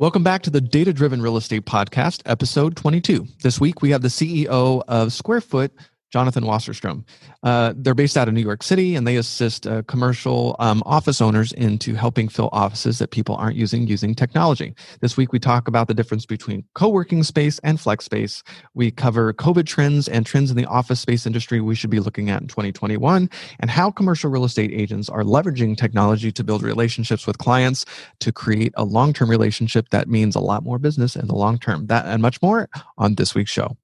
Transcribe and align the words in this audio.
Welcome 0.00 0.24
back 0.24 0.42
to 0.42 0.50
the 0.50 0.60
Data 0.60 0.92
Driven 0.92 1.22
Real 1.22 1.36
Estate 1.36 1.66
Podcast, 1.66 2.22
episode 2.26 2.74
22. 2.74 3.28
This 3.42 3.60
week 3.60 3.80
we 3.80 3.90
have 3.90 4.02
the 4.02 4.08
CEO 4.08 4.82
of 4.88 5.12
Squarefoot, 5.12 5.70
Jonathan 6.10 6.44
Wasserstrom. 6.44 7.04
Uh, 7.42 7.74
they're 7.76 7.94
based 7.94 8.16
out 8.16 8.28
of 8.28 8.34
New 8.34 8.40
York 8.40 8.62
City 8.62 8.94
and 8.94 9.06
they 9.06 9.16
assist 9.16 9.66
uh, 9.66 9.82
commercial 9.82 10.54
um, 10.60 10.82
office 10.86 11.20
owners 11.20 11.52
into 11.52 11.94
helping 11.94 12.28
fill 12.28 12.50
offices 12.52 12.98
that 13.00 13.10
people 13.10 13.34
aren't 13.34 13.56
using 13.56 13.86
using 13.88 14.14
technology. 14.14 14.74
This 15.00 15.16
week 15.16 15.32
we 15.32 15.40
talk 15.40 15.66
about 15.66 15.88
the 15.88 15.94
difference 15.94 16.24
between 16.24 16.64
co 16.74 16.88
working 16.88 17.22
space 17.24 17.58
and 17.64 17.80
flex 17.80 18.04
space. 18.04 18.42
We 18.74 18.90
cover 18.90 19.32
COVID 19.32 19.66
trends 19.66 20.06
and 20.06 20.24
trends 20.24 20.50
in 20.50 20.56
the 20.56 20.66
office 20.66 21.00
space 21.00 21.26
industry 21.26 21.60
we 21.60 21.74
should 21.74 21.90
be 21.90 22.00
looking 22.00 22.30
at 22.30 22.42
in 22.42 22.48
2021 22.48 23.28
and 23.60 23.70
how 23.70 23.90
commercial 23.90 24.30
real 24.30 24.44
estate 24.44 24.70
agents 24.72 25.08
are 25.08 25.22
leveraging 25.22 25.76
technology 25.76 26.30
to 26.30 26.44
build 26.44 26.62
relationships 26.62 27.26
with 27.26 27.38
clients 27.38 27.84
to 28.20 28.32
create 28.32 28.72
a 28.76 28.84
long 28.84 29.12
term 29.12 29.28
relationship 29.28 29.88
that 29.90 30.08
means 30.08 30.36
a 30.36 30.40
lot 30.40 30.62
more 30.62 30.78
business 30.78 31.16
in 31.16 31.26
the 31.26 31.34
long 31.34 31.58
term. 31.58 31.86
That 31.86 32.06
and 32.06 32.22
much 32.22 32.40
more 32.40 32.68
on 32.98 33.16
this 33.16 33.34
week's 33.34 33.50
show. 33.50 33.76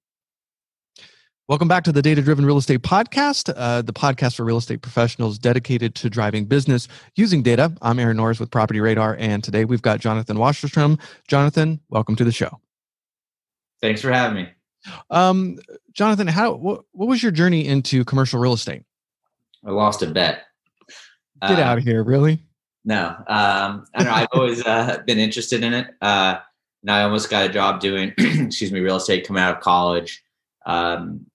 Welcome 1.51 1.67
back 1.67 1.83
to 1.83 1.91
the 1.91 2.01
Data 2.01 2.21
Driven 2.21 2.45
Real 2.45 2.59
Estate 2.59 2.81
Podcast, 2.81 3.53
uh, 3.57 3.81
the 3.81 3.91
podcast 3.91 4.35
for 4.35 4.45
real 4.45 4.55
estate 4.55 4.81
professionals 4.81 5.37
dedicated 5.37 5.95
to 5.95 6.09
driving 6.09 6.45
business 6.45 6.87
using 7.17 7.43
data. 7.43 7.73
I'm 7.81 7.99
Aaron 7.99 8.15
Norris 8.15 8.39
with 8.39 8.49
Property 8.49 8.79
Radar, 8.79 9.17
and 9.19 9.43
today 9.43 9.65
we've 9.65 9.81
got 9.81 9.99
Jonathan 9.99 10.37
Wasserstrom. 10.37 10.97
Jonathan, 11.27 11.81
welcome 11.89 12.15
to 12.15 12.23
the 12.23 12.31
show. 12.31 12.61
Thanks 13.81 14.01
for 14.01 14.13
having 14.13 14.43
me. 14.45 14.49
Um, 15.09 15.59
Jonathan, 15.91 16.25
how 16.25 16.53
what, 16.53 16.85
what 16.93 17.09
was 17.09 17.21
your 17.21 17.33
journey 17.33 17.67
into 17.67 18.05
commercial 18.05 18.39
real 18.39 18.53
estate? 18.53 18.83
I 19.65 19.71
lost 19.71 20.01
a 20.03 20.07
bet. 20.07 20.43
Get 21.41 21.59
uh, 21.59 21.63
out 21.63 21.79
of 21.79 21.83
here, 21.83 22.01
really? 22.01 22.39
No, 22.85 23.07
um, 23.27 23.83
I 23.93 24.03
know. 24.05 24.11
I've 24.11 24.27
always 24.31 24.65
uh, 24.65 24.99
been 25.05 25.19
interested 25.19 25.65
in 25.65 25.73
it. 25.73 25.89
Uh, 26.01 26.37
and 26.81 26.91
I 26.91 27.03
almost 27.03 27.29
got 27.29 27.43
a 27.43 27.49
job 27.49 27.81
doing, 27.81 28.13
excuse 28.17 28.71
me, 28.71 28.79
real 28.79 28.95
estate 28.95 29.27
coming 29.27 29.43
out 29.43 29.57
of 29.57 29.61
college. 29.61 30.23
Um, 30.65 31.25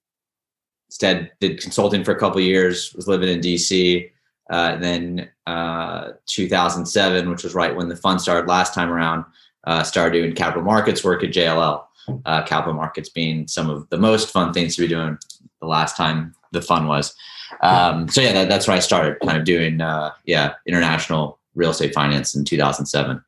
instead 0.88 1.30
did 1.40 1.60
consulting 1.60 2.04
for 2.04 2.12
a 2.12 2.18
couple 2.18 2.40
years 2.40 2.92
was 2.94 3.08
living 3.08 3.28
in 3.28 3.40
dc 3.40 4.10
uh, 4.50 4.76
then 4.76 5.28
uh, 5.46 6.12
2007 6.26 7.30
which 7.30 7.42
was 7.42 7.54
right 7.54 7.74
when 7.74 7.88
the 7.88 7.96
fund 7.96 8.20
started 8.20 8.48
last 8.48 8.74
time 8.74 8.90
around 8.90 9.24
uh, 9.64 9.82
started 9.82 10.18
doing 10.18 10.32
capital 10.34 10.62
markets 10.62 11.02
work 11.02 11.24
at 11.24 11.30
jll 11.30 11.84
uh, 12.24 12.42
capital 12.44 12.74
markets 12.74 13.08
being 13.08 13.46
some 13.48 13.68
of 13.68 13.88
the 13.90 13.98
most 13.98 14.30
fun 14.30 14.52
things 14.52 14.76
to 14.76 14.82
be 14.82 14.88
doing 14.88 15.18
the 15.60 15.66
last 15.66 15.96
time 15.96 16.34
the 16.52 16.62
fund 16.62 16.88
was. 16.88 17.14
Um, 17.60 18.08
so 18.08 18.20
yeah 18.20 18.32
that, 18.32 18.48
that's 18.48 18.66
where 18.66 18.76
i 18.76 18.80
started 18.80 19.18
kind 19.24 19.38
of 19.38 19.44
doing 19.44 19.80
uh, 19.80 20.10
yeah 20.24 20.54
international 20.66 21.38
real 21.54 21.70
estate 21.70 21.94
finance 21.94 22.34
in 22.34 22.44
2007 22.44 23.22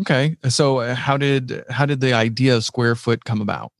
okay 0.00 0.36
so 0.48 0.78
uh, 0.78 0.94
how 0.94 1.16
did 1.16 1.64
how 1.70 1.86
did 1.86 2.00
the 2.00 2.12
idea 2.12 2.56
of 2.56 2.64
square 2.64 2.96
foot 2.96 3.24
come 3.24 3.40
about 3.40 3.70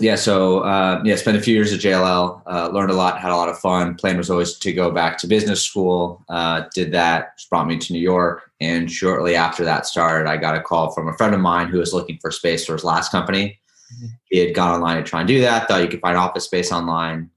yeah, 0.00 0.14
so 0.14 0.60
uh, 0.60 1.02
yeah, 1.04 1.16
spent 1.16 1.36
a 1.36 1.40
few 1.40 1.54
years 1.54 1.72
at 1.72 1.80
JLL, 1.80 2.42
uh, 2.46 2.68
learned 2.68 2.90
a 2.90 2.94
lot, 2.94 3.20
had 3.20 3.32
a 3.32 3.36
lot 3.36 3.48
of 3.48 3.58
fun. 3.58 3.96
Plan 3.96 4.16
was 4.16 4.30
always 4.30 4.54
to 4.54 4.72
go 4.72 4.90
back 4.90 5.18
to 5.18 5.26
business 5.26 5.62
school. 5.62 6.24
Uh, 6.28 6.64
did 6.74 6.92
that, 6.92 7.32
which 7.34 7.48
brought 7.50 7.66
me 7.66 7.78
to 7.78 7.92
New 7.92 8.00
York. 8.00 8.50
And 8.60 8.90
shortly 8.90 9.34
after 9.34 9.64
that 9.64 9.86
started, 9.86 10.28
I 10.28 10.36
got 10.36 10.56
a 10.56 10.60
call 10.60 10.92
from 10.92 11.08
a 11.08 11.16
friend 11.16 11.34
of 11.34 11.40
mine 11.40 11.68
who 11.68 11.78
was 11.78 11.92
looking 11.92 12.18
for 12.18 12.30
space 12.30 12.64
for 12.64 12.74
his 12.74 12.84
last 12.84 13.10
company. 13.10 13.58
Mm-hmm. 13.94 14.06
He 14.30 14.38
had 14.38 14.54
gone 14.54 14.74
online 14.74 14.98
to 14.98 15.02
try 15.02 15.20
and 15.20 15.28
do 15.28 15.40
that. 15.40 15.66
Thought 15.66 15.82
you 15.82 15.88
could 15.88 16.00
find 16.00 16.16
office 16.16 16.44
space 16.44 16.70
online. 16.70 17.30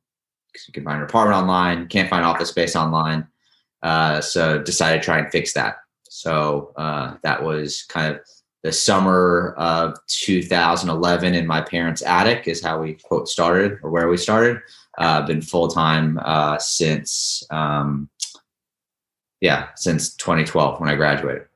You 0.68 0.74
can 0.74 0.84
find 0.84 0.98
an 0.98 1.04
apartment 1.04 1.42
online. 1.42 1.88
Can't 1.88 2.10
find 2.10 2.26
office 2.26 2.50
space 2.50 2.76
online. 2.76 3.28
Uh, 3.82 4.22
so 4.22 4.62
decided 4.62 5.00
to 5.00 5.06
try 5.06 5.18
and 5.18 5.32
fix 5.32 5.54
that. 5.54 5.78
So 6.04 6.74
uh, 6.76 7.16
that 7.24 7.42
was 7.42 7.84
kind 7.84 8.14
of 8.14 8.22
the 8.64 8.72
summer 8.72 9.56
of 9.58 9.96
2011 10.08 11.34
in 11.34 11.48
my 11.48 11.62
parents' 11.62 12.04
attic 12.04 12.48
is 12.48 12.64
how 12.64 12.82
we 12.82 12.94
quote 12.94 13.28
started 13.28 13.80
or 13.82 13.90
where 13.90 14.08
we 14.08 14.18
started. 14.18 14.60
Uh, 14.98 15.26
been 15.26 15.42
full 15.42 15.68
time 15.68 16.20
uh, 16.24 16.58
since 16.60 17.44
um, 17.50 18.10
yeah 19.40 19.70
since 19.76 20.16
2012 20.16 20.80
when 20.80 20.90
I 20.90 20.96
graduated. 20.96 21.48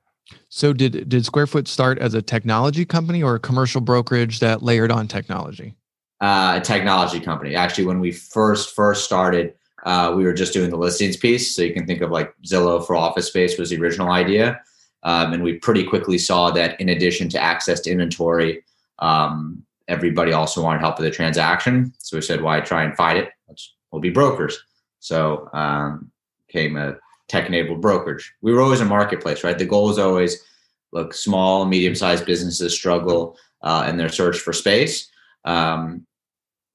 So 0.50 0.74
did 0.74 1.10
did 1.10 1.26
Squarefoot 1.26 1.68
start 1.68 2.00
as 2.00 2.14
a 2.14 2.22
technology 2.22 2.86
company 2.86 3.22
or 3.22 3.36
a 3.36 3.40
commercial 3.40 3.82
brokerage 3.82 4.40
that 4.40 4.64
layered 4.64 4.92
on 4.92 5.08
technology? 5.08 5.76
Uh, 6.22 6.60
a 6.60 6.62
technology 6.62 7.20
company. 7.20 7.56
Actually, 7.56 7.86
when 7.86 8.00
we 8.00 8.12
first 8.12 8.74
first 8.74 9.04
started, 9.04 9.54
uh, 9.86 10.14
we 10.16 10.24
were 10.24 10.34
just 10.34 10.54
doing 10.54 10.70
the 10.70 10.78
listings 10.78 11.18
piece. 11.18 11.56
So 11.56 11.62
you 11.62 11.74
can 11.74 11.86
think 11.86 12.02
of 12.02 12.10
like 12.10 12.34
Zillow 12.46 12.86
for 12.86 12.96
office 12.96 13.28
space 13.28 13.60
was 13.60 13.70
the 13.70 13.78
original 13.78 14.10
idea. 14.10 14.62
Um, 15.06 15.34
and 15.34 15.44
we 15.44 15.60
pretty 15.60 15.84
quickly 15.84 16.18
saw 16.18 16.52
that 16.52 16.82
in 16.82 16.90
addition 16.90 17.30
to 17.30 17.42
access 17.42 17.80
to 17.82 17.92
inventory, 17.92 18.64
um, 19.00 19.64
everybody 19.88 20.34
also 20.34 20.64
wanted 20.64 20.82
help 20.82 20.98
with 20.98 21.06
the 21.06 21.16
transaction. 21.16 21.94
So 22.00 22.18
we 22.18 22.22
said, 22.22 22.42
why 22.42 22.60
try 22.60 22.84
and 22.84 22.98
fight 22.98 23.18
it? 23.18 23.30
Let's, 23.48 23.76
we'll 23.92 24.02
be 24.02 24.10
brokers. 24.10 24.58
So 25.00 25.48
um, 25.54 26.12
came 26.50 26.76
a 26.76 26.98
tech-enabled 27.28 27.82
brokerage. 27.82 28.34
We 28.42 28.52
were 28.52 28.62
always 28.62 28.82
a 28.82 28.86
marketplace, 28.86 29.44
right? 29.44 29.58
The 29.58 29.66
goal 29.66 29.88
was 29.88 30.00
always, 30.00 30.44
look, 30.92 31.14
small, 31.14 31.66
medium-sized 31.66 32.26
businesses 32.26 32.74
struggle 32.74 33.38
uh, 33.62 33.86
in 33.88 33.98
their 33.98 34.10
search 34.10 34.40
for 34.40 34.54
space. 34.54 35.08
Um, 35.46 36.08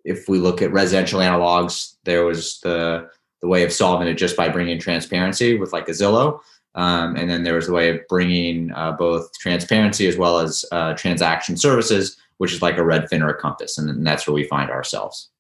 if 0.05 0.29
we 0.29 0.39
look 0.39 0.63
at 0.63 0.73
residential 0.73 1.21
analogs, 1.21 1.97
there 2.05 2.25
was 2.25 2.61
the 2.61 3.11
the 3.43 3.49
way 3.49 3.65
of 3.65 3.73
solving 3.73 4.07
it 4.07 4.15
just 4.15 4.37
by 4.37 4.49
bringing 4.49 4.79
transparency 4.79 5.59
with 5.59 5.73
like 5.73 5.89
a 5.89 5.93
Zillow. 5.93 6.41
Um, 6.75 7.17
and 7.17 7.29
then 7.29 7.43
there 7.43 7.55
was 7.55 7.69
a 7.69 7.73
way 7.73 7.91
of 7.91 8.01
bringing 8.09 8.71
uh, 8.73 8.93
both 8.93 9.33
transparency 9.39 10.07
as 10.07 10.17
well 10.17 10.39
as 10.39 10.65
uh, 10.71 10.95
transaction 10.95 11.57
services, 11.57 12.17
which 12.39 12.53
is 12.53 12.63
like 12.63 12.77
a 12.77 12.83
Redfin 12.83 13.23
or 13.23 13.29
a 13.29 13.35
Compass. 13.35 13.77
And 13.77 14.07
that's 14.07 14.27
where 14.27 14.35
we 14.35 14.45
find 14.45 14.71
ourselves. 14.71 15.31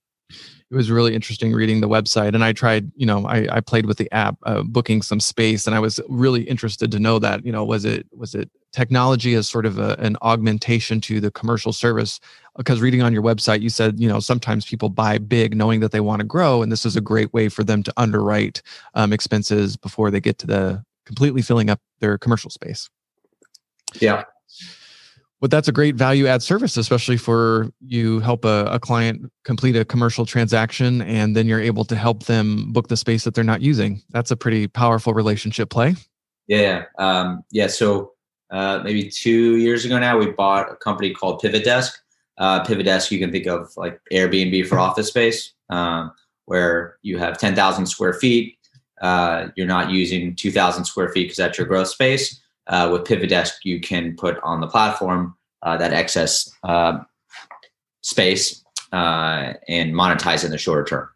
It 0.70 0.76
was 0.76 0.88
really 0.88 1.16
interesting 1.16 1.52
reading 1.52 1.80
the 1.80 1.88
website. 1.88 2.34
And 2.34 2.44
I 2.44 2.52
tried, 2.52 2.92
you 2.94 3.04
know, 3.04 3.26
I, 3.26 3.46
I 3.50 3.60
played 3.60 3.86
with 3.86 3.98
the 3.98 4.10
app, 4.12 4.36
uh, 4.44 4.62
booking 4.62 5.02
some 5.02 5.18
space. 5.18 5.66
And 5.66 5.74
I 5.74 5.80
was 5.80 5.98
really 6.08 6.42
interested 6.42 6.92
to 6.92 7.00
know 7.00 7.18
that, 7.18 7.44
you 7.44 7.50
know, 7.50 7.64
was 7.64 7.84
it, 7.84 8.06
was 8.12 8.36
it 8.36 8.48
technology 8.72 9.34
as 9.34 9.48
sort 9.48 9.66
of 9.66 9.80
a, 9.80 9.96
an 9.98 10.16
augmentation 10.22 11.00
to 11.02 11.20
the 11.20 11.32
commercial 11.32 11.72
service? 11.72 12.20
Because 12.56 12.80
reading 12.80 13.02
on 13.02 13.12
your 13.12 13.22
website, 13.22 13.62
you 13.62 13.68
said, 13.68 13.98
you 13.98 14.08
know, 14.08 14.20
sometimes 14.20 14.64
people 14.64 14.90
buy 14.90 15.18
big 15.18 15.56
knowing 15.56 15.80
that 15.80 15.90
they 15.90 15.98
want 15.98 16.20
to 16.20 16.26
grow. 16.26 16.62
And 16.62 16.70
this 16.70 16.86
is 16.86 16.94
a 16.94 17.00
great 17.00 17.32
way 17.32 17.48
for 17.48 17.64
them 17.64 17.82
to 17.82 17.92
underwrite 17.96 18.62
um, 18.94 19.12
expenses 19.12 19.76
before 19.76 20.12
they 20.12 20.20
get 20.20 20.38
to 20.38 20.46
the 20.46 20.84
completely 21.10 21.42
filling 21.42 21.68
up 21.68 21.80
their 21.98 22.16
commercial 22.16 22.50
space. 22.50 22.88
Yeah. 24.00 24.22
But 25.40 25.50
that's 25.50 25.66
a 25.66 25.72
great 25.72 25.96
value 25.96 26.28
add 26.28 26.40
service, 26.40 26.76
especially 26.76 27.16
for 27.16 27.72
you 27.80 28.20
help 28.20 28.44
a, 28.44 28.66
a 28.66 28.78
client 28.78 29.32
complete 29.44 29.74
a 29.74 29.84
commercial 29.84 30.24
transaction 30.24 31.02
and 31.02 31.34
then 31.34 31.48
you're 31.48 31.60
able 31.60 31.84
to 31.86 31.96
help 31.96 32.26
them 32.26 32.72
book 32.72 32.86
the 32.86 32.96
space 32.96 33.24
that 33.24 33.34
they're 33.34 33.42
not 33.42 33.60
using. 33.60 34.02
That's 34.10 34.30
a 34.30 34.36
pretty 34.36 34.68
powerful 34.68 35.14
relationship 35.14 35.68
play. 35.68 35.96
Yeah. 36.46 36.84
Um, 36.96 37.42
yeah. 37.50 37.66
So 37.66 38.12
uh, 38.52 38.82
maybe 38.84 39.10
two 39.10 39.56
years 39.56 39.84
ago 39.84 39.98
now, 39.98 40.16
we 40.16 40.30
bought 40.30 40.70
a 40.70 40.76
company 40.76 41.12
called 41.12 41.40
Pivot 41.40 41.64
Desk. 41.64 41.98
Uh, 42.38 42.62
Pivot 42.62 42.86
Desk, 42.86 43.10
you 43.10 43.18
can 43.18 43.32
think 43.32 43.46
of 43.46 43.72
like 43.76 43.98
Airbnb 44.12 44.68
for 44.68 44.78
office 44.78 45.08
space, 45.08 45.54
um, 45.70 46.12
where 46.44 46.98
you 47.02 47.18
have 47.18 47.36
10,000 47.36 47.86
square 47.86 48.12
feet 48.12 48.59
uh, 49.00 49.48
you're 49.56 49.66
not 49.66 49.90
using 49.90 50.34
2,000 50.36 50.84
square 50.84 51.08
feet 51.08 51.24
because 51.24 51.36
that's 51.36 51.58
your 51.58 51.66
growth 51.66 51.88
space. 51.88 52.40
Uh, 52.66 52.88
with 52.92 53.04
Pivot 53.04 53.30
Desk, 53.30 53.54
you 53.64 53.80
can 53.80 54.14
put 54.16 54.38
on 54.42 54.60
the 54.60 54.66
platform 54.66 55.34
uh, 55.62 55.76
that 55.76 55.92
excess 55.92 56.50
uh, 56.62 56.98
space 58.02 58.64
uh, 58.92 59.54
and 59.68 59.92
monetize 59.94 60.44
in 60.44 60.50
the 60.50 60.58
shorter 60.58 60.84
term. 60.84 61.08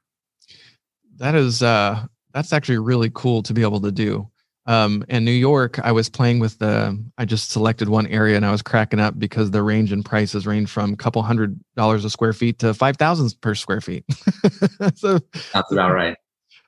That 1.17 1.35
is 1.35 1.63
uh, 1.63 2.07
that's 2.33 2.53
actually 2.53 2.79
really 2.79 3.11
cool 3.15 3.43
to 3.45 3.55
be 3.55 3.63
able 3.63 3.81
to 3.83 3.93
do. 3.93 4.29
Um, 4.67 5.05
in 5.09 5.25
New 5.25 5.33
York, 5.33 5.79
I 5.81 5.93
was 5.93 6.09
playing 6.09 6.39
with 6.39 6.59
the. 6.59 6.99
I 7.19 7.27
just 7.27 7.51
selected 7.51 7.89
one 7.89 8.07
area 8.07 8.37
and 8.37 8.47
I 8.47 8.51
was 8.51 8.63
cracking 8.63 8.99
up 8.99 9.19
because 9.19 9.51
the 9.51 9.63
range 9.63 9.93
in 9.93 10.03
prices 10.03 10.47
range 10.47 10.71
from 10.71 10.95
a 10.95 10.97
couple 10.97 11.23
hundred 11.23 11.61
dollars 11.77 12.05
a 12.05 12.11
square 12.11 12.33
feet 12.33 12.59
to 12.61 12.73
five 12.73 12.97
thousand 12.97 13.35
per 13.43 13.55
square 13.55 13.83
feet. 13.83 14.05
so 14.95 15.21
that's 15.53 15.71
about 15.71 15.93
right. 15.93 16.17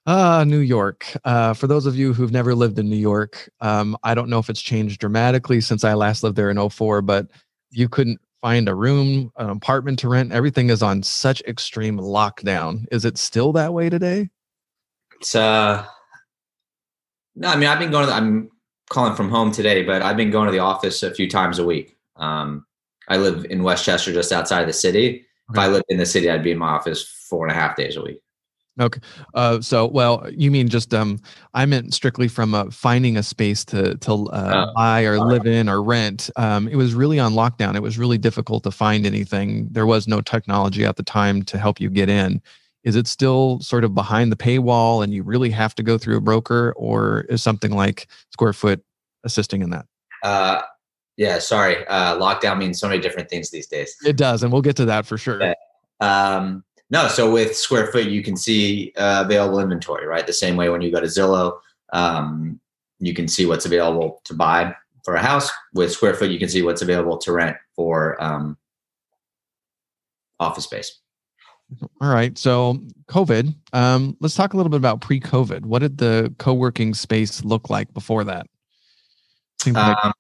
Uh, 0.07 0.45
New 0.47 0.61
York. 0.61 1.05
Uh, 1.25 1.53
for 1.53 1.67
those 1.67 1.85
of 1.85 1.97
you 1.97 2.13
who've 2.13 2.31
never 2.31 2.55
lived 2.55 2.79
in 2.79 2.89
New 2.89 2.97
York, 2.97 3.51
um, 3.61 3.97
I 4.05 4.15
don't 4.15 4.29
know 4.29 4.39
if 4.39 4.49
it's 4.49 4.63
changed 4.63 5.01
dramatically 5.01 5.61
since 5.61 5.83
I 5.83 5.95
last 5.95 6.23
lived 6.23 6.37
there 6.37 6.49
in 6.49 6.69
04, 6.71 7.03
but 7.03 7.27
you 7.73 7.89
couldn't 7.89 8.21
find 8.41 8.69
a 8.69 8.75
room, 8.75 9.33
an 9.37 9.51
apartment 9.51 9.99
to 9.99 10.09
rent. 10.09 10.31
Everything 10.31 10.71
is 10.71 10.81
on 10.81 11.03
such 11.03 11.41
extreme 11.43 11.99
lockdown. 11.99 12.87
Is 12.93 13.05
it 13.05 13.19
still 13.19 13.53
that 13.55 13.75
way 13.75 13.91
today? 13.91 14.31
It's 15.19 15.35
uh 15.35 15.85
no, 17.35 17.49
I 17.49 17.57
mean 17.57 17.69
I've 17.69 17.81
been 17.81 17.91
going 17.91 18.05
to 18.05 18.11
the, 18.11 18.17
I'm 18.17 18.51
calling 18.89 19.17
from 19.17 19.29
home 19.29 19.51
today, 19.51 19.83
but 19.83 20.03
I've 20.03 20.17
been 20.17 20.31
going 20.31 20.47
to 20.47 20.53
the 20.53 20.61
office 20.61 21.03
a 21.03 21.13
few 21.13 21.29
times 21.29 21.59
a 21.59 21.65
week. 21.65 21.97
Um, 22.15 22.65
I 23.09 23.17
live 23.17 23.45
in 23.47 23.65
Westchester, 23.65 24.13
just 24.13 24.31
outside 24.31 24.61
of 24.61 24.67
the 24.69 24.73
city. 24.73 25.27
Okay. 25.51 25.59
If 25.59 25.59
I 25.59 25.67
lived 25.69 25.87
in 25.89 25.99
the 25.99 26.07
city, 26.07 26.31
I'd 26.31 26.45
be 26.45 26.53
in 26.53 26.59
my 26.59 26.69
office 26.69 27.03
four 27.29 27.45
and 27.45 27.51
a 27.51 27.59
half 27.59 27.77
days 27.77 27.97
a 27.97 28.03
week. 28.03 28.21
Okay. 28.79 29.01
Uh, 29.33 29.61
so, 29.61 29.87
well, 29.87 30.27
you 30.31 30.51
mean 30.51 30.69
just 30.69 30.93
um, 30.93 31.19
I 31.55 31.65
meant 31.65 31.95
strictly 31.95 32.29
from 32.29 32.55
uh, 32.55 32.71
finding 32.71 33.17
a 33.17 33.23
space 33.23 33.65
to 33.67 33.97
to 33.97 34.13
uh, 34.13 34.67
oh, 34.69 34.73
buy 34.75 35.05
or 35.05 35.19
live 35.19 35.47
in 35.47 35.69
or 35.69 35.83
rent. 35.83 36.29
Um, 36.37 36.69
it 36.69 36.77
was 36.77 36.95
really 36.95 37.19
on 37.19 37.33
lockdown. 37.33 37.75
It 37.75 37.83
was 37.83 37.99
really 37.99 38.19
difficult 38.19 38.65
to 38.65 38.71
find 38.71 39.07
anything. 39.07 39.69
There 39.71 39.87
was 39.87 40.07
no 40.07 40.21
technology 40.21 40.85
at 40.85 40.97
the 40.97 41.03
time 41.03 41.43
to 41.45 41.59
help 41.59 41.81
you 41.81 41.89
get 41.89 42.11
in. 42.11 42.43
Is 42.85 42.97
it 42.97 43.07
still 43.07 43.61
sort 43.61 43.83
of 43.83 43.95
behind 43.95 44.31
the 44.31 44.37
paywall, 44.37 45.03
and 45.03 45.13
you 45.13 45.23
really 45.23 45.51
have 45.51 45.75
to 45.77 45.83
go 45.83 45.97
through 45.97 46.19
a 46.19 46.21
broker, 46.21 46.75
or 46.77 47.23
is 47.31 47.43
something 47.43 47.73
like 47.73 48.09
Square 48.31 48.53
Foot 48.53 48.85
assisting 49.25 49.63
in 49.63 49.71
that? 49.71 49.87
Uh, 50.23 50.61
yeah. 51.17 51.39
Sorry. 51.39 51.87
Uh, 51.87 52.17
lockdown 52.19 52.59
means 52.59 52.79
so 52.79 52.89
many 52.89 53.01
different 53.01 53.31
things 53.31 53.51
these 53.51 53.67
days. 53.67 53.97
It 54.05 54.19
does, 54.19 54.43
and 54.43 54.53
we'll 54.53 54.63
get 54.63 54.77
to 54.77 54.85
that 54.85 55.07
for 55.07 55.17
sure. 55.17 55.55
Um, 56.01 56.63
no, 56.91 57.09
so 57.09 57.31
with 57.31 57.57
Square 57.57 57.91
Foot, 57.93 58.07
you 58.07 58.23
can 58.23 58.37
see 58.37 58.93
uh, 58.97 59.23
available 59.25 59.59
inventory, 59.59 60.07
right? 60.07 60.27
The 60.27 60.33
same 60.33 60.57
way 60.57 60.69
when 60.69 60.83
you 60.83 60.93
go 60.93 61.01
to 61.01 61.07
Zillow, 61.07 61.59
um, 61.93 62.61
you 63.01 63.13
can 63.13 63.27
see 63.27 63.45
what's 63.45 63.67
available 63.67 64.21
to 64.25 64.35
buy 64.35 64.75
for 65.05 65.15
a 65.15 65.23
house. 65.23 65.51
With 65.75 65.91
Square 65.93 66.15
Foot, 66.15 66.31
you 66.31 66.39
can 66.39 66.49
see 66.49 66.63
what's 66.63 66.83
available 66.83 67.19
to 67.19 67.33
rent 67.33 67.57
for 67.75 68.23
um, 68.23 68.57
office 70.39 70.65
space. 70.65 71.01
All 72.01 72.09
right. 72.09 72.39
So, 72.39 72.81
COVID, 73.09 73.53
um, 73.73 74.17
let's 74.21 74.37
talk 74.37 74.55
a 74.55 74.57
little 74.57 74.71
bit 74.71 74.77
about 74.77 75.01
pre 75.01 75.19
COVID. 75.19 75.67
What 75.67 75.81
did 75.81 75.99
the 75.99 76.33
co 76.39 76.55
working 76.55 76.95
space 76.95 77.45
look 77.45 77.69
like 77.69 77.93
before 77.95 78.23
that? 78.25 78.47
Like 79.67 79.77
um, 79.77 80.13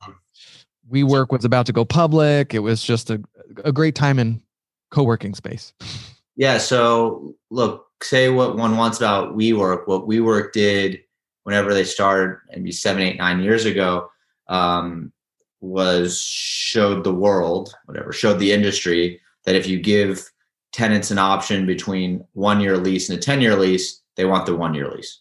WeWork 0.91 1.31
was 1.31 1.45
about 1.45 1.67
to 1.67 1.73
go 1.73 1.85
public. 1.85 2.55
It 2.55 2.59
was 2.59 2.83
just 2.83 3.11
a, 3.11 3.23
a 3.65 3.71
great 3.71 3.95
time 3.95 4.19
in 4.19 4.43
co 4.91 5.05
working 5.05 5.35
space. 5.37 5.73
Yeah. 6.37 6.59
So 6.59 7.35
look, 7.50 7.87
say 8.03 8.29
what 8.29 8.56
one 8.56 8.77
wants 8.77 8.99
about 8.99 9.37
WeWork. 9.37 9.87
What 9.87 10.06
WeWork 10.06 10.53
did 10.53 11.00
whenever 11.44 11.73
they 11.73 11.85
started, 11.85 12.38
maybe 12.50 12.73
seven, 12.73 13.03
eight, 13.03 13.17
nine 13.17 13.41
years 13.41 13.65
ago, 13.65 14.11
um, 14.49 15.12
was 15.61 16.21
showed 16.21 17.05
the 17.05 17.15
world, 17.15 17.75
whatever, 17.87 18.12
showed 18.12 18.38
the 18.38 18.53
industry 18.53 19.21
that 19.44 19.55
if 19.55 19.67
you 19.67 19.81
give 19.81 20.29
tenants 20.73 21.11
an 21.11 21.19
option 21.19 21.65
between 21.65 22.25
one 22.35 22.61
year 22.61 22.77
lease 22.77 23.09
and 23.09 23.19
a 23.19 23.23
10 23.23 23.41
year 23.41 23.56
lease, 23.56 24.03
they 24.17 24.25
want 24.25 24.44
the 24.44 24.55
one 24.55 24.75
year 24.75 24.91
lease, 24.91 25.21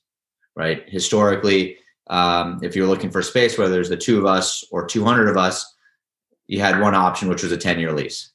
right? 0.56 0.84
Historically, 0.88 1.78
um, 2.08 2.60
if 2.62 2.76
you're 2.76 2.88
looking 2.88 3.10
for 3.10 3.22
space, 3.22 3.58
whether 3.58 3.72
there's 3.72 3.90
the 3.90 3.98
two 3.98 4.18
of 4.18 4.26
us 4.26 4.66
or 4.72 4.86
200 4.86 5.30
of 5.30 5.38
us, 5.38 5.76
you 6.48 6.60
had 6.60 6.82
one 6.82 6.94
option, 6.94 7.30
which 7.30 7.44
was 7.44 7.52
a 7.52 7.58
10 7.58 7.80
year 7.80 7.94
lease. 7.94 8.32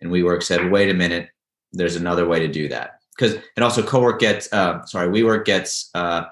And 0.00 0.10
WeWork 0.10 0.42
said, 0.42 0.70
wait 0.70 0.90
a 0.90 0.94
minute, 0.94 1.28
there's 1.72 1.96
another 1.96 2.26
way 2.26 2.38
to 2.40 2.48
do 2.48 2.68
that. 2.68 3.00
Because 3.16 3.34
and 3.56 3.64
also 3.64 3.82
co-work 3.82 4.20
gets 4.20 4.52
uh, 4.52 4.84
sorry 4.86 5.08
WeWork 5.08 5.44
gets 5.44 5.90
uh, 5.94 6.24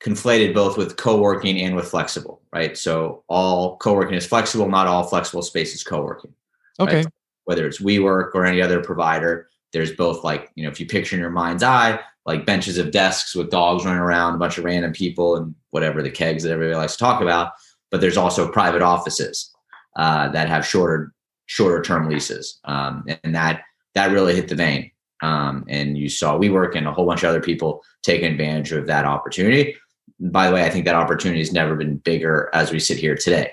conflated 0.00 0.54
both 0.54 0.78
with 0.78 0.96
co-working 0.96 1.60
and 1.60 1.76
with 1.76 1.88
flexible 1.88 2.40
right? 2.52 2.76
So 2.78 3.24
all 3.28 3.76
co-working 3.76 4.14
is 4.14 4.26
flexible 4.26 4.68
not 4.68 4.86
all 4.86 5.04
flexible 5.04 5.42
space 5.42 5.74
is 5.74 5.84
co-working 5.84 6.32
okay. 6.80 6.96
Right? 6.96 7.06
whether 7.44 7.66
it's 7.66 7.80
WeWork 7.80 8.34
or 8.34 8.44
any 8.44 8.62
other 8.62 8.82
provider 8.82 9.48
there's 9.72 9.92
both 9.92 10.24
like 10.24 10.50
you 10.54 10.64
know 10.64 10.70
if 10.70 10.80
you 10.80 10.86
picture 10.86 11.16
in 11.16 11.20
your 11.20 11.30
mind's 11.30 11.62
eye 11.62 12.00
like 12.26 12.46
benches 12.46 12.78
of 12.78 12.90
desks 12.90 13.34
with 13.34 13.50
dogs 13.50 13.84
running 13.84 14.00
around 14.00 14.34
a 14.34 14.38
bunch 14.38 14.58
of 14.58 14.64
random 14.64 14.92
people 14.92 15.36
and 15.36 15.54
whatever 15.70 16.02
the 16.02 16.10
kegs 16.10 16.42
that 16.42 16.52
everybody 16.52 16.76
likes 16.76 16.94
to 16.94 16.98
talk 16.98 17.20
about 17.20 17.52
but 17.90 18.00
there's 18.00 18.16
also 18.16 18.50
private 18.50 18.82
offices 18.82 19.54
uh, 19.96 20.28
that 20.28 20.48
have 20.48 20.66
shorter 20.66 21.12
shorter 21.46 21.82
term 21.82 22.08
leases 22.08 22.60
um, 22.64 23.04
and 23.24 23.34
that 23.34 23.62
that 23.94 24.10
really 24.10 24.34
hit 24.34 24.48
the 24.48 24.54
vein. 24.54 24.90
Um, 25.22 25.64
and 25.68 25.98
you 25.98 26.08
saw 26.08 26.38
WeWork 26.38 26.76
and 26.76 26.86
a 26.86 26.92
whole 26.92 27.06
bunch 27.06 27.22
of 27.24 27.30
other 27.30 27.40
people 27.40 27.82
taking 28.02 28.30
advantage 28.30 28.72
of 28.72 28.86
that 28.86 29.04
opportunity. 29.04 29.74
By 30.20 30.48
the 30.48 30.54
way, 30.54 30.64
I 30.64 30.70
think 30.70 30.84
that 30.84 30.94
opportunity 30.94 31.40
has 31.40 31.52
never 31.52 31.74
been 31.74 31.96
bigger 31.96 32.50
as 32.52 32.70
we 32.70 32.78
sit 32.78 32.98
here 32.98 33.14
today. 33.14 33.52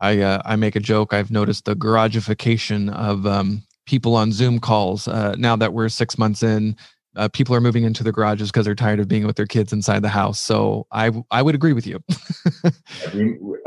I 0.00 0.20
uh, 0.20 0.42
I 0.44 0.56
make 0.56 0.76
a 0.76 0.80
joke. 0.80 1.14
I've 1.14 1.30
noticed 1.30 1.64
the 1.64 1.74
garagification 1.74 2.92
of 2.94 3.26
um, 3.26 3.62
people 3.86 4.14
on 4.14 4.32
Zoom 4.32 4.58
calls. 4.58 5.08
Uh, 5.08 5.34
now 5.38 5.56
that 5.56 5.72
we're 5.72 5.88
six 5.88 6.18
months 6.18 6.42
in, 6.42 6.76
uh, 7.16 7.28
people 7.28 7.54
are 7.54 7.60
moving 7.60 7.84
into 7.84 8.04
the 8.04 8.12
garages 8.12 8.50
because 8.50 8.66
they're 8.66 8.74
tired 8.74 9.00
of 9.00 9.08
being 9.08 9.26
with 9.26 9.36
their 9.36 9.46
kids 9.46 9.72
inside 9.72 10.02
the 10.02 10.08
house. 10.08 10.38
So 10.40 10.86
I 10.92 11.10
I 11.30 11.42
would 11.42 11.54
agree 11.54 11.72
with 11.72 11.86
you. 11.86 12.00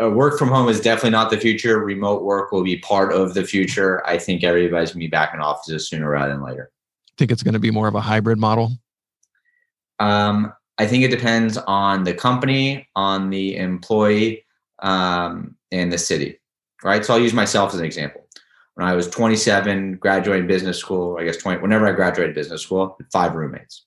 Uh, 0.02 0.10
work 0.10 0.40
from 0.40 0.50
home 0.50 0.70
is 0.70 0.80
definitely 0.80 1.10
not 1.10 1.30
the 1.30 1.38
future. 1.38 1.80
Remote 1.80 2.24
work 2.24 2.52
will 2.52 2.64
be 2.64 2.78
part 2.78 3.14
of 3.14 3.34
the 3.34 3.44
future. 3.44 4.06
I 4.08 4.18
think 4.18 4.44
everybody's 4.44 4.92
gonna 4.92 5.00
be 5.00 5.08
back 5.08 5.34
in 5.34 5.42
offices 5.42 5.90
sooner 5.90 6.10
rather 6.10 6.32
than 6.32 6.42
later. 6.42 6.72
Think 7.18 7.32
it's 7.32 7.44
going 7.44 7.54
to 7.54 7.60
be 7.60 7.70
more 7.70 7.90
of 7.90 7.96
a 7.96 8.02
hybrid 8.02 8.40
model. 8.40 8.72
Um, 10.00 10.54
I 10.78 10.88
think 10.88 11.04
it 11.04 11.12
depends 11.12 11.58
on 11.58 12.06
the 12.06 12.14
company, 12.14 12.88
on 12.96 13.30
the 13.30 13.58
employee, 13.58 14.46
um, 14.82 15.58
and 15.70 15.92
the 15.92 15.98
city. 15.98 16.40
Right. 16.82 17.04
So 17.04 17.14
I'll 17.14 17.20
use 17.20 17.34
myself 17.34 17.74
as 17.74 17.80
an 17.82 17.86
example 17.86 18.26
when 18.76 18.88
I 18.88 18.94
was 18.94 19.10
27, 19.10 19.98
graduating 19.98 20.48
business 20.48 20.78
school, 20.78 21.18
I 21.20 21.26
guess 21.26 21.36
20, 21.36 21.62
whenever 21.62 21.86
I 21.86 21.92
graduated 21.92 22.34
business 22.34 22.62
school, 22.62 22.98
five 23.12 23.36
roommates. 23.36 23.86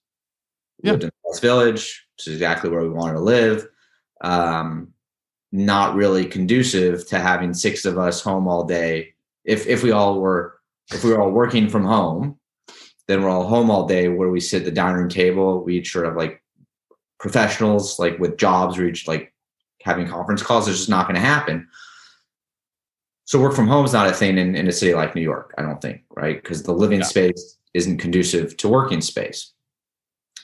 Yeah. 0.83 0.91
Lived 0.91 1.05
in 1.05 1.11
West 1.25 1.41
Village, 1.41 2.07
which 2.19 2.27
is 2.27 2.35
exactly 2.35 2.69
where 2.69 2.83
we 2.83 2.91
wanted 2.91 3.15
to 3.15 3.21
live. 3.21 3.67
Um, 4.21 4.93
not 5.53 5.95
really 5.95 6.25
conducive 6.25 7.07
to 7.09 7.19
having 7.19 7.53
six 7.53 7.85
of 7.85 7.99
us 7.99 8.23
home 8.23 8.49
all 8.49 8.65
day. 8.65 9.13
If 9.45 9.67
if 9.67 9.83
we 9.83 9.93
all 9.93 10.21
were 10.21 10.59
if 10.93 11.05
we 11.05 11.11
were 11.11 11.21
all 11.21 11.31
working 11.31 11.69
from 11.69 11.85
home, 11.85 12.39
then 13.07 13.23
we're 13.23 13.31
all 13.31 13.47
home 13.47 13.71
all 13.71 13.87
day. 13.87 14.09
Where 14.09 14.31
we 14.31 14.41
sit 14.41 14.63
at 14.63 14.65
the 14.65 14.71
dining 14.71 14.97
room 14.97 15.09
table, 15.09 15.63
we 15.63 15.79
each 15.79 15.93
sort 15.93 16.07
of 16.07 16.17
like 16.17 16.43
professionals, 17.21 17.99
like 17.99 18.19
with 18.19 18.39
jobs, 18.39 18.79
we 18.79 18.89
each 18.89 19.07
like 19.07 19.33
having 19.83 20.09
conference 20.09 20.43
calls. 20.43 20.67
It's 20.69 20.79
just 20.79 20.89
not 20.89 21.07
going 21.07 21.17
to 21.17 21.21
happen. 21.21 21.69
So 23.25 23.41
work 23.41 23.55
from 23.55 23.69
home 23.69 23.85
is 23.85 23.93
not 23.93 24.09
a 24.09 24.13
thing 24.13 24.37
in, 24.39 24.55
in 24.55 24.69
a 24.69 24.73
city 24.73 24.95
like 24.95 25.15
New 25.15 25.23
York, 25.23 25.55
I 25.57 25.63
don't 25.63 25.81
think, 25.81 26.03
right? 26.11 26.43
Because 26.43 26.65
the 26.65 26.73
living 26.73 27.01
yeah. 27.01 27.07
space 27.07 27.59
isn't 27.73 27.99
conducive 27.99 28.57
to 28.59 28.69
working 28.69 29.01
space. 29.01 29.53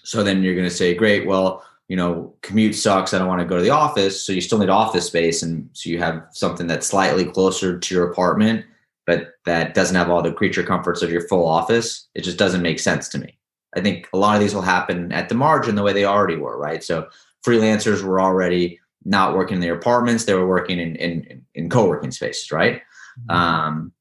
So 0.05 0.23
then 0.23 0.43
you're 0.43 0.55
going 0.55 0.69
to 0.69 0.75
say, 0.75 0.95
great, 0.95 1.27
well, 1.27 1.63
you 1.88 1.96
know, 1.96 2.35
commute 2.43 2.75
sucks. 2.75 3.12
I 3.12 3.19
don't 3.19 3.29
want 3.29 3.40
to 3.40 3.46
go 3.46 3.56
to 3.56 3.62
the 3.62 3.70
office. 3.70 4.23
So 4.23 4.32
you 4.32 4.43
still 4.43 4.58
need 4.58 4.69
office 4.69 5.06
space. 5.06 5.43
And 5.43 5.69
so 5.73 5.88
you 5.88 5.99
have 5.99 6.23
something 6.32 6.67
that's 6.67 6.87
slightly 6.87 7.25
closer 7.25 7.79
to 7.79 7.94
your 7.94 8.11
apartment, 8.11 8.67
but 9.06 9.32
that 9.46 9.75
doesn't 9.75 9.96
have 9.96 10.11
all 10.11 10.23
the 10.23 10.32
creature 10.32 10.62
comforts 10.62 11.02
of 11.02 11.11
your 11.11 11.26
full 11.29 11.46
office. 11.46 12.08
It 12.14 12.23
just 12.23 12.38
doesn't 12.38 12.62
make 12.62 12.79
sense 12.79 13.08
to 13.11 13.19
me. 13.19 13.38
I 13.75 13.81
think 13.81 14.08
a 14.12 14.19
lot 14.19 14.37
of 14.37 14.40
these 14.40 14.55
will 14.55 14.62
happen 14.62 15.12
at 15.12 15.29
the 15.29 15.35
margin 15.35 15.75
the 15.75 15.82
way 15.82 15.93
they 15.93 16.05
already 16.05 16.37
were, 16.37 16.58
right? 16.58 16.85
So 16.85 17.08
freelancers 17.46 18.02
were 18.02 18.20
already 18.20 18.79
not 19.05 19.35
working 19.35 19.56
in 19.56 19.61
their 19.61 19.75
apartments; 19.75 20.25
they 20.25 20.35
were 20.35 20.46
working 20.46 20.79
in 20.79 20.96
in, 20.96 21.44
in 21.55 21.70
co-working 21.70 22.11
spaces, 22.11 22.50
right? 22.50 22.83
Mm-hmm. 23.21 23.30
Um, 23.30 23.92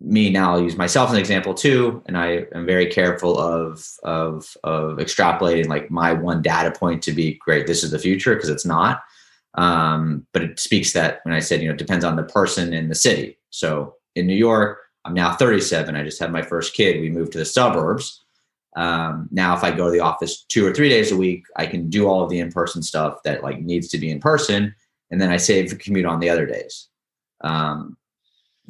me 0.00 0.30
now, 0.30 0.52
I'll 0.52 0.62
use 0.62 0.76
myself 0.76 1.10
as 1.10 1.14
an 1.14 1.20
example 1.20 1.52
too, 1.52 2.02
and 2.06 2.16
I 2.16 2.46
am 2.54 2.64
very 2.64 2.86
careful 2.86 3.38
of 3.38 3.86
of 4.02 4.56
of 4.64 4.98
extrapolating 4.98 5.68
like 5.68 5.90
my 5.90 6.12
one 6.12 6.42
data 6.42 6.70
point 6.70 7.02
to 7.02 7.12
be 7.12 7.34
great. 7.34 7.66
This 7.66 7.84
is 7.84 7.90
the 7.90 7.98
future 7.98 8.34
because 8.34 8.48
it's 8.48 8.64
not. 8.64 9.02
Um, 9.54 10.26
but 10.32 10.42
it 10.42 10.60
speaks 10.60 10.92
that 10.92 11.20
when 11.24 11.34
I 11.34 11.40
said 11.40 11.60
you 11.60 11.68
know 11.68 11.74
it 11.74 11.78
depends 11.78 12.04
on 12.04 12.16
the 12.16 12.22
person 12.22 12.72
in 12.72 12.88
the 12.88 12.94
city. 12.94 13.38
So 13.50 13.96
in 14.14 14.26
New 14.26 14.36
York, 14.36 14.78
I'm 15.04 15.14
now 15.14 15.34
37. 15.34 15.94
I 15.94 16.02
just 16.02 16.20
had 16.20 16.32
my 16.32 16.42
first 16.42 16.74
kid. 16.74 17.00
We 17.00 17.10
moved 17.10 17.32
to 17.32 17.38
the 17.38 17.44
suburbs. 17.44 18.24
Um, 18.76 19.28
now, 19.32 19.56
if 19.56 19.64
I 19.64 19.72
go 19.72 19.86
to 19.86 19.90
the 19.90 20.00
office 20.00 20.44
two 20.44 20.64
or 20.64 20.72
three 20.72 20.88
days 20.88 21.10
a 21.10 21.16
week, 21.16 21.44
I 21.56 21.66
can 21.66 21.90
do 21.90 22.06
all 22.06 22.22
of 22.22 22.30
the 22.30 22.38
in-person 22.38 22.82
stuff 22.82 23.22
that 23.24 23.42
like 23.42 23.60
needs 23.60 23.88
to 23.88 23.98
be 23.98 24.10
in 24.10 24.20
person, 24.20 24.74
and 25.10 25.20
then 25.20 25.30
I 25.30 25.36
save 25.36 25.70
the 25.70 25.76
commute 25.76 26.06
on 26.06 26.20
the 26.20 26.30
other 26.30 26.46
days. 26.46 26.88
Um, 27.42 27.96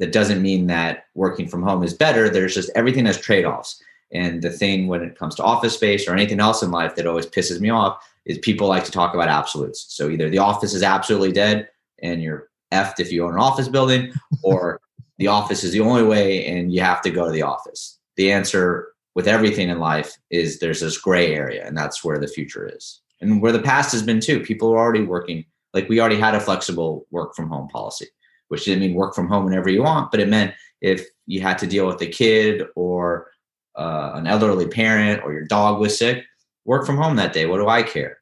that 0.01 0.11
doesn't 0.11 0.41
mean 0.41 0.65
that 0.65 1.05
working 1.13 1.47
from 1.47 1.61
home 1.61 1.83
is 1.83 1.93
better. 1.93 2.27
There's 2.27 2.55
just 2.55 2.71
everything 2.73 3.05
has 3.05 3.21
trade-offs. 3.21 3.79
And 4.11 4.41
the 4.41 4.49
thing 4.49 4.87
when 4.87 5.03
it 5.03 5.17
comes 5.17 5.35
to 5.35 5.43
office 5.43 5.75
space 5.75 6.07
or 6.07 6.13
anything 6.13 6.39
else 6.39 6.63
in 6.63 6.71
life 6.71 6.95
that 6.95 7.05
always 7.05 7.27
pisses 7.27 7.59
me 7.59 7.69
off 7.69 8.03
is 8.25 8.39
people 8.39 8.67
like 8.67 8.83
to 8.85 8.91
talk 8.91 9.13
about 9.13 9.29
absolutes. 9.29 9.85
So 9.89 10.09
either 10.09 10.27
the 10.27 10.39
office 10.39 10.73
is 10.73 10.81
absolutely 10.81 11.31
dead 11.31 11.69
and 12.01 12.19
you're 12.19 12.49
effed 12.73 12.99
if 12.99 13.11
you 13.11 13.23
own 13.23 13.33
an 13.33 13.39
office 13.39 13.67
building, 13.67 14.11
or 14.43 14.81
the 15.19 15.27
office 15.27 15.63
is 15.63 15.71
the 15.71 15.81
only 15.81 16.03
way 16.03 16.47
and 16.47 16.73
you 16.73 16.81
have 16.81 17.03
to 17.03 17.11
go 17.11 17.25
to 17.25 17.31
the 17.31 17.43
office. 17.43 17.99
The 18.15 18.31
answer 18.31 18.87
with 19.13 19.27
everything 19.27 19.69
in 19.69 19.77
life 19.77 20.17
is 20.31 20.57
there's 20.57 20.81
this 20.81 20.97
gray 20.97 21.35
area 21.35 21.63
and 21.63 21.77
that's 21.77 22.03
where 22.03 22.17
the 22.17 22.27
future 22.27 22.67
is 22.67 23.01
and 23.21 23.39
where 23.39 23.51
the 23.51 23.61
past 23.61 23.91
has 23.91 24.01
been 24.01 24.19
too 24.19 24.39
people 24.39 24.71
are 24.71 24.79
already 24.79 25.03
working 25.03 25.45
like 25.73 25.87
we 25.89 25.99
already 25.99 26.17
had 26.17 26.33
a 26.33 26.39
flexible 26.39 27.05
work 27.11 27.35
from 27.35 27.49
home 27.49 27.67
policy 27.67 28.07
which 28.51 28.65
didn't 28.65 28.81
mean 28.81 28.93
work 28.93 29.15
from 29.15 29.27
home 29.27 29.45
whenever 29.45 29.69
you 29.69 29.81
want 29.81 30.11
but 30.11 30.19
it 30.19 30.27
meant 30.27 30.53
if 30.81 31.05
you 31.25 31.41
had 31.41 31.57
to 31.57 31.67
deal 31.67 31.87
with 31.87 32.01
a 32.01 32.07
kid 32.07 32.63
or 32.75 33.31
uh, 33.75 34.11
an 34.15 34.27
elderly 34.27 34.67
parent 34.67 35.23
or 35.23 35.31
your 35.31 35.45
dog 35.45 35.79
was 35.79 35.97
sick 35.97 36.25
work 36.65 36.85
from 36.85 36.97
home 36.97 37.15
that 37.15 37.33
day 37.33 37.45
what 37.45 37.57
do 37.57 37.67
i 37.67 37.81
care 37.81 38.21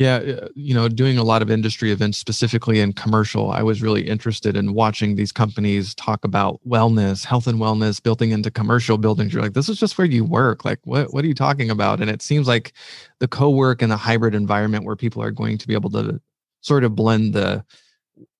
Yeah, 0.00 0.16
uh, 0.16 0.48
you 0.54 0.72
know, 0.72 0.88
doing 0.88 1.18
a 1.18 1.22
lot 1.22 1.42
of 1.42 1.50
industry 1.50 1.92
events, 1.92 2.16
specifically 2.16 2.80
in 2.80 2.94
commercial, 2.94 3.50
I 3.50 3.62
was 3.62 3.82
really 3.82 4.08
interested 4.08 4.56
in 4.56 4.72
watching 4.72 5.14
these 5.14 5.30
companies 5.30 5.94
talk 5.94 6.24
about 6.24 6.58
wellness, 6.66 7.22
health 7.22 7.46
and 7.46 7.58
wellness 7.58 8.02
building 8.02 8.30
into 8.30 8.50
commercial 8.50 8.96
buildings. 8.96 9.34
You're 9.34 9.42
like, 9.42 9.52
this 9.52 9.68
is 9.68 9.78
just 9.78 9.98
where 9.98 10.06
you 10.06 10.24
work. 10.24 10.64
Like, 10.64 10.78
what 10.84 11.12
what 11.12 11.22
are 11.22 11.28
you 11.28 11.34
talking 11.34 11.70
about? 11.70 12.00
And 12.00 12.08
it 12.08 12.22
seems 12.22 12.48
like 12.48 12.72
the 13.18 13.28
co-work 13.28 13.82
and 13.82 13.92
the 13.92 13.98
hybrid 13.98 14.34
environment 14.34 14.86
where 14.86 14.96
people 14.96 15.22
are 15.22 15.30
going 15.30 15.58
to 15.58 15.68
be 15.68 15.74
able 15.74 15.90
to 15.90 16.18
sort 16.62 16.82
of 16.84 16.94
blend 16.94 17.34
the 17.34 17.62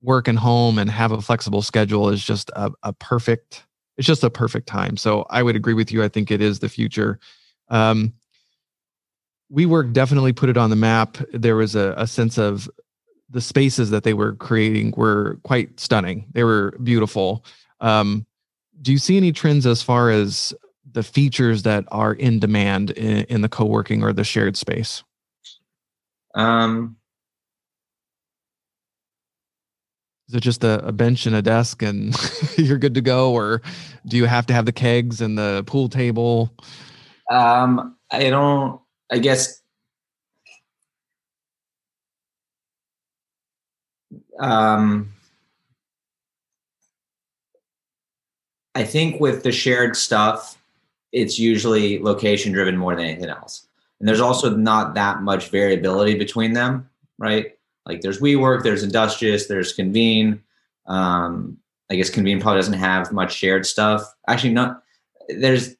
work 0.03 0.29
and 0.29 0.39
home 0.39 0.79
and 0.79 0.91
have 0.91 1.13
a 1.13 1.21
flexible 1.21 1.63
schedule 1.63 2.09
is 2.09 2.25
just 2.25 2.51
a, 2.51 2.71
a 2.83 2.93
perfect. 2.93 3.65
It's 3.97 4.07
just 4.07 4.25
a 4.25 4.31
perfect 4.31 4.67
time. 4.67 4.97
So 4.97 5.27
I 5.31 5.43
would 5.43 5.57
agree 5.57 5.75
with 5.75 5.93
you. 5.93 6.03
I 6.03 6.09
think 6.09 6.31
it 6.31 6.41
is 6.41 6.59
the 6.59 6.69
future. 6.69 7.19
Um, 7.69 8.15
WeWork 9.53 9.93
definitely 9.93 10.33
put 10.33 10.49
it 10.49 10.57
on 10.57 10.71
the 10.71 10.77
map. 10.77 11.19
There 11.33 11.57
was 11.57 11.75
a, 11.75 11.95
a 11.97 12.07
sense 12.07 12.39
of 12.39 12.71
the 13.29 13.41
spaces 13.41 13.91
that 13.91 14.05
they 14.05 14.15
were 14.15 14.35
creating 14.35 14.95
were 14.97 15.39
quite 15.45 15.79
stunning. 15.79 16.27
They 16.33 16.45
were 16.45 16.77
beautiful. 16.83 17.45
Um, 17.81 18.27
do 18.83 18.93
you 18.93 18.99
see 18.99 19.17
any 19.17 19.33
trends 19.33 19.67
as 19.67 19.83
far 19.83 20.11
as 20.11 20.55
the 20.93 21.03
features 21.03 21.63
that 21.63 21.85
are 21.89 22.15
in 22.15 22.39
demand 22.39 22.91
in, 22.93 23.25
in 23.25 23.41
the 23.43 23.49
co-working 23.49 24.03
or 24.03 24.13
the 24.13 24.25
shared 24.25 24.57
space? 24.57 25.05
Um, 26.35 26.97
is 30.31 30.37
it 30.37 30.41
just 30.41 30.63
a, 30.63 30.87
a, 30.87 30.93
bench 30.93 31.27
and 31.27 31.35
a 31.35 31.43
desk 31.43 31.83
and 31.83 32.15
you're 32.57 32.79
good 32.79 32.95
to 32.95 33.01
go, 33.01 33.33
or 33.33 33.63
do 34.07 34.17
you 34.17 34.27
have 34.27 34.47
to 34.47 34.53
have 34.55 34.65
the 34.65 34.73
kegs 34.73 35.21
and 35.21 35.37
the 35.37 35.65
pool 35.67 35.89
table? 35.89 36.55
Um, 37.29 37.97
I 38.13 38.31
don't. 38.31 38.81
I 39.11 39.19
guess 39.19 39.61
um, 44.39 45.13
I 48.77 48.85
think 48.85 49.21
with 49.21 49.43
the 49.43 49.51
shared 49.51 49.97
stuff, 49.97 50.63
it's 51.11 51.41
usually 51.41 51.99
location 51.99 52.53
driven 52.53 52.77
more 52.77 52.95
than 52.95 53.07
anything 53.07 53.31
else. 53.31 53.67
And 53.99 54.09
there's 54.09 54.21
also 54.21 54.57
not 54.57 54.95
that 54.95 55.23
much 55.23 55.49
variability 55.49 56.15
between 56.15 56.53
them, 56.53 56.89
right? 57.19 57.57
Like 57.91 58.01
there's 58.03 58.21
WeWork, 58.21 58.63
there's 58.63 58.83
Industrious, 58.83 59.47
there's 59.47 59.73
Convene. 59.73 60.43
Um, 60.87 61.59
I 61.91 61.97
guess 61.97 62.11
Convene 62.11 62.41
probably 62.41 62.59
doesn't 62.59 62.75
have 62.75 63.13
much 63.13 63.35
shared 63.35 63.67
stuff. 63.67 64.03
Actually, 64.29 64.53
not. 64.53 64.83
There's. 65.29 65.75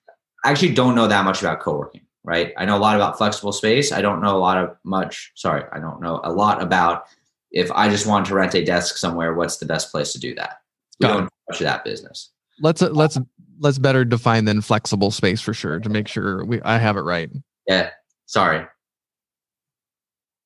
I 0.45 0.51
actually 0.51 0.75
don't 0.75 0.95
know 0.95 1.07
that 1.07 1.25
much 1.25 1.41
about 1.41 1.61
co-working 1.61 2.01
right? 2.25 2.53
I 2.57 2.65
know 2.65 2.77
a 2.77 2.79
lot 2.79 2.97
about 2.97 3.19
flexible 3.19 3.53
space. 3.53 3.93
I 3.93 4.03
don't 4.03 4.21
know 4.21 4.37
a 4.37 4.39
lot 4.39 4.59
of 4.59 4.77
much, 4.85 5.33
sorry, 5.35 5.65
I 5.73 5.79
don't 5.79 6.01
know 6.01 6.21
a 6.23 6.33
lot 6.33 6.63
about 6.63 7.05
if 7.51 7.71
I 7.73 7.89
just 7.89 8.07
want 8.07 8.27
to 8.27 8.35
rent 8.35 8.55
a 8.55 8.65
desk 8.65 8.97
somewhere, 8.97 9.35
what's 9.35 9.57
the 9.57 9.67
best 9.67 9.91
place 9.91 10.13
to 10.13 10.21
do 10.21 10.35
that? 10.37 10.61
We 11.01 11.07
Got 11.07 11.17
don't 11.17 11.31
touch 11.51 11.61
that 11.61 11.85
business. 11.85 12.31
Let's 12.61 12.83
uh, 12.83 12.91
let's 12.91 13.19
let's 13.59 13.79
better 13.79 14.05
define 14.05 14.45
than 14.45 14.61
flexible 14.61 15.11
space 15.11 15.41
for 15.41 15.55
sure 15.55 15.81
to 15.81 15.89
make 15.89 16.07
sure 16.07 16.45
we 16.45 16.61
I 16.63 16.79
have 16.79 16.97
it 16.97 17.01
right. 17.01 17.31
Yeah. 17.67 17.91
Sorry. 18.27 18.67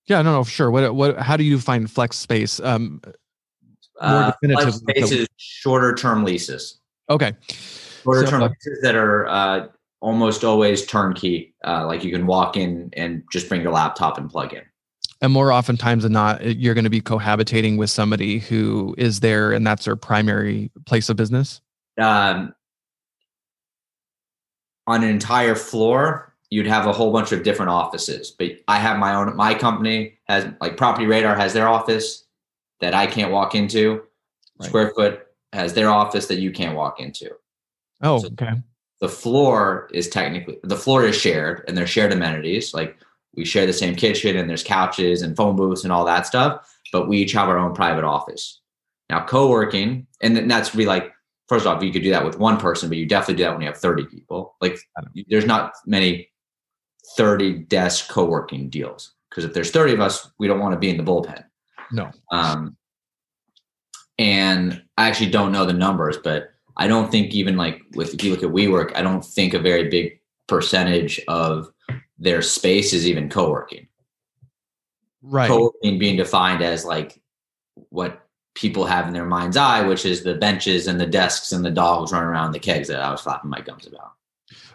Yeah, 0.06 0.22
no, 0.22 0.32
no, 0.32 0.44
sure. 0.44 0.70
What 0.70 0.94
what 0.94 1.18
how 1.18 1.36
do 1.36 1.44
you 1.44 1.58
find 1.58 1.90
flex 1.90 2.16
space? 2.18 2.60
Um 2.60 3.00
more 4.00 4.22
uh, 4.24 4.32
definitive 4.32 4.74
space 4.74 5.10
is 5.10 5.28
shorter 5.36 5.94
term 5.94 6.24
leases. 6.24 6.80
Okay. 7.10 7.32
Shorter 8.02 8.24
so, 8.24 8.30
term 8.30 8.42
uh, 8.42 8.48
leases 8.48 8.80
that 8.82 8.94
are 8.96 9.26
uh, 9.26 9.66
almost 10.00 10.44
always 10.44 10.84
turnkey. 10.84 11.54
Uh, 11.64 11.86
like 11.86 12.04
you 12.04 12.10
can 12.10 12.26
walk 12.26 12.56
in 12.56 12.90
and 12.94 13.22
just 13.32 13.48
bring 13.48 13.62
your 13.62 13.72
laptop 13.72 14.18
and 14.18 14.30
plug 14.30 14.52
in. 14.52 14.62
And 15.20 15.32
more 15.32 15.52
oftentimes 15.52 16.02
than 16.02 16.12
not, 16.12 16.44
you're 16.44 16.74
going 16.74 16.84
to 16.84 16.90
be 16.90 17.00
cohabitating 17.00 17.78
with 17.78 17.88
somebody 17.88 18.40
who 18.40 18.94
is 18.98 19.20
there 19.20 19.52
and 19.52 19.66
that's 19.66 19.84
their 19.86 19.96
primary 19.96 20.70
place 20.86 21.08
of 21.08 21.16
business. 21.16 21.60
Um, 21.98 22.54
on 24.86 25.02
an 25.02 25.08
entire 25.08 25.54
floor, 25.54 26.33
you'd 26.54 26.66
have 26.66 26.86
a 26.86 26.92
whole 26.92 27.12
bunch 27.12 27.32
of 27.32 27.42
different 27.42 27.70
offices. 27.70 28.30
But 28.30 28.52
I 28.68 28.78
have 28.78 28.98
my 28.98 29.14
own. 29.14 29.36
My 29.36 29.54
company 29.54 30.18
has 30.24 30.46
like 30.60 30.76
Property 30.76 31.06
Radar 31.06 31.36
has 31.36 31.52
their 31.52 31.68
office 31.68 32.24
that 32.80 32.94
I 32.94 33.06
can't 33.06 33.32
walk 33.32 33.54
into. 33.54 34.02
Right. 34.58 34.68
Square 34.68 34.92
Foot 34.94 35.26
has 35.52 35.74
their 35.74 35.90
office 35.90 36.26
that 36.26 36.38
you 36.38 36.52
can't 36.52 36.76
walk 36.76 37.00
into. 37.00 37.30
Oh, 38.02 38.18
so 38.18 38.28
okay 38.28 38.54
the 39.04 39.08
floor 39.08 39.88
is 39.92 40.08
technically 40.08 40.58
the 40.62 40.76
floor 40.76 41.04
is 41.04 41.14
shared 41.14 41.62
and 41.68 41.76
there's 41.76 41.90
shared 41.90 42.10
amenities 42.10 42.72
like 42.72 42.96
we 43.34 43.44
share 43.44 43.66
the 43.66 43.72
same 43.72 43.94
kitchen 43.94 44.36
and 44.36 44.48
there's 44.48 44.62
couches 44.62 45.20
and 45.20 45.36
phone 45.36 45.56
booths 45.56 45.84
and 45.84 45.92
all 45.92 46.06
that 46.06 46.26
stuff 46.26 46.74
but 46.90 47.06
we 47.06 47.18
each 47.18 47.32
have 47.32 47.50
our 47.50 47.58
own 47.58 47.74
private 47.74 48.04
office 48.04 48.60
now 49.10 49.22
co-working 49.22 50.06
and 50.22 50.50
that's 50.50 50.70
be 50.70 50.86
like 50.86 51.12
first 51.48 51.66
off 51.66 51.82
you 51.82 51.92
could 51.92 52.02
do 52.02 52.10
that 52.10 52.24
with 52.24 52.38
one 52.38 52.56
person 52.56 52.88
but 52.88 52.96
you 52.96 53.04
definitely 53.04 53.34
do 53.34 53.42
that 53.42 53.52
when 53.52 53.60
you 53.60 53.66
have 53.66 53.76
30 53.76 54.06
people 54.06 54.56
like 54.62 54.78
there's 55.28 55.44
not 55.44 55.74
many 55.84 56.28
30 57.16 57.60
desk 57.64 58.08
co-working 58.08 58.68
deals 58.68 59.12
because 59.30 59.44
if 59.44 59.52
there's 59.52 59.70
30 59.70 59.94
of 59.94 60.00
us 60.00 60.30
we 60.38 60.46
don't 60.46 60.60
want 60.60 60.72
to 60.72 60.78
be 60.78 60.90
in 60.90 60.96
the 60.96 61.02
bullpen 61.02 61.44
no 61.92 62.10
um 62.32 62.76
and 64.18 64.82
i 64.96 65.08
actually 65.08 65.30
don't 65.30 65.52
know 65.52 65.66
the 65.66 65.72
numbers 65.72 66.16
but 66.16 66.54
I 66.76 66.88
don't 66.88 67.10
think 67.10 67.32
even 67.32 67.56
like 67.56 67.80
with 67.94 68.14
if 68.14 68.24
you 68.24 68.30
look 68.30 68.42
at 68.42 68.50
WeWork, 68.50 68.96
I 68.96 69.02
don't 69.02 69.24
think 69.24 69.54
a 69.54 69.58
very 69.58 69.88
big 69.88 70.18
percentage 70.46 71.20
of 71.28 71.70
their 72.18 72.42
space 72.42 72.92
is 72.92 73.06
even 73.06 73.28
co-working. 73.28 73.86
Right. 75.22 75.48
Co-working 75.48 75.98
being 75.98 76.16
defined 76.16 76.62
as 76.62 76.84
like 76.84 77.20
what 77.90 78.26
people 78.54 78.84
have 78.84 79.06
in 79.06 79.14
their 79.14 79.24
mind's 79.24 79.56
eye, 79.56 79.86
which 79.86 80.04
is 80.04 80.22
the 80.22 80.34
benches 80.34 80.86
and 80.86 81.00
the 81.00 81.06
desks 81.06 81.52
and 81.52 81.64
the 81.64 81.70
dogs 81.70 82.12
running 82.12 82.28
around 82.28 82.52
the 82.52 82.58
kegs 82.58 82.88
that 82.88 83.00
I 83.00 83.10
was 83.10 83.20
flapping 83.20 83.50
my 83.50 83.60
gums 83.60 83.86
about. 83.86 84.12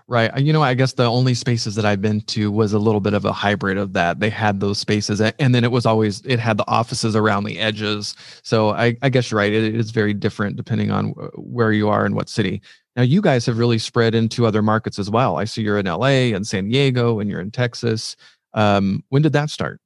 Right. 0.10 0.36
You 0.40 0.52
know, 0.54 0.64
I 0.64 0.74
guess 0.74 0.94
the 0.94 1.06
only 1.06 1.36
spaces 1.36 1.76
that 1.76 1.86
I've 1.86 2.02
been 2.02 2.22
to 2.22 2.52
was 2.52 2.74
a 2.74 2.80
little 2.80 3.00
bit 3.00 3.14
of 3.14 3.26
a 3.26 3.32
hybrid 3.32 3.78
of 3.78 3.94
that. 3.94 4.20
They 4.20 4.32
had 4.32 4.60
those 4.60 4.80
spaces 4.80 5.22
and 5.22 5.54
then 5.54 5.64
it 5.64 5.72
was 5.72 5.86
always, 5.86 6.26
it 6.26 6.40
had 6.40 6.58
the 6.58 6.68
offices 6.68 7.16
around 7.16 7.44
the 7.44 7.60
edges. 7.60 8.16
So 8.42 8.72
I, 8.72 8.98
I 9.04 9.10
guess 9.10 9.30
you're 9.30 9.38
right. 9.38 9.54
It 9.54 9.76
is 9.76 9.92
very 9.92 10.16
different 10.16 10.56
depending 10.56 10.90
on 10.90 11.10
where 11.36 11.72
you 11.72 11.90
are 11.90 12.08
and 12.08 12.16
what 12.16 12.28
city. 12.28 12.60
Now, 12.96 13.04
you 13.04 13.22
guys 13.22 13.46
have 13.46 13.60
really 13.60 13.78
spread 13.78 14.16
into 14.16 14.48
other 14.48 14.64
markets 14.64 14.98
as 14.98 15.12
well. 15.12 15.38
I 15.38 15.46
see 15.46 15.62
you're 15.62 15.78
in 15.78 15.86
LA 15.86 16.34
and 16.34 16.46
San 16.46 16.68
Diego 16.68 17.20
and 17.20 17.30
you're 17.30 17.40
in 17.40 17.52
Texas. 17.52 18.16
Um, 18.56 19.04
when 19.10 19.22
did 19.22 19.34
that 19.34 19.52
start? 19.52 19.80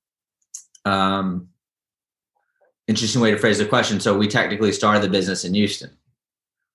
Um, 0.86 1.50
interesting 2.88 3.22
way 3.22 3.32
to 3.32 3.38
phrase 3.38 3.58
the 3.58 3.66
question. 3.66 4.00
So 4.00 4.18
we 4.18 4.30
technically 4.30 4.72
started 4.72 5.04
the 5.04 5.10
business 5.10 5.44
in 5.44 5.54
Houston. 5.54 5.90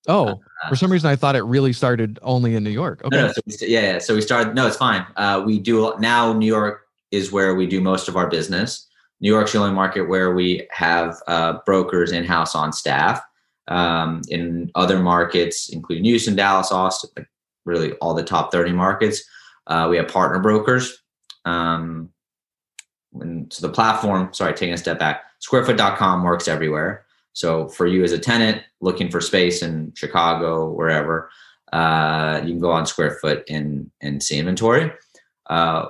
Oh, 0.08 0.40
for 0.68 0.74
some 0.74 0.90
reason 0.90 1.10
I 1.10 1.16
thought 1.16 1.36
it 1.36 1.42
really 1.42 1.72
started 1.72 2.18
only 2.22 2.54
in 2.54 2.64
New 2.64 2.70
York. 2.70 3.02
Okay. 3.04 3.16
No, 3.16 3.26
no, 3.26 3.32
so 3.32 3.40
we, 3.46 3.54
yeah, 3.60 3.92
yeah. 3.92 3.98
So 3.98 4.14
we 4.14 4.22
started. 4.22 4.54
No, 4.54 4.66
it's 4.66 4.76
fine. 4.76 5.06
Uh, 5.16 5.42
we 5.44 5.58
do 5.58 5.94
now. 5.98 6.32
New 6.32 6.46
York 6.46 6.86
is 7.10 7.30
where 7.30 7.54
we 7.54 7.66
do 7.66 7.80
most 7.80 8.08
of 8.08 8.16
our 8.16 8.26
business. 8.26 8.88
New 9.20 9.32
York's 9.32 9.52
the 9.52 9.58
only 9.58 9.74
market 9.74 10.02
where 10.08 10.34
we 10.34 10.66
have 10.70 11.16
uh, 11.26 11.58
brokers 11.66 12.12
in 12.12 12.24
house 12.24 12.54
on 12.54 12.72
staff. 12.72 13.22
Um, 13.68 14.22
in 14.30 14.70
other 14.74 14.98
markets, 14.98 15.68
including 15.68 16.04
Houston, 16.04 16.34
Dallas, 16.34 16.72
Austin, 16.72 17.10
like 17.16 17.28
really 17.66 17.92
all 17.94 18.14
the 18.14 18.22
top 18.22 18.50
30 18.50 18.72
markets, 18.72 19.22
uh, 19.66 19.86
we 19.90 19.98
have 19.98 20.08
partner 20.08 20.38
brokers. 20.38 21.02
Um, 21.44 22.08
and 23.20 23.52
so 23.52 23.66
the 23.66 23.72
platform, 23.72 24.32
sorry, 24.32 24.54
taking 24.54 24.72
a 24.72 24.78
step 24.78 24.98
back, 24.98 25.22
squarefoot.com 25.40 26.22
works 26.22 26.48
everywhere. 26.48 27.04
So 27.38 27.68
for 27.68 27.86
you 27.86 28.02
as 28.02 28.10
a 28.10 28.18
tenant 28.18 28.62
looking 28.80 29.12
for 29.12 29.20
space 29.20 29.62
in 29.62 29.92
Chicago, 29.94 30.68
wherever, 30.72 31.30
uh, 31.72 32.40
you 32.42 32.54
can 32.54 32.60
go 32.60 32.72
on 32.72 32.84
Square 32.84 33.18
Foot 33.20 33.44
and 33.48 33.92
and 34.00 34.20
see 34.20 34.38
inventory. 34.38 34.90
Uh, 35.48 35.86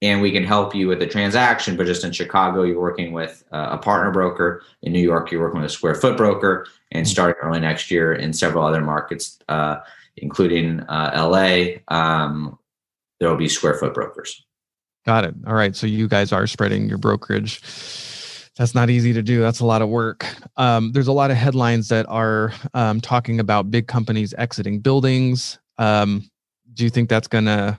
and 0.00 0.22
we 0.22 0.32
can 0.32 0.42
help 0.42 0.74
you 0.74 0.88
with 0.88 1.00
the 1.00 1.06
transaction. 1.06 1.76
But 1.76 1.84
just 1.84 2.02
in 2.02 2.12
Chicago, 2.12 2.62
you're 2.62 2.80
working 2.80 3.12
with 3.12 3.44
uh, 3.52 3.68
a 3.72 3.78
partner 3.78 4.10
broker. 4.10 4.62
In 4.82 4.94
New 4.94 5.02
York, 5.02 5.30
you're 5.30 5.42
working 5.42 5.60
with 5.60 5.70
a 5.70 5.74
Square 5.74 5.96
Foot 5.96 6.16
broker. 6.16 6.66
And 6.92 7.04
mm-hmm. 7.04 7.10
starting 7.10 7.36
early 7.42 7.60
next 7.60 7.90
year 7.90 8.14
in 8.14 8.32
several 8.32 8.64
other 8.64 8.80
markets, 8.80 9.38
uh, 9.50 9.80
including 10.16 10.80
uh, 10.80 11.10
LA, 11.14 11.76
um, 11.94 12.58
there 13.20 13.28
will 13.28 13.36
be 13.36 13.48
Square 13.48 13.74
Foot 13.74 13.92
brokers. 13.92 14.46
Got 15.04 15.24
it. 15.24 15.34
All 15.46 15.54
right. 15.54 15.76
So 15.76 15.86
you 15.86 16.08
guys 16.08 16.32
are 16.32 16.46
spreading 16.46 16.88
your 16.88 16.98
brokerage 16.98 17.60
that's 18.56 18.74
not 18.74 18.88
easy 18.88 19.12
to 19.12 19.22
do. 19.22 19.40
That's 19.40 19.60
a 19.60 19.66
lot 19.66 19.82
of 19.82 19.88
work. 19.88 20.26
Um, 20.56 20.92
there's 20.92 21.08
a 21.08 21.12
lot 21.12 21.30
of 21.30 21.36
headlines 21.36 21.88
that 21.88 22.06
are 22.08 22.52
um, 22.72 23.00
talking 23.00 23.38
about 23.38 23.70
big 23.70 23.86
companies 23.86 24.34
exiting 24.38 24.80
buildings. 24.80 25.58
Um, 25.78 26.28
do 26.72 26.84
you 26.84 26.90
think 26.90 27.08
that's 27.08 27.28
gonna? 27.28 27.78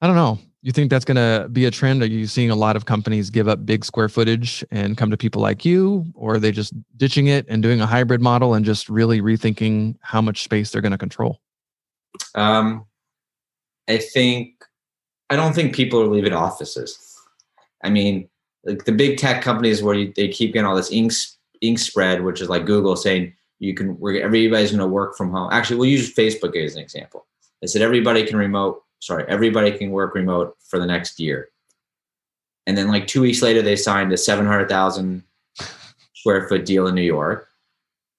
I 0.00 0.06
don't 0.06 0.16
know. 0.16 0.38
You 0.62 0.72
think 0.72 0.90
that's 0.90 1.04
gonna 1.04 1.48
be 1.50 1.64
a 1.64 1.70
trend? 1.70 2.02
Are 2.02 2.06
you 2.06 2.26
seeing 2.26 2.50
a 2.50 2.56
lot 2.56 2.76
of 2.76 2.86
companies 2.86 3.30
give 3.30 3.48
up 3.48 3.66
big 3.66 3.84
square 3.84 4.08
footage 4.08 4.64
and 4.70 4.96
come 4.96 5.10
to 5.10 5.16
people 5.16 5.42
like 5.42 5.64
you, 5.64 6.06
or 6.14 6.36
are 6.36 6.38
they 6.38 6.52
just 6.52 6.72
ditching 6.96 7.26
it 7.26 7.44
and 7.48 7.62
doing 7.62 7.80
a 7.80 7.86
hybrid 7.86 8.20
model 8.20 8.54
and 8.54 8.64
just 8.64 8.88
really 8.88 9.20
rethinking 9.20 9.96
how 10.00 10.20
much 10.20 10.44
space 10.44 10.70
they're 10.70 10.82
to 10.82 10.98
control? 10.98 11.40
Um, 12.36 12.86
I 13.88 13.98
think 13.98 14.64
I 15.30 15.36
don't 15.36 15.52
think 15.52 15.74
people 15.74 16.00
are 16.00 16.06
leaving 16.06 16.32
offices. 16.32 16.96
I 17.82 17.90
mean, 17.90 18.28
like 18.64 18.84
the 18.84 18.92
big 18.92 19.18
tech 19.18 19.42
companies 19.42 19.82
where 19.82 19.94
you, 19.94 20.12
they 20.14 20.28
keep 20.28 20.52
getting 20.52 20.66
all 20.66 20.76
this 20.76 20.92
ink 20.92 21.12
ink 21.60 21.78
spread, 21.78 22.22
which 22.22 22.40
is 22.40 22.48
like 22.48 22.66
Google 22.66 22.96
saying 22.96 23.32
you 23.58 23.74
can 23.74 23.98
everybody's 24.02 24.70
going 24.70 24.80
to 24.80 24.86
work 24.86 25.16
from 25.16 25.30
home. 25.30 25.48
Actually, 25.52 25.78
we'll 25.78 25.88
use 25.88 26.14
Facebook 26.14 26.56
as 26.56 26.76
an 26.76 26.82
example. 26.82 27.26
They 27.60 27.66
said 27.66 27.82
everybody 27.82 28.26
can 28.26 28.36
remote. 28.36 28.82
Sorry, 29.00 29.24
everybody 29.28 29.76
can 29.76 29.90
work 29.90 30.14
remote 30.14 30.56
for 30.60 30.78
the 30.78 30.86
next 30.86 31.20
year. 31.20 31.48
And 32.66 32.76
then 32.76 32.88
like 32.88 33.06
two 33.06 33.20
weeks 33.20 33.42
later, 33.42 33.62
they 33.62 33.76
signed 33.76 34.12
a 34.12 34.16
seven 34.16 34.46
hundred 34.46 34.68
thousand 34.68 35.22
square 36.14 36.48
foot 36.48 36.64
deal 36.64 36.86
in 36.86 36.94
New 36.94 37.02
York. 37.02 37.48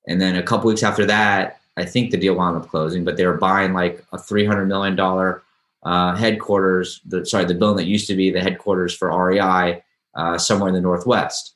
And 0.08 0.22
then 0.22 0.36
a 0.36 0.44
couple 0.44 0.68
weeks 0.68 0.84
after 0.84 1.06
that, 1.08 1.60
I 1.78 1.86
think 1.86 2.12
the 2.12 2.18
deal 2.18 2.36
wound 2.36 2.58
up 2.58 2.70
closing, 2.70 3.04
but 3.04 3.18
they 3.18 3.26
were 3.26 3.38
buying 3.38 3.74
like 3.74 4.04
a 4.14 4.18
three 4.18 4.46
hundred 4.46 4.68
million 4.68 4.96
dollar 4.96 5.44
uh, 5.84 6.16
headquarters. 6.16 7.02
The, 7.06 7.26
sorry, 7.26 7.46
the 7.46 7.56
building 7.56 7.78
that 7.78 7.90
used 7.90 8.08
to 8.08 8.16
be 8.16 8.30
the 8.30 8.42
headquarters 8.42 8.96
for 8.96 9.10
REI 9.10 9.84
uh, 10.16 10.38
somewhere 10.38 10.70
in 10.70 10.76
the 10.76 10.82
Northwest. 10.82 11.56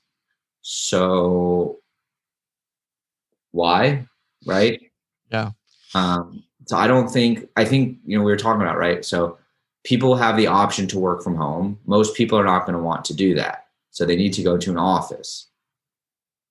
So 0.62 1.80
why? 3.52 4.06
Right? 4.46 4.80
Yeah. 5.32 5.52
Um, 5.96 6.44
so 6.66 6.78
I 6.78 6.88
don't 6.88 7.10
think 7.10 7.48
I 7.56 7.66
think 7.66 7.98
you 8.06 8.18
know 8.18 8.24
we 8.24 8.32
were 8.32 8.38
talking 8.38 8.62
about 8.62 8.78
right. 8.78 9.04
So 9.04 9.38
people 9.84 10.16
have 10.16 10.38
the 10.38 10.48
option 10.48 10.88
to 10.88 11.00
work 11.00 11.24
from 11.24 11.36
home. 11.36 11.80
Most 11.86 12.16
people 12.16 12.38
are 12.38 12.46
not 12.46 12.66
going 12.66 12.78
to 12.78 12.84
want 12.84 13.06
to 13.06 13.16
do 13.16 13.34
that, 13.36 13.66
so 13.92 14.06
they 14.06 14.16
need 14.16 14.34
to 14.34 14.44
go 14.44 14.58
to 14.58 14.72
an 14.72 14.78
office. 14.78 15.48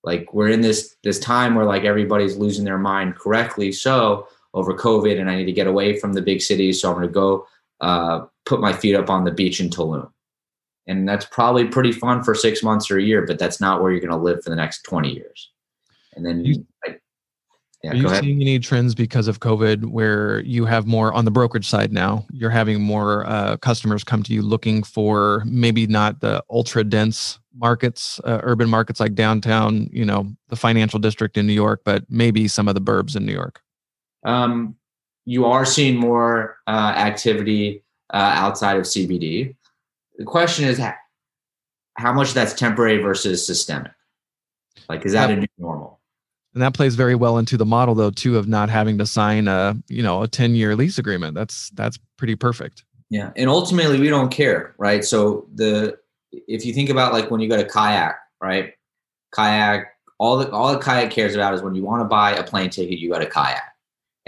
Like 0.03 0.33
we're 0.33 0.49
in 0.49 0.61
this 0.61 0.97
this 1.05 1.19
time 1.19 1.55
where 1.55 1.67
like 1.67 1.85
everybody's 1.85 2.37
losing 2.37 2.65
their 2.65 2.79
mind 2.79 3.17
correctly 3.17 3.73
so 3.73 4.27
over 4.55 4.75
COVID, 4.75 5.21
and 5.21 5.31
I 5.31 5.37
need 5.37 5.45
to 5.45 5.53
get 5.53 5.67
away 5.67 5.99
from 5.99 6.15
the 6.15 6.23
big 6.23 6.41
cities. 6.41 6.81
So 6.81 6.89
I'm 6.89 6.97
going 6.97 7.07
to 7.07 7.13
go 7.13 7.47
uh, 7.81 8.27
put 8.45 8.61
my 8.61 8.73
feet 8.73 8.97
up 8.97 9.11
on 9.11 9.25
the 9.25 9.31
beach 9.31 9.61
in 9.61 9.71
Tulum 9.71 10.11
and 10.89 11.09
that's 11.09 11.27
probably 11.27 11.67
pretty 11.67 11.93
fun 11.93 12.25
for 12.25 12.35
six 12.35 12.63
months 12.63 12.91
or 12.91 12.99
a 12.99 13.03
year 13.03 13.25
but 13.25 13.39
that's 13.39 13.61
not 13.61 13.81
where 13.81 13.93
you're 13.93 14.01
going 14.01 14.11
to 14.11 14.17
live 14.17 14.43
for 14.43 14.51
the 14.51 14.57
next 14.57 14.83
20 14.83 15.13
years. 15.13 15.51
And 16.17 16.27
then 16.27 16.45
you, 16.45 16.67
yeah, 17.85 17.93
are 17.93 17.95
you 17.95 18.09
seeing 18.17 18.41
any 18.41 18.59
trends 18.59 18.93
because 18.93 19.29
of 19.29 19.39
covid 19.39 19.85
where 19.85 20.41
you 20.41 20.65
have 20.65 20.87
more 20.87 21.13
on 21.13 21.25
the 21.25 21.31
brokerage 21.31 21.69
side 21.69 21.93
now? 21.93 22.27
You're 22.33 22.51
having 22.51 22.81
more 22.81 23.25
uh, 23.27 23.57
customers 23.59 24.03
come 24.03 24.25
to 24.25 24.35
you 24.35 24.43
looking 24.43 24.83
for 24.83 25.45
maybe 25.47 25.87
not 25.87 26.21
the 26.21 26.43
ultra 26.51 26.83
dense 26.83 27.39
markets 27.55 28.21
uh, 28.25 28.41
urban 28.43 28.69
markets 28.69 29.01
like 29.01 29.15
downtown 29.15 29.89
you 29.93 30.05
know 30.05 30.29
the 30.49 30.57
financial 30.57 30.99
district 31.01 31.37
in 31.37 31.45
new 31.45 31.53
york 31.53 31.81
but 31.85 32.05
maybe 32.09 32.47
some 32.47 32.69
of 32.69 32.75
the 32.75 32.81
burbs 32.81 33.15
in 33.15 33.25
new 33.25 33.33
york? 33.33 33.61
Um, 34.25 34.75
you 35.25 35.45
are 35.45 35.65
seeing 35.65 35.97
more 35.97 36.59
uh, 36.67 36.95
activity 36.97 37.85
uh, 38.13 38.33
outside 38.35 38.77
of 38.77 38.85
cbd 38.85 39.55
the 40.19 40.25
question 40.25 40.67
is 40.67 40.81
how 41.95 42.13
much 42.13 42.35
that's 42.35 42.53
temporary 42.53 42.99
versus 42.99 43.45
systemic. 43.47 43.93
Like, 44.89 45.07
is 45.07 45.13
that 45.13 45.31
a 45.31 45.37
new 45.37 45.47
normal? 45.59 46.01
And 46.55 46.63
that 46.63 46.75
plays 46.75 46.95
very 46.95 47.15
well 47.15 47.39
into 47.39 47.57
the 47.57 47.67
model, 47.67 47.95
though, 47.95 48.11
too, 48.11 48.37
of 48.37 48.49
not 48.49 48.69
having 48.69 48.99
to 48.99 49.07
sign 49.07 49.49
a 49.49 49.77
you 49.89 50.03
know 50.03 50.23
a 50.23 50.29
ten 50.29 50.55
year 50.55 50.75
lease 50.75 50.99
agreement. 50.99 51.35
That's 51.35 51.71
that's 51.71 51.99
pretty 52.17 52.35
perfect. 52.35 52.85
Yeah, 53.11 53.31
and 53.37 53.49
ultimately 53.49 54.01
we 54.01 54.09
don't 54.09 54.31
care, 54.31 54.75
right? 54.79 55.05
So 55.05 55.47
the 55.55 55.99
if 56.33 56.65
you 56.65 56.73
think 56.73 56.91
about 56.91 57.13
like 57.13 57.31
when 57.31 57.41
you 57.41 57.49
go 57.49 57.57
to 57.57 57.69
kayak, 57.69 58.17
right? 58.41 58.75
Kayak, 59.35 59.87
all 60.19 60.39
the 60.39 60.51
all 60.51 60.73
the 60.73 60.79
kayak 60.79 61.11
cares 61.11 61.35
about 61.35 61.55
is 61.55 61.63
when 61.63 61.75
you 61.75 61.83
want 61.83 62.01
to 62.01 62.05
buy 62.05 62.33
a 62.33 62.43
plane 62.43 62.71
ticket, 62.71 62.99
you 62.99 63.11
go 63.11 63.19
to 63.19 63.29
kayak 63.29 63.63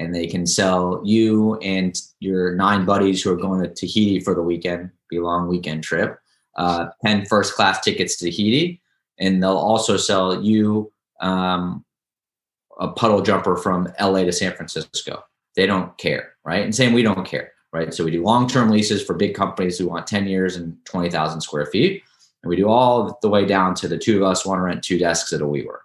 and 0.00 0.14
they 0.14 0.26
can 0.26 0.46
sell 0.46 1.02
you 1.04 1.56
and 1.56 1.94
your 2.20 2.54
nine 2.56 2.86
buddies 2.86 3.22
who 3.22 3.30
are 3.30 3.36
going 3.36 3.62
to 3.62 3.68
Tahiti 3.68 4.18
for 4.18 4.34
the 4.34 4.42
weekend, 4.42 4.90
be 5.10 5.18
a 5.18 5.22
long 5.22 5.46
weekend 5.46 5.84
trip, 5.84 6.18
uh, 6.56 6.86
10 7.04 7.26
first 7.26 7.54
class 7.54 7.84
tickets 7.84 8.16
to 8.16 8.24
Tahiti. 8.24 8.80
And 9.18 9.42
they'll 9.42 9.58
also 9.58 9.98
sell 9.98 10.42
you 10.42 10.90
um, 11.20 11.84
a 12.80 12.88
puddle 12.88 13.20
jumper 13.20 13.56
from 13.56 13.92
LA 14.00 14.24
to 14.24 14.32
San 14.32 14.52
Francisco. 14.52 15.22
They 15.54 15.66
don't 15.66 15.96
care, 15.98 16.32
right? 16.44 16.64
And 16.64 16.74
same, 16.74 16.94
we 16.94 17.02
don't 17.02 17.26
care, 17.26 17.52
right? 17.74 17.92
So 17.92 18.02
we 18.02 18.10
do 18.10 18.24
long 18.24 18.48
term 18.48 18.70
leases 18.70 19.04
for 19.04 19.12
big 19.14 19.34
companies 19.34 19.78
who 19.78 19.86
want 19.86 20.06
10 20.06 20.26
years 20.26 20.56
and 20.56 20.74
20,000 20.86 21.42
square 21.42 21.66
feet. 21.66 22.02
And 22.42 22.48
we 22.48 22.56
do 22.56 22.70
all 22.70 23.18
the 23.20 23.28
way 23.28 23.44
down 23.44 23.74
to 23.74 23.88
the 23.88 23.98
two 23.98 24.16
of 24.16 24.22
us 24.22 24.46
want 24.46 24.60
to 24.60 24.62
rent 24.62 24.82
two 24.82 24.96
desks 24.96 25.34
at 25.34 25.42
a 25.42 25.44
WeWork 25.44 25.80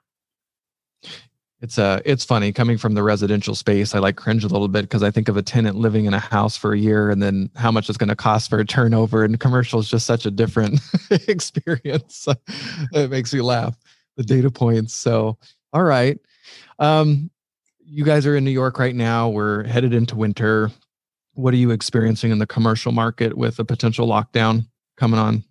it's 1.66 1.80
uh 1.80 2.00
it's 2.06 2.24
funny 2.24 2.52
coming 2.52 2.78
from 2.78 2.94
the 2.94 3.02
residential 3.02 3.56
space 3.56 3.96
i 3.96 4.00
like 4.00 4.18
cringe 4.18 4.44
a 4.44 4.48
little 4.48 4.68
bit 4.68 4.84
because 4.84 5.02
i 5.02 5.10
think 5.10 5.28
of 5.28 5.36
a 5.36 5.42
tenant 5.42 5.76
living 5.76 6.06
in 6.06 6.14
a 6.14 6.20
house 6.20 6.56
for 6.56 6.74
a 6.74 6.78
year 6.78 7.10
and 7.10 7.24
then 7.24 7.50
how 7.56 7.72
much 7.72 7.90
it's 7.90 7.98
going 7.98 8.08
to 8.08 8.16
cost 8.16 8.52
for 8.52 8.60
a 8.60 8.66
turnover 8.66 9.24
and 9.24 9.40
commercial 9.40 9.80
is 9.80 9.90
just 9.90 10.06
such 10.06 10.28
a 10.28 10.32
different 10.32 10.80
experience. 11.28 12.28
It 12.94 13.10
makes 13.10 13.34
me 13.34 13.42
laugh 13.42 13.76
the 14.16 14.24
data 14.24 14.52
points 14.52 14.94
so 14.94 15.40
all 15.74 15.84
right. 15.84 16.20
Um 16.78 17.32
you 17.80 18.06
guys 18.06 18.28
are 18.28 18.36
in 18.36 18.44
new 18.44 18.52
york 18.52 18.78
right 18.78 18.96
now 18.96 19.30
we're 19.30 19.64
headed 19.64 19.94
into 19.94 20.16
winter. 20.16 20.70
What 21.34 21.52
are 21.56 21.58
you 21.58 21.72
experiencing 21.72 22.32
in 22.32 22.38
the 22.38 22.48
commercial 22.48 22.92
market 22.92 23.36
with 23.36 23.58
a 23.58 23.66
potential 23.66 24.08
lockdown 24.08 24.68
coming 24.98 25.20
on? 25.20 25.44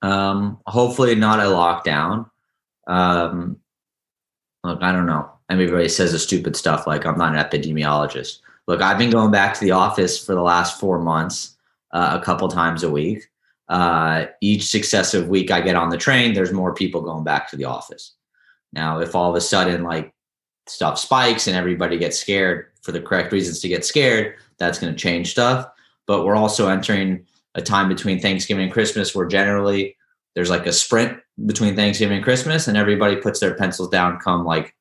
Um 0.00 0.58
hopefully 0.66 1.14
not 1.16 1.38
a 1.38 1.50
lockdown. 1.50 2.30
Um 2.86 3.58
Look, 4.64 4.82
I 4.82 4.92
don't 4.92 5.06
know. 5.06 5.30
Everybody 5.48 5.88
says 5.88 6.12
the 6.12 6.18
stupid 6.18 6.56
stuff 6.56 6.86
like 6.86 7.06
I'm 7.06 7.18
not 7.18 7.34
an 7.34 7.42
epidemiologist. 7.42 8.40
Look, 8.66 8.82
I've 8.82 8.98
been 8.98 9.10
going 9.10 9.30
back 9.30 9.54
to 9.54 9.60
the 9.60 9.72
office 9.72 10.24
for 10.24 10.34
the 10.34 10.42
last 10.42 10.78
four 10.78 10.98
months, 10.98 11.56
uh, 11.92 12.18
a 12.20 12.24
couple 12.24 12.48
times 12.48 12.82
a 12.82 12.90
week. 12.90 13.28
Uh, 13.68 14.26
each 14.40 14.66
successive 14.66 15.28
week 15.28 15.50
I 15.50 15.60
get 15.60 15.76
on 15.76 15.90
the 15.90 15.96
train, 15.96 16.34
there's 16.34 16.52
more 16.52 16.74
people 16.74 17.00
going 17.00 17.24
back 17.24 17.48
to 17.50 17.56
the 17.56 17.64
office. 17.64 18.14
Now, 18.72 19.00
if 19.00 19.14
all 19.14 19.30
of 19.30 19.36
a 19.36 19.40
sudden 19.40 19.82
like 19.82 20.12
stuff 20.66 20.98
spikes 20.98 21.46
and 21.46 21.56
everybody 21.56 21.98
gets 21.98 22.18
scared 22.18 22.66
for 22.82 22.92
the 22.92 23.00
correct 23.00 23.32
reasons 23.32 23.60
to 23.60 23.68
get 23.68 23.84
scared, 23.84 24.36
that's 24.58 24.78
going 24.78 24.92
to 24.92 24.98
change 24.98 25.30
stuff. 25.30 25.68
But 26.06 26.24
we're 26.24 26.36
also 26.36 26.68
entering 26.68 27.26
a 27.54 27.62
time 27.62 27.88
between 27.88 28.20
Thanksgiving 28.20 28.64
and 28.64 28.72
Christmas 28.72 29.14
where 29.14 29.26
generally 29.26 29.96
there's 30.34 30.50
like 30.50 30.66
a 30.66 30.72
sprint 30.72 31.18
between 31.46 31.76
Thanksgiving 31.76 32.16
and 32.16 32.24
Christmas, 32.24 32.68
and 32.68 32.76
everybody 32.76 33.16
puts 33.16 33.40
their 33.40 33.54
pencils 33.54 33.88
down 33.88 34.18
come 34.18 34.44
like 34.44 34.74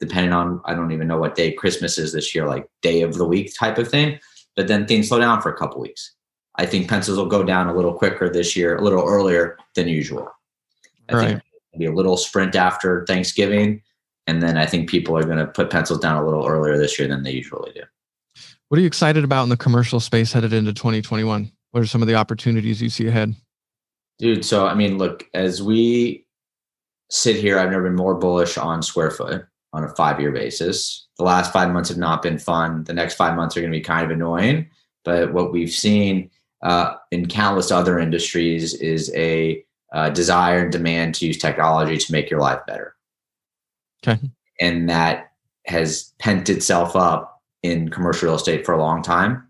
depending 0.00 0.32
on 0.32 0.60
I 0.64 0.74
don't 0.74 0.92
even 0.92 1.08
know 1.08 1.18
what 1.18 1.34
day 1.34 1.52
Christmas 1.52 1.98
is 1.98 2.12
this 2.12 2.34
year, 2.34 2.46
like 2.46 2.68
day 2.82 3.02
of 3.02 3.14
the 3.14 3.24
week 3.24 3.54
type 3.54 3.78
of 3.78 3.88
thing. 3.88 4.18
But 4.56 4.68
then 4.68 4.86
things 4.86 5.08
slow 5.08 5.18
down 5.18 5.40
for 5.40 5.52
a 5.52 5.56
couple 5.56 5.80
weeks. 5.80 6.14
I 6.56 6.66
think 6.66 6.88
pencils 6.88 7.18
will 7.18 7.26
go 7.26 7.42
down 7.42 7.68
a 7.68 7.74
little 7.74 7.92
quicker 7.92 8.28
this 8.28 8.54
year, 8.54 8.76
a 8.76 8.82
little 8.82 9.04
earlier 9.04 9.56
than 9.74 9.88
usual. 9.88 10.30
I 11.08 11.14
right. 11.14 11.28
think 11.28 11.42
be 11.76 11.86
a 11.86 11.92
little 11.92 12.16
sprint 12.16 12.54
after 12.54 13.04
Thanksgiving, 13.06 13.82
and 14.28 14.40
then 14.40 14.56
I 14.56 14.64
think 14.64 14.88
people 14.88 15.16
are 15.18 15.24
going 15.24 15.38
to 15.38 15.46
put 15.46 15.70
pencils 15.70 15.98
down 15.98 16.22
a 16.22 16.24
little 16.24 16.46
earlier 16.46 16.78
this 16.78 16.98
year 16.98 17.08
than 17.08 17.24
they 17.24 17.32
usually 17.32 17.72
do. 17.72 17.82
What 18.68 18.78
are 18.78 18.80
you 18.80 18.86
excited 18.86 19.24
about 19.24 19.42
in 19.42 19.48
the 19.48 19.56
commercial 19.56 19.98
space 19.98 20.32
headed 20.32 20.52
into 20.52 20.72
2021? 20.72 21.50
What 21.72 21.82
are 21.82 21.86
some 21.86 22.00
of 22.00 22.08
the 22.08 22.14
opportunities 22.14 22.80
you 22.80 22.88
see 22.88 23.08
ahead? 23.08 23.34
Dude, 24.18 24.44
so 24.44 24.66
I 24.66 24.74
mean, 24.74 24.98
look, 24.98 25.24
as 25.34 25.62
we 25.62 26.26
sit 27.10 27.36
here, 27.36 27.58
I've 27.58 27.70
never 27.70 27.84
been 27.84 27.96
more 27.96 28.14
bullish 28.14 28.56
on 28.56 28.82
square 28.82 29.10
foot 29.10 29.44
on 29.72 29.84
a 29.84 29.94
five 29.96 30.20
year 30.20 30.32
basis. 30.32 31.06
The 31.18 31.24
last 31.24 31.52
five 31.52 31.72
months 31.72 31.88
have 31.88 31.98
not 31.98 32.22
been 32.22 32.38
fun. 32.38 32.84
The 32.84 32.94
next 32.94 33.14
five 33.14 33.36
months 33.36 33.56
are 33.56 33.60
going 33.60 33.72
to 33.72 33.78
be 33.78 33.82
kind 33.82 34.04
of 34.04 34.10
annoying. 34.10 34.70
But 35.04 35.32
what 35.32 35.52
we've 35.52 35.70
seen 35.70 36.30
uh, 36.62 36.94
in 37.10 37.26
countless 37.26 37.70
other 37.70 37.98
industries 37.98 38.74
is 38.74 39.12
a 39.14 39.64
uh, 39.92 40.10
desire 40.10 40.62
and 40.62 40.72
demand 40.72 41.14
to 41.16 41.26
use 41.26 41.38
technology 41.38 41.96
to 41.98 42.12
make 42.12 42.30
your 42.30 42.40
life 42.40 42.60
better. 42.66 42.96
Okay. 44.06 44.20
And 44.60 44.88
that 44.88 45.32
has 45.66 46.12
pent 46.18 46.48
itself 46.48 46.96
up 46.96 47.42
in 47.62 47.88
commercial 47.88 48.28
real 48.28 48.36
estate 48.36 48.64
for 48.64 48.72
a 48.72 48.78
long 48.78 49.02
time, 49.02 49.48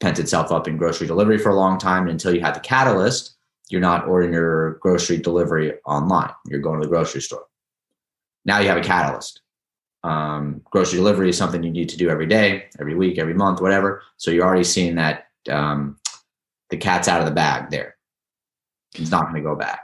pent 0.00 0.18
itself 0.18 0.52
up 0.52 0.68
in 0.68 0.76
grocery 0.76 1.06
delivery 1.06 1.38
for 1.38 1.50
a 1.50 1.56
long 1.56 1.78
time 1.78 2.08
until 2.08 2.34
you 2.34 2.40
had 2.40 2.54
the 2.54 2.60
catalyst 2.60 3.36
you're 3.72 3.80
not 3.80 4.06
ordering 4.06 4.34
your 4.34 4.74
grocery 4.74 5.16
delivery 5.16 5.72
online. 5.86 6.32
You're 6.46 6.60
going 6.60 6.80
to 6.80 6.86
the 6.86 6.90
grocery 6.90 7.22
store. 7.22 7.46
Now 8.44 8.58
you 8.58 8.68
have 8.68 8.76
a 8.76 8.82
catalyst. 8.82 9.40
Um, 10.04 10.60
grocery 10.70 10.98
delivery 10.98 11.30
is 11.30 11.38
something 11.38 11.62
you 11.62 11.70
need 11.70 11.88
to 11.88 11.96
do 11.96 12.10
every 12.10 12.26
day, 12.26 12.66
every 12.78 12.94
week, 12.94 13.18
every 13.18 13.34
month, 13.34 13.60
whatever. 13.60 14.02
So 14.18 14.30
you're 14.30 14.44
already 14.44 14.64
seeing 14.64 14.96
that 14.96 15.28
um, 15.48 15.96
the 16.70 16.76
cat's 16.76 17.08
out 17.08 17.20
of 17.20 17.26
the 17.26 17.32
bag 17.32 17.70
there. 17.70 17.96
It's 18.94 19.10
not 19.10 19.22
going 19.22 19.36
to 19.36 19.40
go 19.40 19.56
back. 19.56 19.80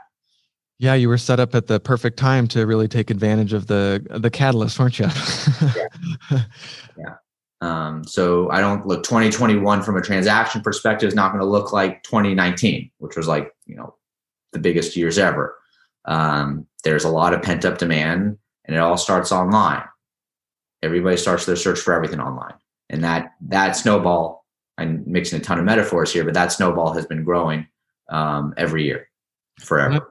Yeah, 0.77 0.93
you 0.93 1.09
were 1.09 1.17
set 1.17 1.39
up 1.39 1.55
at 1.55 1.67
the 1.67 1.79
perfect 1.79 2.17
time 2.17 2.47
to 2.49 2.65
really 2.65 2.87
take 2.87 3.09
advantage 3.09 3.51
of 3.51 3.67
the 3.67 4.05
the 4.09 4.29
catalyst, 4.29 4.79
weren't 4.79 4.97
you? 4.97 5.07
yeah. 5.75 5.87
yeah. 6.97 7.15
Um, 7.61 8.05
so 8.05 8.49
I 8.51 8.61
don't 8.61 8.87
look 8.87 9.03
2021 9.03 9.81
from 9.81 9.97
a 9.97 10.01
transaction 10.01 10.61
perspective 10.61 11.07
is 11.07 11.15
not 11.15 11.31
going 11.31 11.41
to 11.41 11.49
look 11.49 11.73
like 11.73 12.03
2019, 12.03 12.89
which 12.99 13.17
was 13.17 13.27
like, 13.27 13.53
you 13.65 13.75
know, 13.75 13.95
the 14.53 14.59
biggest 14.59 14.95
years 14.95 15.17
ever. 15.17 15.57
Um, 16.05 16.65
there's 16.83 17.03
a 17.03 17.09
lot 17.09 17.33
of 17.33 17.41
pent 17.41 17.65
up 17.65 17.77
demand 17.77 18.37
and 18.65 18.75
it 18.75 18.79
all 18.79 18.97
starts 18.97 19.31
online. 19.31 19.83
Everybody 20.81 21.17
starts 21.17 21.45
their 21.45 21.57
search 21.57 21.79
for 21.79 21.93
everything 21.93 22.21
online. 22.21 22.53
And 22.89 23.03
that, 23.03 23.33
that 23.41 23.75
snowball, 23.75 24.45
I'm 24.77 25.03
mixing 25.05 25.39
a 25.39 25.43
ton 25.43 25.59
of 25.59 25.65
metaphors 25.65 26.13
here, 26.13 26.23
but 26.23 26.33
that 26.35 26.53
snowball 26.53 26.93
has 26.93 27.05
been 27.05 27.25
growing 27.25 27.67
um, 28.09 28.53
every 28.57 28.85
year. 28.85 29.09
forever 29.59 30.09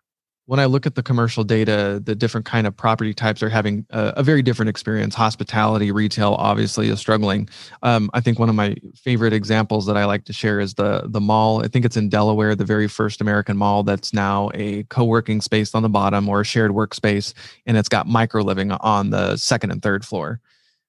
when 0.48 0.58
I 0.58 0.64
look 0.64 0.87
at 0.87 0.94
the 0.94 1.02
commercial 1.02 1.44
data, 1.44 2.00
the 2.02 2.14
different 2.14 2.46
kind 2.46 2.66
of 2.66 2.74
property 2.74 3.12
types 3.12 3.42
are 3.42 3.50
having 3.50 3.84
a, 3.90 4.14
a 4.16 4.22
very 4.22 4.40
different 4.40 4.70
experience. 4.70 5.14
Hospitality, 5.14 5.92
retail, 5.92 6.37
obviously, 6.38 6.88
is 6.88 6.98
struggling. 6.98 7.50
Um, 7.82 8.11
I 8.14 8.22
think 8.22 8.38
one 8.38 8.48
of 8.48 8.54
my 8.54 8.74
favorite 8.94 9.34
examples 9.34 9.84
that 9.84 9.98
I 9.98 10.06
like 10.06 10.24
to 10.24 10.32
share 10.32 10.58
is 10.58 10.72
the 10.72 11.02
the 11.04 11.20
mall. 11.20 11.62
I 11.62 11.68
think 11.68 11.84
it's 11.84 11.98
in 11.98 12.08
Delaware, 12.08 12.54
the 12.54 12.64
very 12.64 12.88
first 12.88 13.20
American 13.20 13.58
mall 13.58 13.82
that's 13.82 14.14
now 14.14 14.50
a 14.54 14.84
co-working 14.84 15.42
space 15.42 15.74
on 15.74 15.82
the 15.82 15.90
bottom 15.90 16.26
or 16.30 16.40
a 16.40 16.44
shared 16.46 16.70
workspace, 16.70 17.34
and 17.66 17.76
it's 17.76 17.90
got 17.90 18.06
micro 18.06 18.42
living 18.42 18.72
on 18.72 19.11
the 19.11 19.37
second 19.37 19.70
and 19.70 19.82
third 19.82 20.02
floor. 20.02 20.40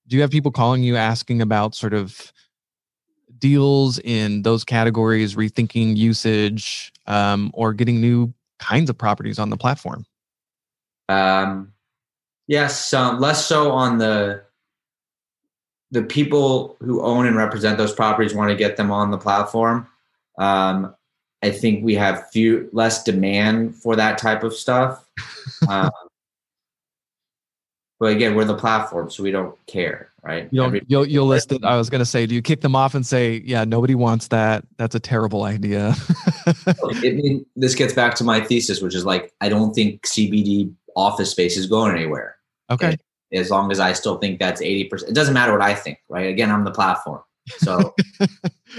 Do 0.08 0.16
you 0.16 0.22
have 0.22 0.32
people 0.32 0.52
calling 0.52 0.84
you 0.84 0.96
asking 0.96 1.42
about 1.42 1.76
sort 1.76 1.94
of 1.94 2.32
deals 3.38 4.00
in 4.00 4.44
those 4.44 4.64
categories, 4.64 5.36
rethinking 5.36 5.98
usage, 5.98 6.94
um, 7.08 7.52
or 7.54 7.74
getting 7.74 8.00
new 8.00 8.34
kinds 8.60 8.90
of 8.90 8.98
properties 8.98 9.40
on 9.40 9.50
the 9.50 9.58
platform? 9.58 10.06
Um, 11.08 11.74
yes, 12.48 12.94
um, 12.94 13.20
less 13.20 13.46
so 13.46 13.72
on 13.72 13.98
the 13.98 14.44
the 15.92 16.04
people 16.04 16.78
who 16.82 17.02
own 17.02 17.26
and 17.26 17.36
represent 17.36 17.78
those 17.78 17.94
properties 17.94 18.36
want 18.36 18.52
to 18.52 18.56
get 18.56 18.78
them 18.78 18.92
on 18.92 19.10
the 19.10 19.18
platform. 19.18 19.88
Um, 20.38 20.96
I 21.42 21.50
think 21.50 21.84
we 21.84 21.96
have 21.96 22.30
few 22.30 22.70
less 22.74 23.04
demand 23.04 23.76
for 23.76 23.96
that 23.96 24.18
type 24.18 24.44
of 24.44 24.54
stuff. 24.54 25.04
but 28.00 28.14
again, 28.14 28.34
we're 28.34 28.46
the 28.46 28.56
platform, 28.56 29.10
so 29.10 29.22
we 29.24 29.32
don't 29.32 29.58
care, 29.68 30.12
right? 30.24 30.48
You'll 30.52 30.68
Every, 30.68 30.82
you'll, 30.88 31.06
you'll 31.06 31.26
list 31.26 31.52
it. 31.52 31.66
I 31.66 31.76
was 31.76 31.90
going 31.90 32.00
to 32.00 32.06
say, 32.06 32.26
do 32.26 32.34
you 32.34 32.42
kick 32.42 32.62
them 32.62 32.74
off 32.74 32.96
and 32.96 33.06
say, 33.06 33.44
yeah, 33.46 33.66
nobody 33.66 33.94
wants 33.94 34.30
that. 34.30 34.66
That's 34.78 34.96
a 34.96 35.02
terrible 35.02 35.44
idea. 35.44 35.96
it, 36.48 37.16
mean, 37.18 37.46
this 37.58 37.76
gets 37.76 37.92
back 37.92 38.16
to 38.16 38.24
my 38.24 38.40
thesis, 38.40 38.82
which 38.82 38.96
is 38.96 39.06
like, 39.06 39.34
I 39.42 39.50
don't 39.50 39.74
think 39.74 40.04
CBD 40.04 40.74
office 40.96 41.32
space 41.32 41.58
is 41.58 41.68
going 41.68 41.94
anywhere. 41.94 42.38
Okay. 42.70 42.96
As 43.34 43.52
long 43.52 43.70
as 43.70 43.82
I 43.82 43.92
still 43.92 44.18
think 44.18 44.40
that's 44.40 44.62
80%, 44.62 45.10
it 45.10 45.14
doesn't 45.14 45.34
matter 45.34 45.52
what 45.52 45.62
I 45.62 45.76
think, 45.76 46.00
right? 46.08 46.30
Again, 46.30 46.52
I'm 46.52 46.64
the 46.64 46.72
platform. 46.72 47.22
So 47.58 47.94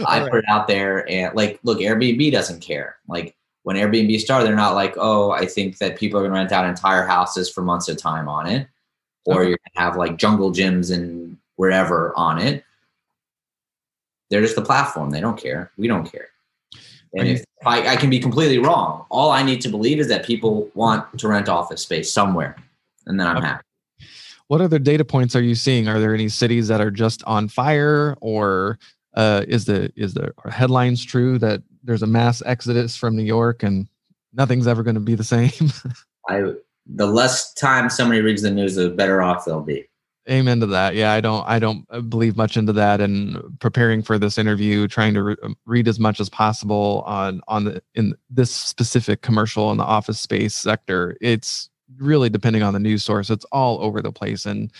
I 0.06 0.22
right. 0.22 0.30
put 0.30 0.38
it 0.38 0.44
out 0.48 0.66
there 0.66 1.08
and 1.10 1.34
like, 1.34 1.60
look, 1.62 1.78
Airbnb 1.78 2.32
doesn't 2.32 2.60
care. 2.60 2.96
Like 3.06 3.36
when 3.64 3.76
Airbnb 3.76 4.18
started, 4.18 4.46
they're 4.46 4.56
not 4.56 4.74
like, 4.74 4.94
oh, 4.96 5.30
I 5.30 5.44
think 5.44 5.76
that 5.78 5.98
people 5.98 6.18
are 6.18 6.22
going 6.22 6.32
to 6.32 6.38
rent 6.38 6.52
out 6.52 6.64
entire 6.64 7.04
houses 7.04 7.50
for 7.50 7.60
months 7.60 7.88
at 7.90 7.96
a 7.96 7.98
time 7.98 8.26
on 8.26 8.46
it 8.46 8.66
or 9.26 9.44
you're 9.44 9.58
gonna 9.74 9.86
have 9.86 9.96
like 9.96 10.16
jungle 10.16 10.52
gyms 10.52 10.92
and 10.94 11.36
wherever 11.56 12.12
on 12.16 12.38
it. 12.38 12.64
They're 14.30 14.42
just 14.42 14.56
the 14.56 14.62
platform. 14.62 15.10
They 15.10 15.20
don't 15.20 15.40
care. 15.40 15.72
We 15.76 15.88
don't 15.88 16.10
care. 16.10 16.28
And 17.14 17.28
if 17.28 17.44
I, 17.66 17.88
I, 17.88 17.96
can 17.96 18.08
be 18.08 18.20
completely 18.20 18.58
wrong, 18.58 19.04
all 19.10 19.30
I 19.30 19.42
need 19.42 19.60
to 19.62 19.68
believe 19.68 19.98
is 19.98 20.06
that 20.08 20.24
people 20.24 20.70
want 20.74 21.18
to 21.18 21.26
rent 21.26 21.48
office 21.48 21.82
space 21.82 22.12
somewhere, 22.12 22.56
and 23.06 23.18
then 23.18 23.26
I'm 23.26 23.38
okay. 23.38 23.46
happy. 23.46 23.64
What 24.46 24.60
other 24.60 24.78
data 24.78 25.04
points 25.04 25.34
are 25.34 25.42
you 25.42 25.56
seeing? 25.56 25.88
Are 25.88 25.98
there 25.98 26.14
any 26.14 26.28
cities 26.28 26.68
that 26.68 26.80
are 26.80 26.90
just 26.90 27.24
on 27.24 27.48
fire, 27.48 28.16
or 28.20 28.78
uh, 29.14 29.44
is 29.48 29.64
the 29.64 29.92
is 29.96 30.14
the 30.14 30.32
headlines 30.48 31.04
true 31.04 31.38
that 31.40 31.62
there's 31.82 32.02
a 32.02 32.06
mass 32.06 32.42
exodus 32.46 32.96
from 32.96 33.16
New 33.16 33.24
York 33.24 33.62
and 33.62 33.88
nothing's 34.32 34.66
ever 34.66 34.82
going 34.82 34.94
to 34.94 35.00
be 35.00 35.14
the 35.14 35.24
same? 35.24 35.50
I 36.28 36.54
the 36.94 37.06
less 37.06 37.52
time 37.54 37.90
somebody 37.90 38.20
reads 38.20 38.42
the 38.42 38.50
news, 38.50 38.74
the 38.74 38.90
better 38.90 39.22
off 39.22 39.44
they'll 39.44 39.62
be. 39.62 39.86
Amen 40.28 40.60
to 40.60 40.66
that. 40.66 40.94
Yeah, 40.94 41.12
I 41.12 41.20
don't 41.20 41.48
I 41.48 41.58
don't 41.58 41.86
believe 42.08 42.36
much 42.36 42.56
into 42.56 42.72
that 42.74 43.00
and 43.00 43.58
preparing 43.58 44.02
for 44.02 44.18
this 44.18 44.38
interview 44.38 44.86
trying 44.86 45.14
to 45.14 45.22
re- 45.22 45.36
um, 45.42 45.56
read 45.64 45.88
as 45.88 45.98
much 45.98 46.20
as 46.20 46.28
possible 46.28 47.02
on 47.06 47.40
on 47.48 47.64
the 47.64 47.82
in 47.94 48.14
this 48.28 48.50
specific 48.50 49.22
commercial 49.22 49.72
in 49.72 49.78
the 49.78 49.84
office 49.84 50.20
space 50.20 50.54
sector. 50.54 51.16
It's 51.20 51.70
really 51.96 52.28
depending 52.28 52.62
on 52.62 52.74
the 52.74 52.78
news 52.78 53.02
source. 53.02 53.30
It's 53.30 53.46
all 53.46 53.82
over 53.82 54.02
the 54.02 54.12
place 54.12 54.44
and 54.44 54.70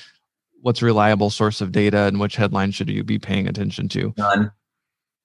what's 0.60 0.82
reliable 0.82 1.30
source 1.30 1.60
of 1.60 1.72
data 1.72 2.02
and 2.02 2.20
which 2.20 2.36
headline 2.36 2.70
should 2.70 2.90
you 2.90 3.02
be 3.02 3.18
paying 3.18 3.48
attention 3.48 3.88
to? 3.88 4.14
None. 4.18 4.52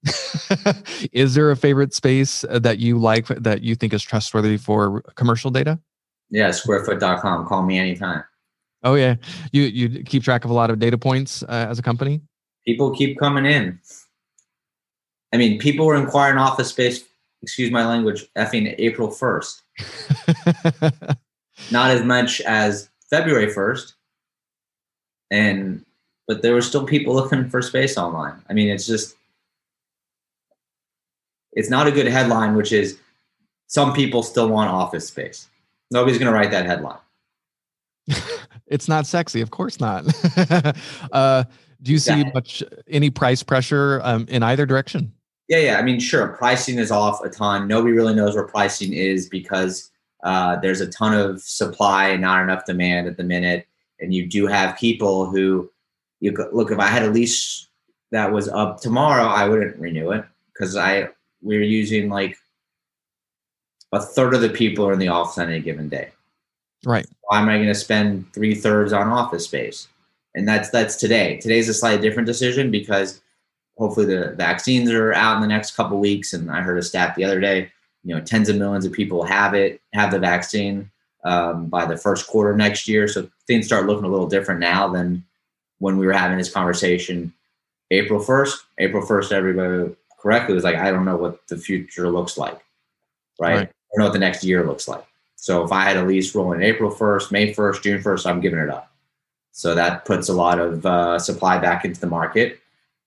is 1.12 1.36
there 1.36 1.52
a 1.52 1.58
favorite 1.58 1.94
space 1.94 2.44
uh, 2.46 2.60
that 2.60 2.80
you 2.80 2.98
like 2.98 3.28
that 3.28 3.64
you 3.64 3.76
think 3.76 3.94
is 3.94 4.04
trustworthy 4.04 4.58
for 4.58 5.02
commercial 5.16 5.52
data? 5.52 5.80
Yeah, 6.30 6.52
squarefoot.com. 6.52 7.48
Call 7.48 7.64
me 7.64 7.78
anytime. 7.78 8.24
Oh 8.84 8.96
yeah, 8.96 9.16
you 9.52 9.64
you 9.64 10.04
keep 10.04 10.24
track 10.24 10.46
of 10.46 10.52
a 10.52 10.54
lot 10.54 10.70
of 10.70 10.80
data 10.80 10.98
points 10.98 11.44
uh, 11.44 11.68
as 11.70 11.80
a 11.80 11.82
company. 11.82 12.22
People 12.66 12.92
keep 12.92 13.18
coming 13.18 13.46
in. 13.46 13.80
I 15.34 15.38
mean, 15.38 15.60
people 15.60 15.86
were 15.86 15.96
inquiring 15.96 16.38
office 16.38 16.70
space. 16.70 17.04
Excuse 17.42 17.72
my 17.72 17.86
language. 17.86 18.26
Effing 18.36 18.74
April 18.78 19.10
first. 19.10 19.64
Not 21.72 21.92
as 21.92 22.04
much 22.04 22.42
as 22.42 22.90
February 23.10 23.50
first, 23.52 23.96
and 25.32 25.86
but 26.28 26.42
there 26.42 26.54
were 26.54 26.62
still 26.62 26.86
people 26.86 27.14
looking 27.14 27.50
for 27.50 27.62
space 27.62 27.98
online. 27.98 28.42
I 28.50 28.54
mean, 28.54 28.70
it's 28.70 28.86
just 28.86 29.16
it's 31.54 31.70
not 31.70 31.88
a 31.88 31.92
good 31.92 32.08
headline, 32.08 32.56
which 32.56 32.72
is 32.72 33.00
some 33.68 33.94
people 33.94 34.22
still 34.22 34.50
want 34.50 34.70
office 34.70 35.08
space. 35.08 35.48
Nobody's 35.92 36.18
going 36.18 36.32
to 36.32 36.38
write 36.38 36.52
that 36.52 36.66
headline. 36.66 37.00
it's 38.68 38.88
not 38.88 39.06
sexy, 39.08 39.42
of 39.42 39.52
course 39.52 39.80
not. 39.80 40.06
uh, 41.12 41.44
do 41.82 41.92
you 41.92 42.00
see 42.00 42.24
much 42.34 42.64
any 42.88 43.10
price 43.10 43.44
pressure 43.44 44.02
um, 44.04 44.26
in 44.28 44.44
either 44.44 44.66
direction? 44.66 45.14
Yeah, 45.48 45.60
yeah. 45.60 45.78
I 45.78 45.84
mean, 45.84 46.00
sure, 46.00 46.30
pricing 46.30 46.80
is 46.80 46.92
off 46.92 47.24
a 47.24 47.30
ton. 47.30 47.68
Nobody 47.68 47.94
really 47.94 48.16
knows 48.16 48.34
where 48.34 48.48
pricing 48.48 48.94
is 48.94 49.30
because 49.30 49.92
uh, 50.24 50.56
there's 50.58 50.82
a 50.82 50.88
ton 50.88 51.14
of 51.14 51.42
supply 51.42 52.08
and 52.08 52.22
not 52.22 52.42
enough 52.42 52.66
demand 52.66 53.08
at 53.08 53.18
the 53.18 53.24
minute. 53.24 53.68
And 54.00 54.14
you 54.14 54.26
do 54.26 54.48
have 54.48 54.78
people 54.78 55.28
who 55.28 55.70
you 56.20 56.34
look. 56.52 56.72
If 56.72 56.80
I 56.80 56.88
had 56.88 57.04
a 57.04 57.12
lease 57.12 57.68
that 58.12 58.32
was 58.32 58.50
up 58.50 58.82
tomorrow, 58.82 59.26
I 59.26 59.48
wouldn't 59.48 59.78
renew 59.78 60.12
it 60.12 60.26
because 60.52 60.76
I 60.76 61.10
we're 61.42 61.62
using 61.62 62.10
like 62.10 62.38
a 63.96 64.02
third 64.02 64.34
of 64.34 64.42
the 64.42 64.50
people 64.50 64.86
are 64.86 64.92
in 64.92 65.00
the 65.00 65.08
office 65.08 65.38
on 65.38 65.50
any 65.50 65.62
given 65.62 65.88
day. 65.88 66.10
Right. 66.86 67.08
Why 67.22 67.40
am 67.40 67.48
I 67.48 67.56
going 67.56 67.70
to 67.70 67.76
spend 67.76 68.32
three 68.34 68.54
thirds 68.54 68.92
on 68.92 69.08
office 69.08 69.46
space? 69.46 69.88
And 70.36 70.46
that's 70.46 70.70
that's 70.70 70.98
today. 70.98 71.38
Today's 71.38 71.70
a 71.70 71.74
slightly 71.74 72.02
different 72.02 72.28
decision 72.28 72.70
because 72.72 73.22
hopefully 73.78 74.06
the 74.06 74.34
vaccines 74.36 74.92
are 74.92 75.14
out 75.14 75.36
in 75.36 75.42
the 75.42 75.48
next 75.48 75.78
couple 75.78 75.98
weeks. 75.98 76.34
And 76.34 76.52
I 76.52 76.62
heard 76.62 76.78
a 76.78 76.84
stat 76.84 77.16
the 77.16 77.24
other 77.24 77.40
day, 77.40 77.72
you 78.04 78.14
know, 78.14 78.22
tens 78.22 78.50
of 78.50 78.58
millions 78.58 78.86
of 78.86 78.92
people 78.92 79.24
have 79.24 79.54
it, 79.54 79.82
have 79.94 80.12
the 80.12 80.20
vaccine 80.20 80.92
um, 81.24 81.68
by 81.68 81.86
the 81.86 81.98
first 81.98 82.28
quarter 82.28 82.52
of 82.52 82.58
next 82.58 82.90
year. 82.90 83.08
So 83.08 83.30
things 83.48 83.66
start 83.66 83.86
looking 83.86 84.04
a 84.04 84.10
little 84.10 84.28
different 84.28 84.60
now 84.60 84.90
than 84.90 85.24
when 85.80 85.98
we 85.98 86.06
were 86.06 86.14
having 86.14 86.38
this 86.38 86.52
conversation 86.52 87.34
April 87.92 88.20
1st. 88.20 88.58
April 88.80 89.06
1st, 89.06 89.32
everybody 89.32 89.96
correctly 90.20 90.54
was 90.54 90.66
like, 90.66 90.76
I 90.76 90.92
don't 90.92 91.06
know 91.06 91.18
what 91.18 91.48
the 91.48 91.58
future 91.58 92.10
looks 92.10 92.38
like. 92.38 92.60
Right. 93.40 93.56
right 93.56 93.75
know 93.98 94.06
what 94.06 94.14
the 94.14 94.20
next 94.20 94.44
year 94.44 94.66
looks 94.66 94.88
like. 94.88 95.06
So 95.36 95.64
if 95.64 95.72
I 95.72 95.84
had 95.84 95.98
a 95.98 96.04
lease 96.04 96.34
rolling 96.34 96.64
April 96.64 96.92
1st, 96.92 97.32
May 97.32 97.54
1st, 97.54 97.84
June 97.84 98.02
1st, 98.02 98.26
I'm 98.26 98.42
giving 98.42 98.60
it 98.60 98.70
up. 98.70 98.92
So 99.52 99.76
that 99.76 100.04
puts 100.04 100.28
a 100.28 100.34
lot 100.34 100.60
of 100.60 100.86
uh, 100.86 101.20
supply 101.20 101.60
back 101.60 101.86
into 101.86 102.00
the 102.00 102.08
market. 102.08 102.60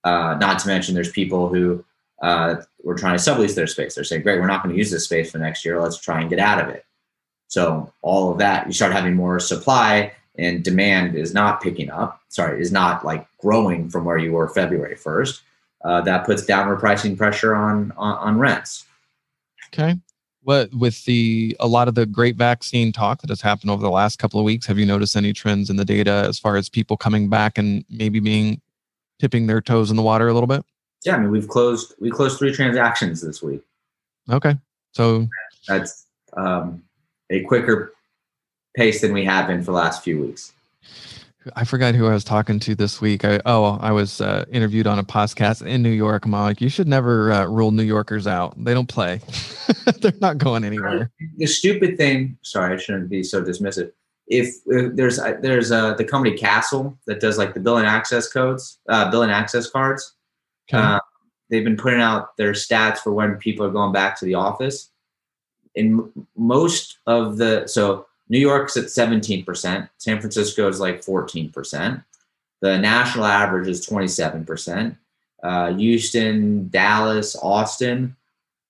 Uh, 0.04 0.36
not 0.40 0.60
to 0.60 0.68
mention, 0.68 0.94
there's 0.94 1.10
people 1.10 1.48
who 1.48 1.84
uh, 2.22 2.56
were 2.82 2.94
trying 2.94 3.18
to 3.18 3.22
sublease 3.22 3.54
their 3.54 3.66
space. 3.66 3.94
They're 3.94 4.04
saying, 4.04 4.22
"Great, 4.22 4.40
we're 4.40 4.46
not 4.46 4.62
going 4.62 4.72
to 4.72 4.78
use 4.78 4.90
this 4.90 5.04
space 5.04 5.32
for 5.32 5.38
next 5.38 5.64
year. 5.64 5.80
Let's 5.82 5.98
try 5.98 6.20
and 6.20 6.30
get 6.30 6.38
out 6.38 6.62
of 6.62 6.68
it." 6.68 6.86
So 7.48 7.92
all 8.02 8.30
of 8.30 8.38
that, 8.38 8.66
you 8.66 8.72
start 8.72 8.92
having 8.92 9.14
more 9.14 9.40
supply, 9.40 10.12
and 10.38 10.62
demand 10.62 11.16
is 11.16 11.34
not 11.34 11.60
picking 11.60 11.90
up. 11.90 12.20
Sorry, 12.28 12.62
is 12.62 12.72
not 12.72 13.04
like 13.04 13.26
growing 13.38 13.90
from 13.90 14.04
where 14.04 14.18
you 14.18 14.32
were 14.32 14.48
February 14.48 14.94
1st. 14.94 15.40
Uh, 15.84 16.00
that 16.02 16.24
puts 16.24 16.46
downward 16.46 16.78
pricing 16.78 17.16
pressure 17.16 17.54
on, 17.54 17.92
on 17.96 18.16
on 18.18 18.38
rents. 18.38 18.86
Okay 19.66 19.98
what 20.42 20.72
with 20.74 21.04
the 21.04 21.56
a 21.60 21.66
lot 21.66 21.88
of 21.88 21.94
the 21.94 22.06
great 22.06 22.36
vaccine 22.36 22.92
talk 22.92 23.20
that 23.20 23.30
has 23.30 23.40
happened 23.40 23.70
over 23.70 23.82
the 23.82 23.90
last 23.90 24.18
couple 24.18 24.38
of 24.40 24.44
weeks 24.44 24.66
have 24.66 24.78
you 24.78 24.86
noticed 24.86 25.16
any 25.16 25.32
trends 25.32 25.70
in 25.70 25.76
the 25.76 25.84
data 25.84 26.24
as 26.26 26.38
far 26.38 26.56
as 26.56 26.68
people 26.68 26.96
coming 26.96 27.28
back 27.28 27.58
and 27.58 27.84
maybe 27.90 28.20
being 28.20 28.60
tipping 29.18 29.46
their 29.46 29.60
toes 29.60 29.90
in 29.90 29.96
the 29.96 30.02
water 30.02 30.28
a 30.28 30.34
little 30.34 30.46
bit? 30.46 30.64
Yeah 31.04 31.16
i 31.16 31.18
mean 31.18 31.30
we've 31.30 31.48
closed 31.48 31.94
we 32.00 32.10
closed 32.10 32.38
three 32.38 32.52
transactions 32.52 33.20
this 33.20 33.42
week. 33.42 33.62
Okay 34.30 34.56
so 34.92 35.28
that's 35.66 36.06
um, 36.36 36.82
a 37.30 37.42
quicker 37.44 37.94
pace 38.76 39.00
than 39.00 39.12
we 39.12 39.24
have 39.24 39.46
been 39.46 39.60
for 39.60 39.72
the 39.72 39.72
last 39.72 40.02
few 40.02 40.20
weeks 40.20 40.52
I 41.56 41.64
forgot 41.64 41.94
who 41.94 42.06
I 42.06 42.12
was 42.12 42.24
talking 42.24 42.58
to 42.60 42.74
this 42.74 43.00
week. 43.00 43.24
I, 43.24 43.40
oh, 43.46 43.78
I 43.80 43.92
was 43.92 44.20
uh, 44.20 44.44
interviewed 44.50 44.86
on 44.86 44.98
a 44.98 45.04
podcast 45.04 45.66
in 45.66 45.82
New 45.82 45.90
York. 45.90 46.24
I'm 46.24 46.32
like, 46.32 46.60
you 46.60 46.68
should 46.68 46.88
never 46.88 47.32
uh, 47.32 47.46
rule 47.46 47.70
New 47.70 47.82
Yorkers 47.82 48.26
out. 48.26 48.54
They 48.62 48.74
don't 48.74 48.88
play. 48.88 49.20
They're 50.00 50.12
not 50.20 50.38
going 50.38 50.64
anywhere. 50.64 51.10
The 51.36 51.46
stupid 51.46 51.96
thing. 51.96 52.38
Sorry, 52.42 52.74
I 52.74 52.78
shouldn't 52.78 53.08
be 53.08 53.22
so 53.22 53.42
dismissive. 53.42 53.92
If, 54.26 54.54
if 54.66 54.94
there's 54.94 55.18
uh, 55.18 55.36
there's 55.40 55.72
uh, 55.72 55.94
the 55.94 56.04
company 56.04 56.36
Kastle 56.36 56.96
that 57.06 57.20
does 57.20 57.38
like 57.38 57.54
the 57.54 57.60
bill 57.60 57.78
and 57.78 57.86
access 57.86 58.30
codes, 58.30 58.78
uh, 58.88 59.10
bill 59.10 59.22
and 59.22 59.32
access 59.32 59.70
cards. 59.70 60.14
Okay. 60.72 60.82
Uh, 60.82 61.00
they've 61.50 61.64
been 61.64 61.78
putting 61.78 62.00
out 62.00 62.36
their 62.36 62.52
stats 62.52 62.98
for 62.98 63.12
when 63.12 63.36
people 63.36 63.64
are 63.64 63.70
going 63.70 63.92
back 63.92 64.18
to 64.18 64.24
the 64.24 64.34
office. 64.34 64.90
in 65.74 66.10
most 66.36 66.98
of 67.06 67.38
the 67.38 67.66
so 67.66 68.06
New 68.28 68.38
York's 68.38 68.76
at 68.76 68.84
17%, 68.84 69.88
San 69.96 70.20
Francisco 70.20 70.68
is 70.68 70.80
like 70.80 71.00
14%. 71.00 72.04
The 72.60 72.78
national 72.78 73.24
average 73.24 73.68
is 73.68 73.86
27%. 73.86 74.96
Uh, 75.42 75.72
Houston, 75.74 76.68
Dallas, 76.68 77.36
Austin 77.36 78.16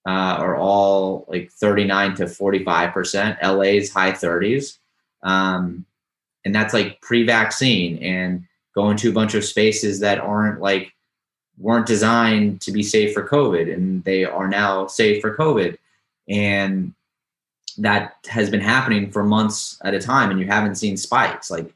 uh, 0.07 0.37
are 0.39 0.57
all 0.57 1.25
like 1.29 1.51
39 1.51 2.15
to 2.17 2.25
45%. 2.25 3.43
LA's 3.43 3.91
high 3.91 4.13
30s. 4.13 4.79
Um, 5.23 5.85
and 6.45 6.55
that's 6.55 6.75
like 6.75 7.01
pre 7.01 7.25
vaccine 7.25 7.99
and 7.99 8.45
going 8.75 8.97
to 8.99 9.11
a 9.11 9.13
bunch 9.13 9.35
of 9.35 9.45
spaces 9.45 10.01
that 10.01 10.19
aren't 10.21 10.61
like, 10.61 10.93
weren't 11.59 11.87
designed 11.87 12.61
to 12.61 12.71
be 12.71 12.83
safe 12.83 13.13
for 13.13 13.27
COVID 13.27 13.73
and 13.73 14.05
they 14.05 14.25
are 14.25 14.47
now 14.47 14.87
safe 14.87 15.21
for 15.21 15.37
COVID. 15.37 15.77
And 16.29 16.95
that 17.79 18.17
has 18.29 18.51
been 18.51 18.61
happening 18.61 19.11
for 19.11 19.25
months 19.25 19.81
at 19.85 19.95
a 19.95 20.01
time 20.01 20.31
and 20.31 20.41
you 20.41 20.47
haven't 20.47 20.75
seen 20.75 20.97
spikes. 20.97 21.51
Like 21.51 21.73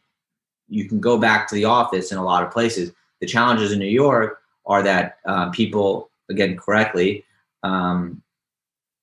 you 0.69 0.89
can 0.89 1.01
go 1.01 1.19
back 1.19 1.49
to 1.49 1.55
the 1.55 1.65
office 1.65 2.13
in 2.13 2.19
a 2.19 2.25
lot 2.25 2.43
of 2.43 2.51
places. 2.51 2.93
The 3.21 3.27
challenges 3.27 3.73
in 3.73 3.79
New 3.79 3.87
York 3.87 4.43
are 4.67 4.83
that 4.83 5.19
uh, 5.27 5.51
people, 5.51 6.11
again, 6.29 6.57
correctly, 6.57 7.25
um, 7.63 8.23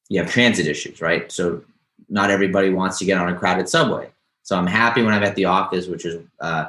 you 0.10 0.22
have 0.22 0.32
transit 0.32 0.68
issues, 0.68 1.02
right? 1.02 1.32
So 1.32 1.64
not 2.10 2.32
everybody 2.32 2.70
wants 2.70 2.98
to 3.00 3.06
get 3.06 3.18
on 3.18 3.30
a 3.30 3.38
crowded 3.38 3.70
subway. 3.70 4.10
So 4.44 4.58
I'm 4.58 4.68
happy 4.68 5.04
when 5.04 5.14
I'm 5.14 5.24
at 5.24 5.36
the 5.36 5.46
office, 5.46 5.88
which 5.88 6.06
is 6.06 6.26
uh, 6.40 6.66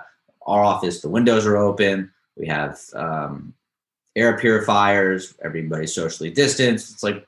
our 0.46 0.62
office. 0.62 1.00
The 1.00 1.08
windows 1.08 1.46
are 1.46 1.56
open. 1.56 2.12
We 2.36 2.46
have 2.46 2.78
um, 2.94 3.54
air 4.14 4.38
purifiers. 4.38 5.34
Everybody's 5.42 5.94
socially 5.94 6.30
distanced. 6.30 6.92
It's 6.92 7.02
like 7.02 7.26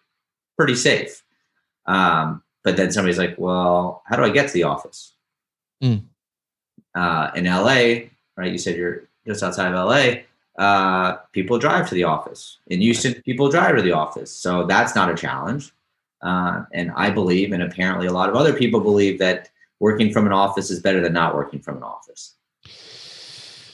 pretty 0.56 0.74
safe. 0.74 1.22
Um, 1.86 2.41
but 2.64 2.76
then 2.76 2.90
somebody's 2.92 3.18
like, 3.18 3.34
"Well, 3.38 4.02
how 4.06 4.16
do 4.16 4.24
I 4.24 4.30
get 4.30 4.48
to 4.48 4.54
the 4.54 4.64
office?" 4.64 5.14
Mm. 5.82 6.04
Uh, 6.94 7.30
in 7.34 7.44
LA, 7.44 8.08
right? 8.36 8.52
You 8.52 8.58
said 8.58 8.76
you're 8.76 9.04
just 9.26 9.42
outside 9.42 9.72
of 9.72 9.74
LA 9.74 10.22
uh, 10.58 11.16
people 11.32 11.58
drive 11.58 11.88
to 11.88 11.94
the 11.94 12.04
office. 12.04 12.58
In 12.66 12.80
Houston, 12.80 13.14
people 13.22 13.48
drive 13.48 13.76
to 13.76 13.82
the 13.82 13.92
office. 13.92 14.30
So 14.30 14.66
that's 14.66 14.94
not 14.94 15.10
a 15.10 15.14
challenge. 15.14 15.72
Uh, 16.22 16.64
and 16.72 16.92
I 16.94 17.10
believe, 17.10 17.52
and 17.52 17.62
apparently 17.62 18.06
a 18.06 18.12
lot 18.12 18.28
of 18.28 18.36
other 18.36 18.52
people 18.52 18.80
believe, 18.80 19.18
that 19.18 19.50
working 19.80 20.12
from 20.12 20.26
an 20.26 20.32
office 20.32 20.70
is 20.70 20.80
better 20.80 21.00
than 21.00 21.12
not 21.12 21.34
working 21.34 21.60
from 21.60 21.78
an 21.78 21.82
office. 21.82 22.34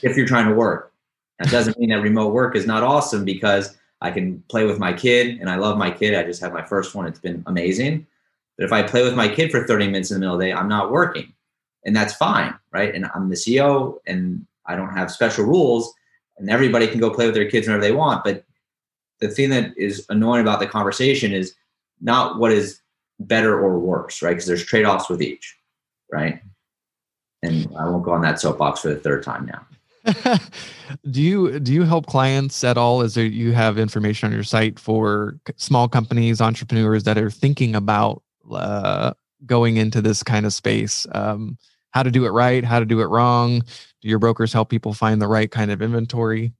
If 0.01 0.15
you're 0.15 0.27
trying 0.27 0.47
to 0.47 0.55
work, 0.55 0.93
that 1.37 1.51
doesn't 1.51 1.77
mean 1.77 1.89
that 1.89 2.01
remote 2.01 2.33
work 2.33 2.55
is 2.55 2.65
not 2.65 2.83
awesome 2.83 3.23
because 3.23 3.77
I 4.01 4.11
can 4.11 4.41
play 4.47 4.65
with 4.65 4.79
my 4.79 4.93
kid 4.93 5.39
and 5.39 5.49
I 5.49 5.57
love 5.57 5.77
my 5.77 5.91
kid. 5.91 6.15
I 6.15 6.23
just 6.23 6.41
had 6.41 6.53
my 6.53 6.63
first 6.63 6.95
one. 6.95 7.05
It's 7.05 7.19
been 7.19 7.43
amazing. 7.45 8.07
But 8.59 8.65
if 8.65 8.73
I 8.73 8.83
play 8.83 9.03
with 9.03 9.15
my 9.15 9.29
kid 9.29 9.51
for 9.51 9.65
30 9.65 9.85
minutes 9.87 10.11
in 10.11 10.15
the 10.15 10.19
middle 10.19 10.35
of 10.35 10.41
the 10.41 10.47
day, 10.47 10.53
I'm 10.53 10.67
not 10.67 10.91
working. 10.91 11.31
And 11.85 11.95
that's 11.95 12.13
fine, 12.13 12.53
right? 12.73 12.93
And 12.93 13.09
I'm 13.15 13.29
the 13.29 13.35
CEO 13.35 13.99
and 14.05 14.45
I 14.65 14.75
don't 14.75 14.93
have 14.93 15.09
special 15.09 15.45
rules 15.45 15.93
and 16.37 16.49
everybody 16.49 16.85
can 16.85 16.99
go 16.99 17.09
play 17.09 17.25
with 17.25 17.35
their 17.35 17.49
kids 17.49 17.67
whenever 17.67 17.81
they 17.81 17.93
want. 17.93 18.25
But 18.25 18.43
the 19.21 19.29
thing 19.29 19.49
that 19.51 19.77
is 19.77 20.05
annoying 20.09 20.41
about 20.41 20.59
the 20.59 20.67
conversation 20.67 21.31
is 21.31 21.55
not 22.01 22.37
what 22.37 22.51
is 22.51 22.81
better 23.21 23.57
or 23.57 23.79
worse, 23.79 24.21
right? 24.21 24.31
Because 24.31 24.47
there's 24.47 24.65
trade 24.65 24.83
offs 24.83 25.07
with 25.07 25.21
each, 25.21 25.57
right? 26.11 26.41
And 27.41 27.65
I 27.79 27.85
won't 27.85 28.03
go 28.03 28.11
on 28.11 28.21
that 28.23 28.41
soapbox 28.41 28.81
for 28.81 28.89
the 28.89 28.99
third 28.99 29.23
time 29.23 29.45
now. 29.45 29.65
do 31.11 31.21
you 31.21 31.59
do 31.61 31.71
you 31.73 31.83
help 31.83 32.07
clients 32.07 32.61
at 32.65 32.77
all? 32.77 33.01
Is 33.01 33.13
there 33.13 33.25
you 33.25 33.53
have 33.53 33.77
information 33.77 34.27
on 34.27 34.33
your 34.33 34.43
site 34.43 34.77
for 34.77 35.39
small 35.55 35.87
companies, 35.87 36.41
entrepreneurs 36.41 37.03
that 37.03 37.17
are 37.17 37.31
thinking 37.31 37.73
about 37.73 38.21
uh, 38.51 39.13
going 39.45 39.77
into 39.77 40.01
this 40.01 40.23
kind 40.23 40.45
of 40.45 40.53
space? 40.53 41.07
Um, 41.13 41.57
how 41.91 42.03
to 42.03 42.11
do 42.11 42.25
it 42.25 42.29
right, 42.29 42.63
how 42.63 42.79
to 42.79 42.85
do 42.85 43.01
it 43.01 43.05
wrong, 43.05 43.61
do 44.01 44.07
your 44.07 44.19
brokers 44.19 44.53
help 44.53 44.69
people 44.69 44.93
find 44.93 45.21
the 45.21 45.27
right 45.27 45.49
kind 45.49 45.71
of 45.71 45.81
inventory? 45.81 46.53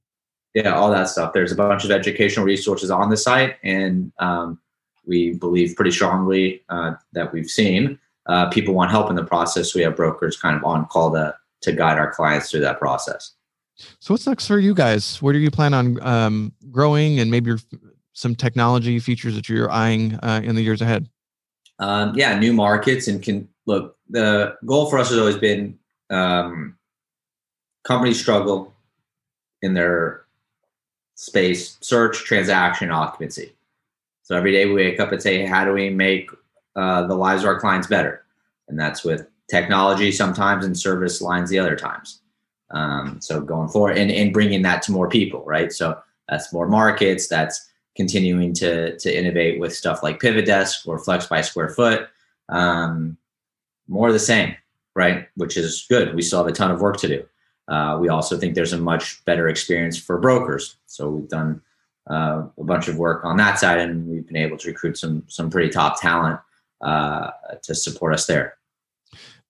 Yeah, 0.54 0.74
all 0.74 0.90
that 0.90 1.08
stuff. 1.08 1.32
There's 1.32 1.52
a 1.52 1.56
bunch 1.56 1.84
of 1.84 1.92
educational 1.92 2.44
resources 2.44 2.90
on 2.90 3.10
the 3.10 3.16
site, 3.16 3.56
and 3.62 4.12
um, 4.18 4.58
we 5.06 5.34
believe 5.34 5.76
pretty 5.76 5.92
strongly 5.92 6.62
uh, 6.68 6.94
that 7.12 7.32
we've 7.32 7.48
seen 7.48 7.98
uh, 8.26 8.48
people 8.48 8.74
want 8.74 8.90
help 8.90 9.10
in 9.10 9.16
the 9.16 9.24
process. 9.24 9.72
So 9.72 9.78
we 9.78 9.84
have 9.84 9.96
brokers 9.96 10.36
kind 10.36 10.56
of 10.56 10.64
on 10.64 10.86
call 10.86 11.12
to 11.12 11.34
to 11.62 11.72
guide 11.72 11.98
our 11.98 12.10
clients 12.10 12.50
through 12.50 12.60
that 12.60 12.78
process. 12.78 13.32
So 13.98 14.14
what's 14.14 14.26
next 14.26 14.46
for 14.46 14.58
you 14.58 14.74
guys? 14.74 15.20
Where 15.20 15.34
do 15.34 15.38
you 15.38 15.50
plan 15.50 15.74
on 15.74 16.02
um, 16.02 16.52
growing, 16.70 17.20
and 17.20 17.30
maybe 17.30 17.52
some 18.12 18.34
technology 18.34 18.98
features 18.98 19.34
that 19.34 19.48
you're 19.48 19.70
eyeing 19.70 20.14
uh, 20.16 20.40
in 20.42 20.54
the 20.54 20.62
years 20.62 20.82
ahead? 20.82 21.08
Um, 21.80 22.14
yeah, 22.14 22.38
new 22.38 22.52
markets 22.52 23.08
and 23.08 23.22
can 23.22 23.48
look. 23.66 23.96
The 24.10 24.56
goal 24.66 24.88
for 24.90 24.98
us 24.98 25.08
has 25.08 25.18
always 25.18 25.36
been 25.36 25.78
um, 26.10 26.76
companies 27.84 28.20
struggle 28.20 28.72
in 29.62 29.74
their 29.74 30.24
space 31.14 31.78
search, 31.80 32.24
transaction, 32.24 32.90
occupancy. 32.90 33.54
So 34.22 34.36
every 34.36 34.52
day 34.52 34.66
we 34.66 34.74
wake 34.74 35.00
up 35.00 35.10
and 35.10 35.22
say, 35.22 35.44
how 35.44 35.64
do 35.64 35.72
we 35.72 35.90
make 35.90 36.30
uh, 36.76 37.06
the 37.06 37.14
lives 37.14 37.42
of 37.42 37.48
our 37.48 37.58
clients 37.58 37.86
better? 37.86 38.24
And 38.68 38.78
that's 38.78 39.02
with 39.02 39.26
technology 39.50 40.12
sometimes 40.12 40.64
and 40.64 40.78
service 40.78 41.20
lines 41.20 41.50
the 41.50 41.58
other 41.58 41.76
times. 41.76 42.20
Um, 42.70 43.20
so 43.20 43.40
going 43.40 43.68
forward 43.68 43.98
and, 43.98 44.10
and 44.10 44.32
bringing 44.32 44.62
that 44.62 44.82
to 44.82 44.92
more 44.92 45.08
people, 45.08 45.42
right? 45.44 45.72
So 45.72 46.00
that's 46.28 46.52
more 46.52 46.68
markets. 46.68 47.26
That's 47.26 47.69
continuing 48.00 48.54
to 48.54 48.96
to 48.98 49.14
innovate 49.14 49.60
with 49.60 49.76
stuff 49.76 50.02
like 50.02 50.20
Pivot 50.20 50.46
Desk 50.46 50.88
or 50.88 50.98
Flex 50.98 51.26
by 51.26 51.42
Square 51.42 51.68
Foot. 51.70 52.08
Um, 52.48 53.18
more 53.88 54.08
of 54.08 54.14
the 54.14 54.18
same, 54.18 54.56
right? 54.96 55.28
Which 55.34 55.58
is 55.58 55.84
good. 55.90 56.14
We 56.14 56.22
still 56.22 56.38
have 56.38 56.46
a 56.46 56.56
ton 56.56 56.70
of 56.70 56.80
work 56.80 56.96
to 56.98 57.08
do. 57.08 57.26
Uh, 57.68 57.98
we 58.00 58.08
also 58.08 58.38
think 58.38 58.54
there's 58.54 58.72
a 58.72 58.78
much 58.78 59.22
better 59.26 59.48
experience 59.48 59.98
for 59.98 60.16
brokers. 60.18 60.76
So 60.86 61.10
we've 61.10 61.28
done 61.28 61.60
uh, 62.08 62.44
a 62.58 62.64
bunch 62.64 62.88
of 62.88 62.96
work 62.96 63.22
on 63.22 63.36
that 63.36 63.58
side, 63.58 63.78
and 63.78 64.08
we've 64.08 64.26
been 64.26 64.36
able 64.36 64.56
to 64.56 64.68
recruit 64.68 64.96
some 64.96 65.24
some 65.28 65.50
pretty 65.50 65.68
top 65.68 66.00
talent 66.00 66.40
uh, 66.80 67.32
to 67.62 67.74
support 67.74 68.14
us 68.14 68.26
there. 68.26 68.54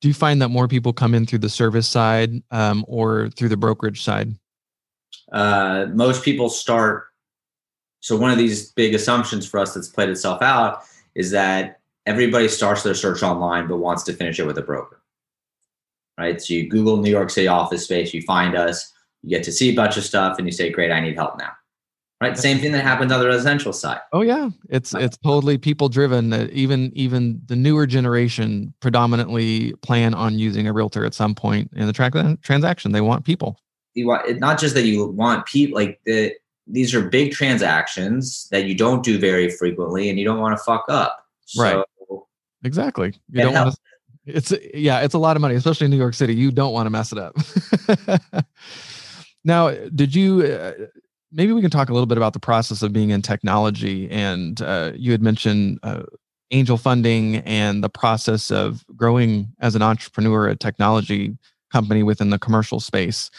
Do 0.01 0.09
you 0.09 0.15
find 0.15 0.43
that 0.43 0.49
more 0.49 0.67
people 0.67 0.93
come 0.93 1.15
in 1.15 1.25
through 1.25 1.39
the 1.41 1.49
service 1.49 1.89
side 1.89 2.43
um, 2.51 2.85
or 2.89 3.29
through 3.31 3.51
the 3.51 3.57
brokerage 3.57 4.03
side? 4.03 4.35
Uh, 5.31 5.87
most 5.93 6.25
people 6.25 6.49
start. 6.49 7.10
So 8.01 8.17
one 8.17 8.31
of 8.31 8.39
these 8.39 8.73
big 8.73 8.95
assumptions 8.95 9.47
for 9.47 9.61
us 9.61 9.75
that's 9.75 9.89
played 9.89 10.09
itself 10.09 10.43
out 10.43 10.83
is 11.15 11.31
that 11.31 11.81
everybody 12.07 12.49
starts 12.49 12.83
their 12.83 12.95
search 12.95 13.23
online 13.23 13.69
but 13.69 13.77
wants 13.77 14.03
to 14.05 14.13
finish 14.13 14.39
it 14.39 14.47
with 14.47 14.59
a 14.59 14.63
broker 14.63 15.01
right? 16.21 16.41
So 16.41 16.55
you 16.55 16.69
Google 16.69 16.99
New 16.99 17.11
York 17.11 17.31
City 17.31 17.49
office 17.49 17.85
space, 17.85 18.13
you 18.13 18.23
find 18.23 18.55
us, 18.55 18.93
you 19.23 19.31
get 19.31 19.43
to 19.45 19.53
see 19.53 19.71
a 19.71 19.75
bunch 19.75 19.97
of 19.97 20.05
stuff, 20.05 20.39
and 20.39 20.47
you 20.47 20.53
say, 20.53 20.71
"Great, 20.71 20.93
I 20.93 21.01
need 21.01 21.17
help 21.17 21.39
now." 21.39 21.51
Right? 22.21 22.37
Same 22.37 22.59
thing 22.59 22.73
that 22.73 22.83
happens 22.83 23.11
on 23.13 23.21
the 23.21 23.27
residential 23.27 23.73
side. 23.73 24.01
Oh 24.13 24.21
yeah, 24.21 24.51
it's 24.69 24.95
it's 24.95 25.17
totally 25.17 25.57
people 25.59 25.89
driven. 25.89 26.33
Uh, 26.33 26.49
even 26.53 26.93
even 26.95 27.41
the 27.47 27.57
newer 27.57 27.87
generation 27.87 28.75
predominantly 28.81 29.73
plan 29.83 30.15
on 30.15 30.39
using 30.39 30.69
a 30.69 30.73
realtor 30.73 31.05
at 31.05 31.15
some 31.15 31.35
point 31.35 31.71
in 31.75 31.87
the 31.87 31.93
tra- 31.93 32.39
transaction. 32.43 32.93
They 32.93 33.01
want 33.01 33.25
people. 33.25 33.59
You 33.95 34.07
want 34.07 34.39
not 34.39 34.61
just 34.61 34.75
that 34.75 34.85
you 34.85 35.07
want 35.07 35.47
people 35.47 35.79
like 35.79 36.01
the 36.05 36.35
these 36.73 36.95
are 36.95 37.03
big 37.09 37.33
transactions 37.33 38.49
that 38.51 38.65
you 38.67 38.75
don't 38.75 39.03
do 39.03 39.19
very 39.19 39.51
frequently 39.51 40.09
and 40.09 40.19
you 40.19 40.25
don't 40.25 40.41
want 40.41 40.57
to 40.57 40.63
fuck 40.63 40.85
up. 40.89 41.27
So, 41.47 41.63
right. 41.63 41.85
Exactly. 42.63 43.15
You 43.31 43.43
don't 43.43 43.55
want 43.55 43.73
to 43.73 43.79
it's 44.27 44.53
yeah, 44.75 45.01
it's 45.01 45.15
a 45.15 45.19
lot 45.19 45.37
of 45.37 45.41
money, 45.41 45.55
especially 45.55 45.87
in 45.87 45.91
New 45.91 45.97
York 45.97 46.15
City. 46.15 46.35
You 46.35 46.51
don't 46.51 46.73
want 46.73 46.87
to 46.87 46.91
mess 46.91 47.13
it 47.13 47.19
up. 47.19 48.45
now, 49.45 49.71
did 49.95 50.15
you? 50.15 50.43
Uh, 50.43 50.73
maybe 51.33 51.53
we 51.53 51.61
can 51.61 51.71
talk 51.71 51.89
a 51.89 51.93
little 51.93 52.07
bit 52.07 52.19
about 52.19 52.33
the 52.33 52.41
process 52.41 52.83
of 52.83 52.93
being 52.93 53.11
in 53.11 53.23
technology. 53.23 54.11
And 54.11 54.61
uh, 54.61 54.93
you 54.95 55.13
had 55.13 55.23
mentioned 55.23 55.79
uh, 55.83 56.03
angel 56.51 56.77
funding 56.77 57.37
and 57.37 57.83
the 57.83 57.89
process 57.89 58.51
of 58.51 58.85
growing 58.97 59.53
as 59.61 59.75
an 59.75 59.83
entrepreneur, 59.83 60.49
a 60.49 60.57
technology 60.57 61.37
company 61.73 62.03
within 62.03 62.31
the 62.31 62.39
commercial 62.39 62.81
space. 62.81 63.31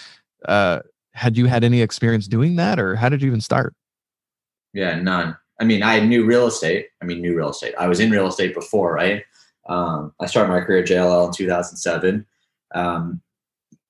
Uh, 0.45 0.79
had 1.13 1.37
you 1.37 1.45
had 1.45 1.63
any 1.63 1.81
experience 1.81 2.27
doing 2.27 2.55
that, 2.55 2.79
or 2.79 2.95
how 2.95 3.09
did 3.09 3.21
you 3.21 3.27
even 3.27 3.41
start? 3.41 3.73
Yeah, 4.73 4.99
none. 4.99 5.37
I 5.59 5.63
mean, 5.63 5.83
I 5.83 5.99
knew 5.99 6.25
real 6.25 6.47
estate. 6.47 6.87
I 7.01 7.05
mean, 7.05 7.21
new 7.21 7.35
real 7.35 7.49
estate. 7.49 7.75
I 7.77 7.87
was 7.87 7.99
in 7.99 8.09
real 8.09 8.27
estate 8.27 8.53
before, 8.53 8.93
right? 8.93 9.23
Um, 9.67 10.13
I 10.19 10.25
started 10.25 10.49
my 10.51 10.61
career 10.61 10.81
at 10.81 10.87
JLL 10.87 11.27
in 11.27 11.33
2007, 11.33 12.25
um, 12.73 13.21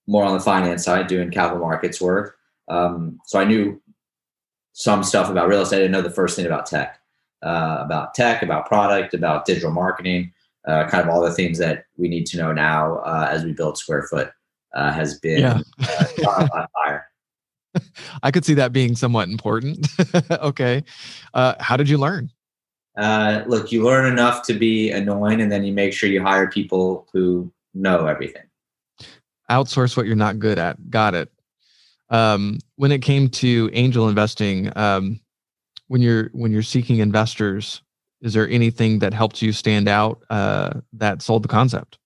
more 0.07 0.25
on 0.25 0.33
the 0.33 0.43
finance 0.43 0.83
side, 0.83 1.07
doing 1.07 1.31
capital 1.31 1.59
markets 1.59 2.01
work. 2.01 2.37
Um, 2.67 3.19
so 3.25 3.39
I 3.39 3.45
knew 3.45 3.81
some 4.73 5.03
stuff 5.03 5.29
about 5.29 5.47
real 5.47 5.61
estate. 5.61 5.77
I 5.77 5.79
didn't 5.79 5.91
know 5.93 6.01
the 6.01 6.09
first 6.09 6.35
thing 6.35 6.45
about 6.45 6.65
tech, 6.65 6.99
uh, 7.43 7.77
about 7.79 8.13
tech, 8.15 8.41
about 8.41 8.65
product, 8.65 9.13
about 9.13 9.45
digital 9.45 9.71
marketing, 9.71 10.33
uh, 10.67 10.87
kind 10.87 11.03
of 11.03 11.09
all 11.09 11.21
the 11.21 11.33
things 11.33 11.57
that 11.59 11.85
we 11.97 12.07
need 12.07 12.25
to 12.27 12.37
know 12.37 12.51
now 12.51 12.97
uh, 12.97 13.27
as 13.29 13.43
we 13.43 13.53
build 13.53 13.77
Square 13.77 14.03
Foot 14.03 14.31
uh, 14.73 14.91
has 14.91 15.19
been 15.19 15.41
yeah. 15.41 15.59
Uh, 16.25 16.47
on 16.53 16.67
fire. 16.73 17.10
I 18.23 18.31
could 18.31 18.45
see 18.45 18.53
that 18.55 18.73
being 18.73 18.95
somewhat 18.95 19.29
important. 19.29 19.87
okay. 20.31 20.83
Uh, 21.33 21.55
how 21.59 21.77
did 21.77 21.89
you 21.89 21.97
learn? 21.97 22.31
Uh, 22.97 23.43
look, 23.47 23.71
you 23.71 23.83
learn 23.83 24.11
enough 24.11 24.43
to 24.43 24.53
be 24.53 24.91
annoying, 24.91 25.41
and 25.41 25.51
then 25.51 25.63
you 25.63 25.73
make 25.73 25.93
sure 25.93 26.09
you 26.09 26.21
hire 26.21 26.49
people 26.49 27.07
who 27.13 27.51
know 27.73 28.05
everything. 28.05 28.43
Outsource 29.49 29.95
what 29.95 30.05
you're 30.05 30.15
not 30.15 30.39
good 30.39 30.59
at. 30.59 30.89
Got 30.89 31.15
it. 31.15 31.31
Um, 32.09 32.59
when 32.75 32.91
it 32.91 33.01
came 33.01 33.29
to 33.29 33.69
angel 33.73 34.09
investing, 34.09 34.71
um, 34.77 35.21
when 35.87 36.01
you're 36.01 36.29
when 36.33 36.51
you're 36.51 36.61
seeking 36.61 36.97
investors, 36.97 37.81
is 38.21 38.33
there 38.33 38.47
anything 38.49 38.99
that 38.99 39.13
helped 39.13 39.41
you 39.41 39.53
stand 39.53 39.87
out 39.87 40.23
uh, 40.29 40.81
that 40.93 41.21
sold 41.21 41.43
the 41.43 41.47
concept? 41.47 41.97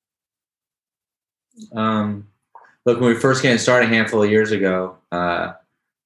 Um, 1.75 2.27
look, 2.85 2.99
when 2.99 3.13
we 3.13 3.19
first 3.19 3.41
getting 3.41 3.57
started 3.57 3.89
a 3.89 3.93
handful 3.93 4.23
of 4.23 4.29
years 4.29 4.51
ago, 4.51 4.97
uh, 5.11 5.53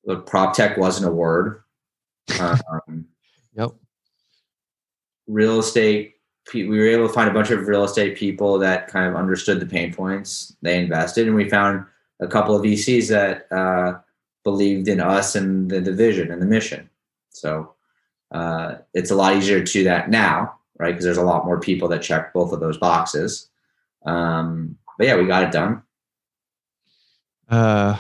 look, 0.06 0.26
prop 0.26 0.54
tech 0.54 0.78
wasn't 0.78 1.08
a 1.08 1.12
word. 1.12 1.64
Um, 2.40 3.06
yep. 3.56 3.72
Real 5.28 5.60
estate, 5.60 6.16
we 6.54 6.68
were 6.68 6.88
able 6.88 7.08
to 7.08 7.14
find 7.14 7.30
a 7.30 7.34
bunch 7.34 7.52
of 7.52 7.68
real 7.68 7.84
estate 7.84 8.18
people 8.18 8.58
that 8.60 8.88
kind 8.88 9.08
of 9.08 9.16
understood 9.16 9.60
the 9.60 9.66
pain 9.66 9.94
points. 9.94 10.56
They 10.62 10.82
invested, 10.82 11.28
and 11.28 11.36
we 11.36 11.50
found 11.50 11.86
a 12.20 12.28
couple 12.28 12.56
of 12.56 12.64
VCs 12.64 13.10
that 13.10 13.52
uh, 13.56 14.00
believed 14.44 14.88
in 14.88 15.00
us 15.00 15.36
and 15.36 15.70
the, 15.70 15.80
the 15.80 15.94
vision 15.94 16.32
and 16.32 16.42
the 16.42 16.46
mission. 16.46 16.90
So 17.30 17.74
uh, 18.32 18.76
it's 18.94 19.12
a 19.12 19.16
lot 19.16 19.36
easier 19.36 19.64
to 19.64 19.72
do 19.72 19.84
that 19.84 20.10
now, 20.10 20.56
right? 20.80 20.92
Because 20.92 21.06
there's 21.06 21.18
a 21.18 21.24
lot 21.24 21.46
more 21.46 21.60
people 21.60 21.88
that 21.90 22.02
check 22.02 22.34
both 22.34 22.52
of 22.52 22.60
those 22.60 22.78
boxes. 22.78 23.48
Um, 24.06 24.78
but 24.98 25.08
yeah, 25.08 25.16
we 25.16 25.28
got 25.28 25.44
it 25.44 25.52
done. 25.52 25.84
Uh, 27.50 27.98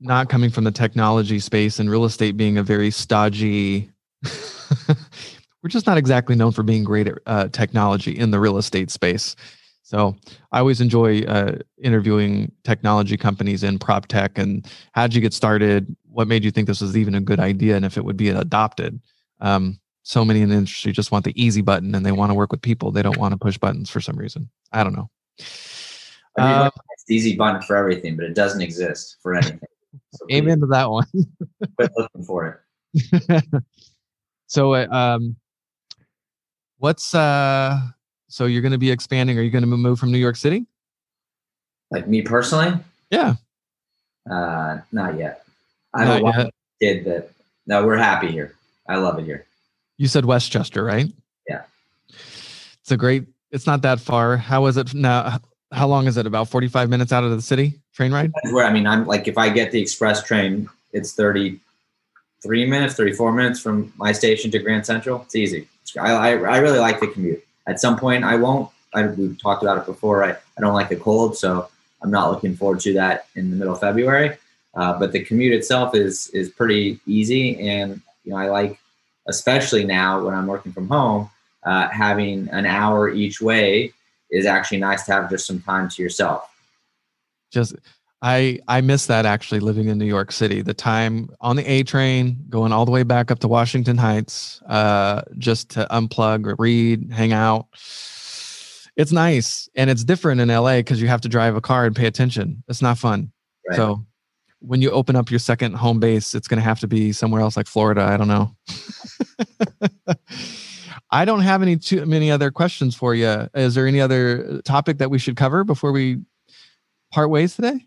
not 0.00 0.28
coming 0.28 0.50
from 0.50 0.64
the 0.64 0.70
technology 0.70 1.38
space 1.38 1.78
and 1.78 1.90
real 1.90 2.04
estate 2.04 2.36
being 2.36 2.58
a 2.58 2.62
very 2.62 2.90
stodgy 2.90 3.90
we're 5.64 5.68
just 5.68 5.86
not 5.86 5.98
exactly 5.98 6.36
known 6.36 6.52
for 6.52 6.62
being 6.62 6.84
great 6.84 7.08
at 7.08 7.18
uh, 7.26 7.48
technology 7.48 8.12
in 8.12 8.30
the 8.30 8.38
real 8.38 8.58
estate 8.58 8.90
space. 8.90 9.34
So 9.82 10.16
i 10.52 10.58
always 10.58 10.80
enjoy 10.80 11.22
uh, 11.22 11.58
interviewing 11.82 12.52
technology 12.64 13.16
companies 13.16 13.62
in 13.62 13.78
prop 13.78 14.06
tech 14.06 14.38
and 14.38 14.66
how 14.92 15.06
did 15.06 15.14
you 15.14 15.20
get 15.20 15.34
started? 15.34 15.94
What 16.10 16.28
made 16.28 16.44
you 16.44 16.50
think 16.50 16.66
this 16.66 16.80
was 16.80 16.96
even 16.96 17.14
a 17.14 17.20
good 17.20 17.40
idea 17.40 17.76
and 17.76 17.84
if 17.84 17.96
it 17.96 18.04
would 18.04 18.16
be 18.16 18.28
adopted? 18.30 19.00
Um, 19.40 19.80
so 20.02 20.24
many 20.24 20.42
in 20.42 20.50
the 20.50 20.56
industry 20.56 20.92
just 20.92 21.10
want 21.10 21.24
the 21.24 21.42
easy 21.42 21.62
button 21.62 21.94
and 21.94 22.04
they 22.04 22.12
want 22.12 22.30
to 22.30 22.34
work 22.34 22.50
with 22.50 22.62
people. 22.62 22.90
They 22.90 23.02
don't 23.02 23.18
want 23.18 23.32
to 23.32 23.38
push 23.38 23.56
buttons 23.56 23.88
for 23.88 24.00
some 24.00 24.16
reason. 24.16 24.50
I 24.72 24.84
don't 24.84 24.94
know. 24.94 25.10
Uh, 26.38 26.70
it's 27.04 27.10
easy 27.10 27.36
button 27.36 27.62
for 27.62 27.76
everything 27.76 28.16
but 28.16 28.24
it 28.24 28.34
doesn't 28.34 28.60
exist 28.60 29.16
for 29.22 29.34
anything 29.34 29.60
so 30.14 30.26
Amen 30.30 30.60
to 30.60 30.66
that 30.66 30.90
one. 30.90 31.06
quit 31.76 31.90
looking 31.96 32.24
for 32.24 32.62
it. 32.94 33.44
so, 34.46 34.74
uh, 34.74 34.86
um, 34.90 35.36
what's 36.78 37.14
uh? 37.14 37.78
So 38.28 38.46
you're 38.46 38.62
going 38.62 38.72
to 38.72 38.78
be 38.78 38.90
expanding? 38.90 39.38
Are 39.38 39.42
you 39.42 39.50
going 39.50 39.62
to 39.62 39.68
move 39.68 39.98
from 39.98 40.10
New 40.10 40.18
York 40.18 40.36
City? 40.36 40.66
Like 41.90 42.08
me 42.08 42.22
personally? 42.22 42.78
Yeah. 43.10 43.34
Uh, 44.28 44.78
not 44.90 45.18
yet. 45.18 45.44
I 45.92 46.04
don't 46.04 46.22
want 46.22 46.50
kid 46.80 47.04
that. 47.04 47.30
No, 47.66 47.86
we're 47.86 47.96
happy 47.96 48.30
here. 48.30 48.54
I 48.88 48.96
love 48.96 49.18
it 49.18 49.24
here. 49.24 49.46
You 49.96 50.08
said 50.08 50.24
Westchester, 50.24 50.82
right? 50.82 51.12
Yeah. 51.48 51.62
It's 52.08 52.90
a 52.90 52.96
great. 52.96 53.26
It's 53.52 53.66
not 53.66 53.82
that 53.82 54.00
far. 54.00 54.36
How 54.36 54.66
is 54.66 54.76
it 54.76 54.94
now? 54.94 55.38
How 55.74 55.88
long 55.88 56.06
is 56.06 56.16
it? 56.16 56.26
About 56.26 56.48
45 56.48 56.88
minutes 56.88 57.12
out 57.12 57.24
of 57.24 57.32
the 57.32 57.42
city 57.42 57.80
train 57.92 58.12
ride? 58.12 58.32
Where 58.50 58.64
I 58.64 58.72
mean, 58.72 58.86
I'm 58.86 59.06
like, 59.06 59.26
if 59.26 59.36
I 59.36 59.48
get 59.48 59.72
the 59.72 59.80
express 59.80 60.22
train, 60.22 60.68
it's 60.92 61.12
33 61.12 62.66
minutes, 62.66 62.94
34 62.94 63.32
minutes 63.32 63.60
from 63.60 63.92
my 63.96 64.12
station 64.12 64.50
to 64.52 64.60
Grand 64.60 64.86
Central. 64.86 65.22
It's 65.22 65.34
easy. 65.34 65.66
I, 66.00 66.12
I, 66.12 66.28
I 66.30 66.56
really 66.58 66.78
like 66.78 67.00
the 67.00 67.08
commute. 67.08 67.44
At 67.66 67.80
some 67.80 67.98
point, 67.98 68.24
I 68.24 68.36
won't. 68.36 68.70
I, 68.94 69.06
we've 69.06 69.40
talked 69.40 69.62
about 69.64 69.78
it 69.78 69.86
before. 69.86 70.22
I, 70.22 70.30
I 70.30 70.60
don't 70.60 70.74
like 70.74 70.88
the 70.88 70.96
cold, 70.96 71.36
so 71.36 71.68
I'm 72.02 72.10
not 72.10 72.30
looking 72.30 72.54
forward 72.54 72.80
to 72.80 72.94
that 72.94 73.26
in 73.34 73.50
the 73.50 73.56
middle 73.56 73.74
of 73.74 73.80
February. 73.80 74.36
Uh, 74.74 74.96
but 74.98 75.10
the 75.10 75.24
commute 75.24 75.52
itself 75.52 75.94
is 75.94 76.28
is 76.28 76.50
pretty 76.50 77.00
easy, 77.06 77.58
and 77.68 78.00
you 78.24 78.30
know 78.30 78.36
I 78.36 78.48
like, 78.48 78.78
especially 79.28 79.84
now 79.84 80.24
when 80.24 80.34
I'm 80.34 80.46
working 80.46 80.72
from 80.72 80.88
home, 80.88 81.30
uh, 81.64 81.88
having 81.88 82.48
an 82.50 82.66
hour 82.66 83.08
each 83.08 83.40
way 83.40 83.92
is 84.34 84.46
actually 84.46 84.78
nice 84.78 85.04
to 85.04 85.12
have 85.12 85.30
just 85.30 85.46
some 85.46 85.60
time 85.60 85.88
to 85.88 86.02
yourself. 86.02 86.50
Just 87.50 87.74
I 88.20 88.58
I 88.68 88.80
miss 88.80 89.06
that 89.06 89.26
actually 89.26 89.60
living 89.60 89.88
in 89.88 89.98
New 89.98 90.06
York 90.06 90.32
City. 90.32 90.62
The 90.62 90.74
time 90.74 91.28
on 91.40 91.56
the 91.56 91.70
A 91.70 91.82
train 91.82 92.44
going 92.48 92.72
all 92.72 92.84
the 92.84 92.90
way 92.90 93.02
back 93.02 93.30
up 93.30 93.38
to 93.40 93.48
Washington 93.48 93.96
Heights, 93.96 94.60
uh, 94.62 95.22
just 95.38 95.70
to 95.70 95.86
unplug, 95.90 96.46
or 96.46 96.56
read, 96.58 97.12
hang 97.12 97.32
out. 97.32 97.66
It's 98.96 99.12
nice 99.12 99.68
and 99.74 99.90
it's 99.90 100.04
different 100.04 100.40
in 100.40 100.48
LA 100.48 100.76
because 100.76 101.02
you 101.02 101.08
have 101.08 101.20
to 101.22 101.28
drive 101.28 101.56
a 101.56 101.60
car 101.60 101.84
and 101.84 101.94
pay 101.94 102.06
attention. 102.06 102.62
It's 102.68 102.80
not 102.80 102.96
fun. 102.96 103.32
Right. 103.68 103.76
So 103.76 104.06
when 104.60 104.80
you 104.80 104.90
open 104.90 105.16
up 105.16 105.30
your 105.30 105.40
second 105.40 105.74
home 105.74 106.00
base, 106.00 106.34
it's 106.34 106.48
going 106.48 106.58
to 106.58 106.64
have 106.64 106.80
to 106.80 106.86
be 106.86 107.12
somewhere 107.12 107.40
else 107.40 107.56
like 107.56 107.66
Florida. 107.66 108.02
I 108.02 108.16
don't 108.16 108.28
know. 108.28 108.56
I 111.14 111.24
don't 111.24 111.42
have 111.42 111.62
any 111.62 111.76
too 111.76 112.04
many 112.06 112.32
other 112.32 112.50
questions 112.50 112.96
for 112.96 113.14
you. 113.14 113.48
Is 113.54 113.76
there 113.76 113.86
any 113.86 114.00
other 114.00 114.60
topic 114.62 114.98
that 114.98 115.12
we 115.12 115.20
should 115.20 115.36
cover 115.36 115.62
before 115.62 115.92
we 115.92 116.18
part 117.12 117.30
ways 117.30 117.54
today? 117.54 117.86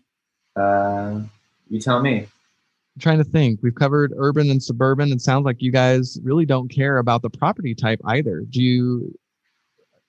Uh, 0.56 1.20
you 1.68 1.78
tell 1.78 2.00
me. 2.00 2.20
I'm 2.20 3.00
trying 3.00 3.18
to 3.18 3.24
think. 3.24 3.60
We've 3.62 3.74
covered 3.74 4.14
urban 4.16 4.50
and 4.50 4.62
suburban. 4.62 5.12
It 5.12 5.20
sounds 5.20 5.44
like 5.44 5.60
you 5.60 5.70
guys 5.70 6.18
really 6.22 6.46
don't 6.46 6.68
care 6.68 6.96
about 6.96 7.20
the 7.20 7.28
property 7.28 7.74
type 7.74 8.00
either. 8.06 8.44
Do 8.48 8.62
you? 8.62 9.14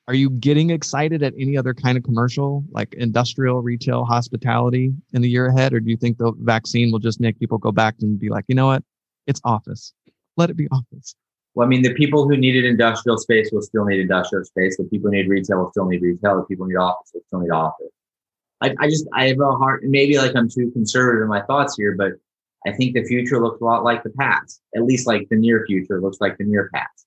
Are 0.08 0.14
you 0.14 0.30
getting 0.30 0.70
excited 0.70 1.22
at 1.22 1.34
any 1.38 1.58
other 1.58 1.74
kind 1.74 1.98
of 1.98 2.06
commercial, 2.06 2.64
like 2.72 2.94
industrial, 2.94 3.62
retail, 3.62 4.06
hospitality, 4.06 4.94
in 5.12 5.22
the 5.22 5.30
year 5.30 5.48
ahead, 5.48 5.74
or 5.74 5.82
do 5.82 5.90
you 5.92 5.98
think 5.98 6.20
the 6.20 6.32
vaccine 6.40 6.90
will 6.90 7.00
just 7.00 7.20
make 7.20 7.38
people 7.38 7.58
go 7.58 7.74
back 7.74 7.96
and 8.00 8.18
be 8.18 8.30
like, 8.30 8.46
you 8.48 8.56
know 8.56 8.68
what, 8.68 8.82
it's 9.28 9.42
office. 9.44 9.94
Let 10.38 10.50
it 10.50 10.56
be 10.56 10.70
office. 10.72 11.16
Well, 11.56 11.66
I 11.66 11.70
mean, 11.70 11.82
the 11.82 11.94
people 11.94 12.28
who 12.28 12.38
needed 12.38 12.66
industrial 12.66 13.18
space 13.18 13.50
will 13.52 13.62
still 13.62 13.86
need 13.86 14.00
industrial 14.00 14.46
space. 14.46 14.78
The 14.78 14.84
people 14.86 15.10
who 15.10 15.18
need 15.18 15.28
retail 15.28 15.58
will 15.58 15.72
still 15.72 15.88
need 15.88 16.02
retail. 16.02 16.38
The 16.38 16.44
people 16.44 16.66
who 16.66 16.72
need 16.72 16.78
office 16.78 17.12
will 17.14 17.22
still 17.28 17.40
need 17.40 17.52
office. 17.52 17.88
I, 18.62 18.76
I 18.80 18.90
just, 18.90 19.08
I 19.14 19.28
have 19.28 19.40
a 19.40 19.52
hard, 19.52 19.84
maybe 19.84 20.18
like 20.18 20.36
I'm 20.36 20.50
too 20.50 20.70
conservative 20.72 21.24
in 21.24 21.30
my 21.30 21.42
thoughts 21.42 21.76
here, 21.78 21.96
but 21.98 22.14
I 22.68 22.74
think 22.74 22.94
the 22.94 23.04
future 23.06 23.42
looks 23.42 23.62
a 23.62 23.64
lot 23.64 23.84
like 23.84 24.04
the 24.04 24.10
past. 24.12 24.62
At 24.76 24.84
least 24.84 25.08
like 25.08 25.28
the 25.30 25.38
near 25.38 25.66
future 25.66 26.02
looks 26.02 26.18
like 26.20 26.38
the 26.38 26.44
near 26.44 26.70
past. 26.74 27.06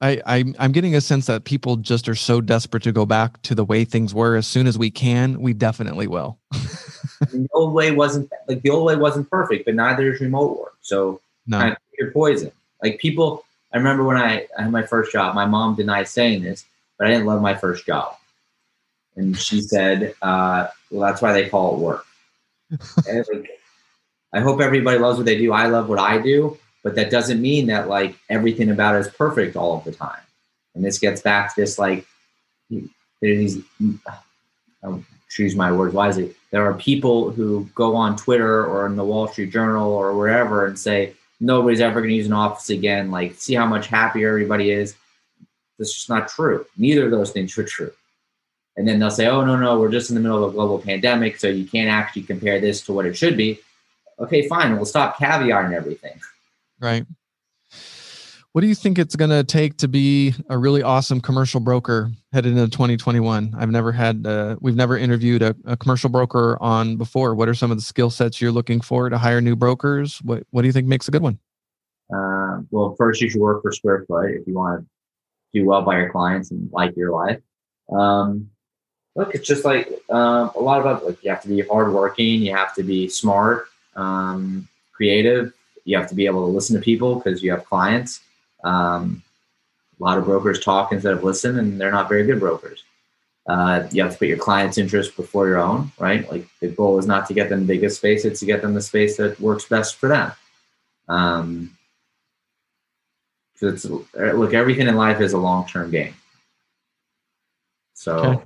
I, 0.00 0.20
I 0.26 0.44
I'm 0.58 0.72
getting 0.72 0.96
a 0.96 1.00
sense 1.00 1.26
that 1.26 1.44
people 1.44 1.76
just 1.76 2.08
are 2.08 2.16
so 2.16 2.40
desperate 2.40 2.82
to 2.82 2.92
go 2.92 3.06
back 3.06 3.40
to 3.42 3.54
the 3.54 3.64
way 3.64 3.84
things 3.84 4.12
were 4.12 4.36
as 4.36 4.46
soon 4.48 4.66
as 4.66 4.76
we 4.76 4.90
can. 4.90 5.40
We 5.40 5.54
definitely 5.54 6.08
will. 6.08 6.38
the 7.20 7.48
old 7.54 7.72
way 7.72 7.92
wasn't 7.92 8.30
like 8.48 8.62
the 8.62 8.70
old 8.70 8.84
way 8.84 8.96
wasn't 8.96 9.30
perfect, 9.30 9.64
but 9.64 9.74
neither 9.74 10.12
is 10.12 10.20
remote 10.20 10.58
work. 10.58 10.76
So 10.80 11.20
no. 11.46 11.58
kind 11.58 11.72
of 11.72 11.78
your 11.98 12.10
poison. 12.10 12.50
Like 12.82 12.98
people, 12.98 13.44
I 13.72 13.78
remember 13.78 14.04
when 14.04 14.16
I, 14.16 14.46
I 14.58 14.62
had 14.62 14.72
my 14.72 14.82
first 14.82 15.12
job, 15.12 15.34
my 15.34 15.46
mom 15.46 15.76
denied 15.76 16.08
saying 16.08 16.42
this, 16.42 16.64
but 16.98 17.06
I 17.06 17.10
didn't 17.10 17.26
love 17.26 17.40
my 17.40 17.54
first 17.54 17.86
job. 17.86 18.16
And 19.16 19.36
she 19.36 19.60
said, 19.60 20.14
uh, 20.22 20.68
well, 20.90 21.08
that's 21.08 21.22
why 21.22 21.32
they 21.32 21.48
call 21.48 21.74
it 21.74 21.80
work. 21.80 22.06
like, 23.06 23.50
I 24.32 24.40
hope 24.40 24.60
everybody 24.60 24.98
loves 24.98 25.18
what 25.18 25.26
they 25.26 25.38
do. 25.38 25.52
I 25.52 25.66
love 25.66 25.88
what 25.88 25.98
I 25.98 26.18
do, 26.18 26.58
but 26.82 26.94
that 26.94 27.10
doesn't 27.10 27.40
mean 27.40 27.66
that 27.66 27.88
like 27.88 28.16
everything 28.30 28.70
about 28.70 28.96
it 28.96 29.00
is 29.00 29.08
perfect 29.08 29.56
all 29.56 29.76
of 29.76 29.84
the 29.84 29.92
time. 29.92 30.20
And 30.74 30.84
this 30.84 30.98
gets 30.98 31.20
back 31.20 31.54
to 31.54 31.60
this 31.60 31.78
like, 31.78 32.06
these, 33.20 33.62
I'll 34.82 35.04
choose 35.28 35.54
my 35.54 35.70
words 35.70 35.94
wisely. 35.94 36.34
There 36.50 36.64
are 36.64 36.74
people 36.74 37.30
who 37.30 37.68
go 37.74 37.94
on 37.94 38.16
Twitter 38.16 38.64
or 38.66 38.86
in 38.86 38.96
the 38.96 39.04
Wall 39.04 39.28
Street 39.28 39.50
Journal 39.50 39.92
or 39.92 40.16
wherever 40.16 40.66
and 40.66 40.78
say, 40.78 41.14
nobody's 41.42 41.80
ever 41.80 42.00
going 42.00 42.10
to 42.10 42.16
use 42.16 42.26
an 42.26 42.32
office 42.32 42.70
again. 42.70 43.10
Like, 43.10 43.34
see 43.34 43.54
how 43.54 43.66
much 43.66 43.88
happier 43.88 44.28
everybody 44.28 44.70
is. 44.70 44.94
That's 45.78 45.92
just 45.92 46.08
not 46.08 46.28
true. 46.28 46.64
Neither 46.78 47.06
of 47.06 47.10
those 47.10 47.32
things 47.32 47.58
are 47.58 47.64
true. 47.64 47.92
And 48.76 48.88
then 48.88 48.98
they'll 48.98 49.10
say, 49.10 49.26
oh, 49.26 49.44
no, 49.44 49.56
no, 49.56 49.78
we're 49.78 49.90
just 49.90 50.10
in 50.10 50.14
the 50.14 50.22
middle 50.22 50.42
of 50.42 50.50
a 50.50 50.54
global 50.54 50.78
pandemic, 50.78 51.36
so 51.36 51.48
you 51.48 51.66
can't 51.66 51.90
actually 51.90 52.22
compare 52.22 52.60
this 52.60 52.80
to 52.82 52.92
what 52.92 53.04
it 53.04 53.16
should 53.16 53.36
be. 53.36 53.58
Okay, 54.18 54.48
fine. 54.48 54.76
We'll 54.76 54.86
stop 54.86 55.18
caviar 55.18 55.72
everything. 55.74 56.18
Right. 56.80 57.04
What 58.52 58.60
do 58.60 58.66
you 58.66 58.74
think 58.74 58.98
it's 58.98 59.16
going 59.16 59.30
to 59.30 59.44
take 59.44 59.78
to 59.78 59.88
be 59.88 60.34
a 60.50 60.58
really 60.58 60.82
awesome 60.82 61.22
commercial 61.22 61.58
broker 61.58 62.12
headed 62.34 62.52
into 62.54 62.68
2021? 62.68 63.54
I've 63.56 63.70
never 63.70 63.92
had, 63.92 64.26
uh, 64.26 64.56
we've 64.60 64.76
never 64.76 64.98
interviewed 64.98 65.40
a, 65.40 65.56
a, 65.64 65.74
commercial 65.74 66.10
broker 66.10 66.58
on 66.60 66.98
before. 66.98 67.34
What 67.34 67.48
are 67.48 67.54
some 67.54 67.70
of 67.70 67.78
the 67.78 67.82
skill 67.82 68.10
sets 68.10 68.42
you're 68.42 68.52
looking 68.52 68.82
for 68.82 69.08
to 69.08 69.16
hire 69.16 69.40
new 69.40 69.56
brokers? 69.56 70.18
What 70.18 70.46
What 70.50 70.62
do 70.62 70.68
you 70.68 70.72
think 70.72 70.86
makes 70.86 71.08
a 71.08 71.10
good 71.10 71.22
one? 71.22 71.38
Uh, 72.14 72.60
well, 72.70 72.94
first 72.98 73.22
you 73.22 73.30
should 73.30 73.40
work 73.40 73.62
for 73.62 73.72
Square 73.72 74.04
Foot 74.06 74.32
if 74.32 74.46
you 74.46 74.52
want 74.52 74.82
to 74.82 75.58
do 75.58 75.64
well 75.64 75.80
by 75.80 75.96
your 75.96 76.10
clients 76.10 76.50
and 76.50 76.70
like 76.72 76.94
your 76.94 77.10
life. 77.10 77.40
Um, 77.90 78.50
look, 79.16 79.34
it's 79.34 79.48
just 79.48 79.64
like 79.64 79.88
um, 80.10 80.50
a 80.54 80.60
lot 80.60 80.78
about 80.78 81.06
like 81.06 81.24
you 81.24 81.30
have 81.30 81.40
to 81.40 81.48
be 81.48 81.62
hardworking, 81.62 82.42
you 82.42 82.54
have 82.54 82.74
to 82.74 82.82
be 82.82 83.08
smart, 83.08 83.68
um, 83.96 84.68
creative, 84.92 85.54
you 85.86 85.96
have 85.96 86.10
to 86.10 86.14
be 86.14 86.26
able 86.26 86.44
to 86.46 86.52
listen 86.52 86.76
to 86.76 86.82
people 86.82 87.14
because 87.14 87.42
you 87.42 87.50
have 87.50 87.64
clients 87.64 88.20
Um, 88.64 89.22
a 89.98 90.02
lot 90.02 90.18
of 90.18 90.24
brokers 90.24 90.60
talk 90.60 90.92
instead 90.92 91.12
of 91.14 91.24
listen, 91.24 91.58
and 91.58 91.80
they're 91.80 91.92
not 91.92 92.08
very 92.08 92.24
good 92.24 92.40
brokers. 92.40 92.84
Uh, 93.46 93.88
you 93.90 94.02
have 94.02 94.12
to 94.12 94.18
put 94.18 94.28
your 94.28 94.38
client's 94.38 94.78
interest 94.78 95.16
before 95.16 95.48
your 95.48 95.58
own, 95.58 95.90
right? 95.98 96.30
Like 96.30 96.46
the 96.60 96.68
goal 96.68 96.98
is 96.98 97.06
not 97.06 97.26
to 97.26 97.34
get 97.34 97.48
them 97.48 97.60
the 97.60 97.66
biggest 97.66 97.96
space; 97.96 98.24
it's 98.24 98.40
to 98.40 98.46
get 98.46 98.62
them 98.62 98.74
the 98.74 98.80
space 98.80 99.16
that 99.16 99.38
works 99.40 99.64
best 99.64 99.96
for 99.96 100.08
them. 100.08 100.32
Um, 101.08 101.76
so 103.56 103.68
it's 103.68 103.84
look, 103.84 104.54
everything 104.54 104.88
in 104.88 104.96
life 104.96 105.20
is 105.20 105.32
a 105.32 105.38
long-term 105.38 105.90
game. 105.90 106.14
So 107.94 108.16
okay. 108.16 108.44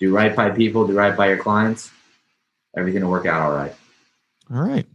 do 0.00 0.12
right 0.12 0.34
by 0.34 0.50
people, 0.50 0.86
do 0.86 0.92
right 0.92 1.16
by 1.16 1.28
your 1.28 1.38
clients. 1.38 1.90
Everything 2.76 3.04
will 3.04 3.10
work 3.10 3.26
out 3.26 3.42
all 3.42 3.52
right. 3.52 3.74
All 4.52 4.62
right. 4.62 4.86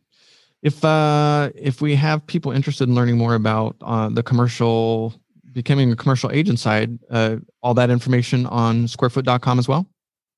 If 0.62 0.86
uh, 0.86 1.50
if 1.56 1.82
we 1.82 1.96
have 1.96 2.26
people 2.28 2.52
interested 2.52 2.88
in 2.88 2.96
learning 2.96 3.18
more 3.18 3.36
about 3.36 3.76
uh, 3.82 4.10
the 4.10 4.22
commercial 4.22 5.14
becoming 5.52 5.92
a 5.92 5.96
commercial 5.96 6.32
agent 6.32 6.60
side, 6.60 6.98
uh, 7.10 7.38
all 7.62 7.74
that 7.74 7.90
information 7.90 8.46
on 8.46 8.88
squarefoot.com 8.88 9.60
as 9.60 9.68
well? 9.68 9.88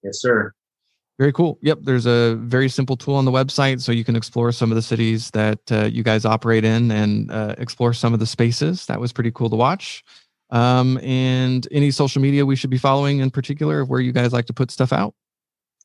Yes, 0.04 0.22
sir. 0.22 0.54
Very 1.20 1.32
cool. 1.32 1.60
Yep. 1.62 1.80
There's 1.84 2.08
a 2.08 2.36
very 2.36 2.68
simple 2.68 2.98
tool 2.98 3.16
on 3.16 3.26
the 3.26 3.32
website 3.32 3.82
so 3.82 3.92
you 3.92 4.04
can 4.04 4.16
explore 4.16 4.52
some 4.52 4.72
of 4.72 4.76
the 4.76 4.82
cities 4.82 5.30
that 5.32 5.60
uh, 5.72 5.86
you 5.86 6.02
guys 6.02 6.26
operate 6.26 6.66
in 6.66 6.90
and 6.90 7.32
uh, 7.32 7.54
explore 7.60 7.94
some 7.94 8.14
of 8.14 8.20
the 8.20 8.26
spaces. 8.26 8.88
That 8.88 9.00
was 9.00 9.14
pretty 9.14 9.32
cool 9.32 9.50
to 9.52 9.56
watch. 9.56 10.04
Um, 10.50 10.98
and 11.04 11.68
any 11.72 11.92
social 11.92 12.22
media 12.22 12.46
we 12.46 12.56
should 12.56 12.70
be 12.72 12.78
following 12.78 13.20
in 13.20 13.30
particular 13.30 13.86
where 13.86 14.00
you 14.00 14.12
guys 14.12 14.34
like 14.34 14.46
to 14.48 14.54
put 14.54 14.72
stuff 14.72 14.92
out? 14.92 15.14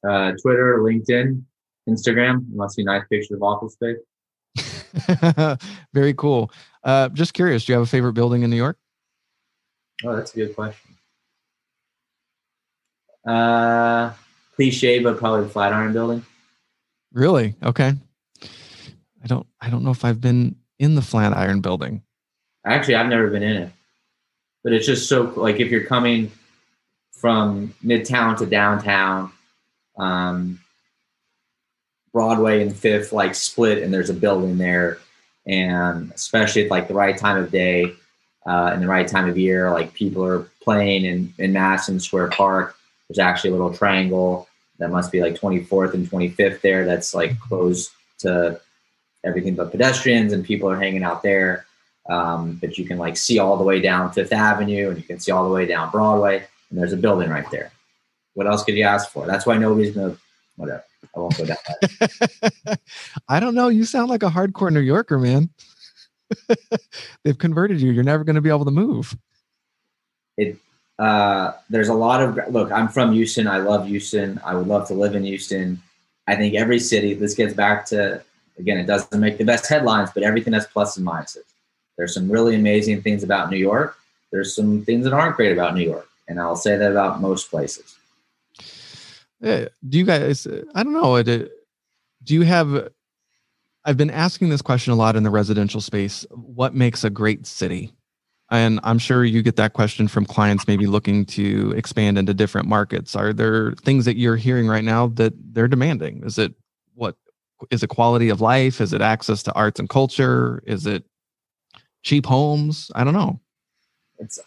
Uh, 0.08 0.32
Twitter, 0.40 0.78
LinkedIn, 0.80 1.42
Instagram. 1.88 2.46
must 2.54 2.76
be 2.76 2.84
nice 2.84 3.02
pictures 3.10 3.32
of 3.32 3.42
office 3.42 3.74
space. 3.74 3.96
very 5.92 6.14
cool. 6.14 6.50
Uh, 6.84 7.08
just 7.10 7.34
curious, 7.34 7.64
do 7.64 7.72
you 7.72 7.78
have 7.78 7.86
a 7.86 7.90
favorite 7.90 8.14
building 8.14 8.42
in 8.42 8.50
New 8.50 8.56
York? 8.56 8.78
Oh, 10.04 10.14
that's 10.14 10.32
a 10.32 10.36
good 10.36 10.54
question. 10.54 10.96
Uh, 13.26 14.12
cliche, 14.54 15.00
but 15.00 15.18
probably 15.18 15.42
the 15.42 15.50
Flatiron 15.50 15.92
Building. 15.92 16.24
Really? 17.12 17.54
Okay. 17.62 17.92
I 19.22 19.26
don't. 19.26 19.46
I 19.60 19.70
don't 19.70 19.82
know 19.82 19.90
if 19.90 20.04
I've 20.04 20.20
been 20.20 20.56
in 20.78 20.94
the 20.94 21.02
Flatiron 21.02 21.60
Building. 21.60 22.02
Actually, 22.64 22.94
I've 22.94 23.08
never 23.08 23.28
been 23.28 23.42
in 23.42 23.56
it, 23.56 23.72
but 24.62 24.72
it's 24.72 24.86
just 24.86 25.08
so 25.08 25.32
like 25.36 25.58
if 25.58 25.70
you're 25.70 25.84
coming 25.84 26.30
from 27.12 27.74
Midtown 27.84 28.38
to 28.38 28.46
downtown, 28.46 29.32
um, 29.98 30.60
Broadway 32.12 32.62
and 32.62 32.74
Fifth 32.74 33.12
like 33.12 33.34
split, 33.34 33.82
and 33.82 33.92
there's 33.92 34.10
a 34.10 34.14
building 34.14 34.58
there, 34.58 34.98
and 35.46 36.12
especially 36.12 36.64
at 36.64 36.70
like 36.70 36.88
the 36.88 36.94
right 36.94 37.16
time 37.16 37.36
of 37.36 37.50
day 37.50 37.94
uh, 38.46 38.72
in 38.74 38.80
the 38.80 38.86
right 38.86 39.06
time 39.06 39.28
of 39.28 39.36
year. 39.36 39.70
Like 39.70 39.92
people 39.94 40.24
are 40.24 40.48
playing 40.62 41.04
in, 41.04 41.32
in 41.38 41.52
Madison 41.52 42.00
Square 42.00 42.28
Park. 42.30 42.76
There's 43.08 43.18
actually 43.18 43.50
a 43.50 43.52
little 43.54 43.74
triangle 43.74 44.48
that 44.78 44.90
must 44.90 45.12
be 45.12 45.20
like 45.20 45.34
24th 45.34 45.94
and 45.94 46.08
25th 46.08 46.60
there. 46.60 46.84
That's 46.84 47.14
like 47.14 47.38
closed 47.40 47.90
to 48.20 48.60
everything 49.24 49.54
but 49.54 49.70
pedestrians 49.70 50.32
and 50.32 50.44
people 50.44 50.70
are 50.70 50.78
hanging 50.78 51.02
out 51.02 51.22
there. 51.22 51.66
Um, 52.08 52.54
but 52.54 52.78
you 52.78 52.86
can 52.86 52.96
like 52.96 53.16
see 53.16 53.38
all 53.38 53.56
the 53.56 53.64
way 53.64 53.80
down 53.80 54.12
Fifth 54.12 54.32
Avenue 54.32 54.88
and 54.88 54.96
you 54.96 55.04
can 55.04 55.18
see 55.18 55.30
all 55.30 55.46
the 55.46 55.54
way 55.54 55.66
down 55.66 55.90
Broadway. 55.90 56.46
And 56.70 56.78
there's 56.78 56.92
a 56.92 56.96
building 56.96 57.28
right 57.28 57.50
there. 57.50 57.70
What 58.34 58.46
else 58.46 58.64
could 58.64 58.76
you 58.76 58.84
ask 58.84 59.10
for? 59.10 59.26
That's 59.26 59.46
why 59.46 59.58
nobody's 59.58 59.94
gonna 59.94 60.16
whatever. 60.56 60.84
I 61.14 61.20
won't 61.20 61.36
go 61.36 61.44
down 61.46 61.56
that. 61.66 62.80
I 63.28 63.40
don't 63.40 63.54
know. 63.54 63.68
You 63.68 63.84
sound 63.84 64.08
like 64.08 64.22
a 64.22 64.28
hardcore 64.28 64.72
New 64.72 64.80
Yorker, 64.80 65.18
man. 65.18 65.50
They've 67.24 67.38
converted 67.38 67.80
you. 67.80 67.92
You're 67.92 68.04
never 68.04 68.24
going 68.24 68.36
to 68.36 68.42
be 68.42 68.50
able 68.50 68.64
to 68.64 68.70
move. 68.70 69.16
It 70.36 70.58
uh, 70.98 71.52
there's 71.70 71.88
a 71.88 71.94
lot 71.94 72.22
of 72.22 72.52
look. 72.52 72.72
I'm 72.72 72.88
from 72.88 73.12
Houston. 73.12 73.46
I 73.46 73.58
love 73.58 73.86
Houston. 73.86 74.40
I 74.44 74.54
would 74.54 74.66
love 74.66 74.88
to 74.88 74.94
live 74.94 75.14
in 75.14 75.24
Houston. 75.24 75.80
I 76.26 76.34
think 76.36 76.54
every 76.54 76.80
city. 76.80 77.14
This 77.14 77.34
gets 77.34 77.54
back 77.54 77.86
to 77.86 78.22
again. 78.58 78.78
It 78.78 78.86
doesn't 78.86 79.20
make 79.20 79.38
the 79.38 79.44
best 79.44 79.68
headlines, 79.68 80.10
but 80.12 80.24
everything 80.24 80.52
has 80.54 80.66
plus 80.66 80.96
and 80.96 81.06
minuses. 81.06 81.44
There's 81.96 82.14
some 82.14 82.30
really 82.30 82.56
amazing 82.56 83.02
things 83.02 83.22
about 83.22 83.50
New 83.50 83.56
York. 83.56 83.96
There's 84.32 84.54
some 84.54 84.84
things 84.84 85.04
that 85.04 85.12
aren't 85.12 85.36
great 85.36 85.52
about 85.52 85.74
New 85.74 85.84
York, 85.84 86.08
and 86.26 86.40
I'll 86.40 86.56
say 86.56 86.76
that 86.76 86.90
about 86.90 87.20
most 87.20 87.50
places. 87.50 87.97
Do 89.42 89.68
you 89.98 90.04
guys? 90.04 90.46
I 90.74 90.82
don't 90.82 90.92
know. 90.92 91.22
Do 91.22 91.48
you 92.34 92.42
have 92.42 92.88
I've 93.84 93.96
been 93.96 94.10
asking 94.10 94.50
this 94.50 94.60
question 94.60 94.92
a 94.92 94.96
lot 94.96 95.16
in 95.16 95.22
the 95.22 95.30
residential 95.30 95.80
space. 95.80 96.26
What 96.30 96.74
makes 96.74 97.04
a 97.04 97.10
great 97.10 97.46
city? 97.46 97.92
And 98.50 98.80
I'm 98.82 98.98
sure 98.98 99.24
you 99.24 99.42
get 99.42 99.56
that 99.56 99.72
question 99.72 100.08
from 100.08 100.26
clients 100.26 100.66
maybe 100.66 100.86
looking 100.86 101.24
to 101.26 101.72
expand 101.76 102.18
into 102.18 102.34
different 102.34 102.68
markets. 102.68 103.16
Are 103.16 103.32
there 103.32 103.72
things 103.72 104.04
that 104.04 104.18
you're 104.18 104.36
hearing 104.36 104.66
right 104.66 104.84
now 104.84 105.08
that 105.14 105.32
they're 105.54 105.68
demanding? 105.68 106.22
Is 106.24 106.38
it 106.38 106.54
what 106.94 107.16
is 107.70 107.82
it 107.82 107.88
quality 107.88 108.28
of 108.28 108.42
life? 108.42 108.80
Is 108.80 108.92
it 108.92 109.00
access 109.00 109.42
to 109.44 109.52
arts 109.54 109.80
and 109.80 109.88
culture? 109.88 110.62
Is 110.66 110.86
it 110.86 111.04
cheap 112.02 112.26
homes? 112.26 112.90
I 112.94 113.04
don't 113.04 113.14
know. 113.14 113.40
It's 114.18 114.38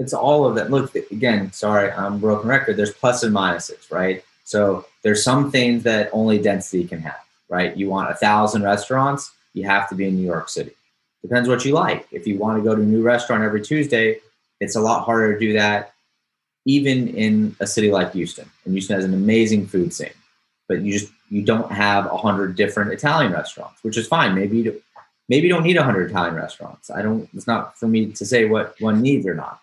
it's 0.00 0.12
all 0.12 0.44
of 0.44 0.56
that. 0.56 0.70
Look, 0.70 0.94
again, 0.96 1.52
sorry, 1.52 1.92
I'm 1.92 2.18
broken 2.18 2.48
record. 2.48 2.76
There's 2.76 2.92
plus 2.92 3.22
and 3.22 3.34
minuses, 3.34 3.92
right? 3.92 4.24
So 4.42 4.86
there's 5.04 5.22
some 5.22 5.52
things 5.52 5.84
that 5.84 6.10
only 6.12 6.38
density 6.38 6.84
can 6.84 7.00
have 7.02 7.20
right? 7.50 7.76
You 7.76 7.90
want 7.90 8.10
a 8.10 8.14
thousand 8.14 8.62
restaurants, 8.62 9.32
you 9.52 9.64
have 9.64 9.88
to 9.90 9.94
be 9.94 10.06
in 10.06 10.16
New 10.16 10.24
York 10.24 10.48
City. 10.48 10.70
Depends 11.20 11.48
what 11.48 11.64
you 11.66 11.74
like. 11.74 12.06
If 12.12 12.26
you 12.26 12.38
want 12.38 12.58
to 12.58 12.64
go 12.64 12.74
to 12.74 12.80
a 12.80 12.84
new 12.84 13.02
restaurant 13.02 13.42
every 13.42 13.60
Tuesday, 13.60 14.20
it's 14.60 14.76
a 14.76 14.80
lot 14.80 15.04
harder 15.04 15.34
to 15.34 15.38
do 15.38 15.52
that, 15.54 15.92
even 16.64 17.08
in 17.08 17.54
a 17.60 17.66
city 17.66 17.90
like 17.90 18.12
Houston. 18.12 18.48
And 18.64 18.72
Houston 18.72 18.96
has 18.96 19.04
an 19.04 19.12
amazing 19.12 19.66
food 19.66 19.92
scene, 19.92 20.08
but 20.68 20.80
you 20.80 20.98
just 20.98 21.12
you 21.28 21.42
don't 21.42 21.70
have 21.70 22.06
a 22.06 22.16
hundred 22.16 22.56
different 22.56 22.92
Italian 22.92 23.32
restaurants, 23.32 23.82
which 23.82 23.98
is 23.98 24.06
fine. 24.06 24.34
Maybe 24.34 24.58
you 24.58 24.82
maybe 25.28 25.48
you 25.48 25.52
don't 25.52 25.64
need 25.64 25.76
a 25.76 25.82
hundred 25.82 26.10
Italian 26.10 26.36
restaurants. 26.36 26.90
I 26.90 27.02
don't. 27.02 27.28
It's 27.34 27.46
not 27.46 27.76
for 27.78 27.88
me 27.88 28.12
to 28.12 28.24
say 28.24 28.46
what 28.46 28.74
one 28.80 29.02
needs 29.02 29.26
or 29.26 29.34
not. 29.34 29.60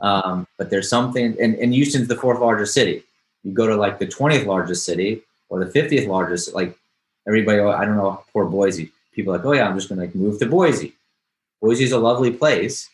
Um, 0.00 0.46
but 0.56 0.70
there's 0.70 0.88
something, 0.88 1.36
and, 1.40 1.54
and 1.56 1.74
Houston's 1.74 2.08
the 2.08 2.16
fourth 2.16 2.40
largest 2.40 2.74
city. 2.74 3.02
You 3.44 3.52
go 3.52 3.66
to 3.66 3.76
like 3.76 3.98
the 3.98 4.06
20th 4.06 4.46
largest 4.46 4.84
city 4.84 5.22
or 5.48 5.64
the 5.64 5.70
50th 5.70 6.06
largest, 6.06 6.54
like 6.54 6.76
everybody, 7.26 7.60
I 7.60 7.84
don't 7.84 7.96
know, 7.96 8.22
poor 8.32 8.44
Boise. 8.44 8.90
People 9.12 9.32
like, 9.32 9.44
oh 9.44 9.52
yeah, 9.52 9.68
I'm 9.68 9.76
just 9.76 9.88
going 9.88 9.98
to 10.00 10.06
like 10.06 10.14
move 10.14 10.38
to 10.38 10.46
Boise. 10.46 10.94
Boise 11.60 11.84
is 11.84 11.92
a 11.92 11.98
lovely 11.98 12.30
place. 12.30 12.88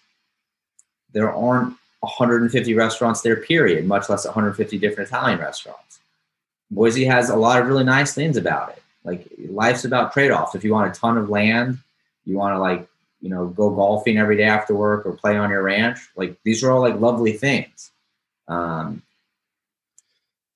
There 1.12 1.32
aren't 1.32 1.76
150 2.00 2.74
restaurants 2.74 3.20
there, 3.20 3.36
period, 3.36 3.86
much 3.86 4.08
less 4.08 4.24
150 4.24 4.78
different 4.78 5.08
Italian 5.08 5.38
restaurants. 5.38 6.00
Boise 6.70 7.04
has 7.04 7.30
a 7.30 7.36
lot 7.36 7.60
of 7.60 7.68
really 7.68 7.84
nice 7.84 8.14
things 8.14 8.36
about 8.36 8.70
it. 8.70 8.82
Like 9.04 9.26
life's 9.50 9.84
about 9.84 10.12
trade-offs. 10.12 10.54
If 10.54 10.64
you 10.64 10.72
want 10.72 10.94
a 10.94 10.98
ton 10.98 11.18
of 11.18 11.28
land, 11.28 11.78
you 12.24 12.36
want 12.36 12.54
to 12.54 12.58
like, 12.58 12.88
you 13.24 13.30
know, 13.30 13.46
go 13.46 13.70
golfing 13.70 14.18
every 14.18 14.36
day 14.36 14.44
after 14.44 14.74
work 14.74 15.06
or 15.06 15.12
play 15.12 15.38
on 15.38 15.48
your 15.48 15.62
ranch. 15.62 15.98
Like 16.14 16.36
these 16.44 16.62
are 16.62 16.70
all 16.70 16.82
like 16.82 17.00
lovely 17.00 17.32
things. 17.32 17.90
Um, 18.48 19.02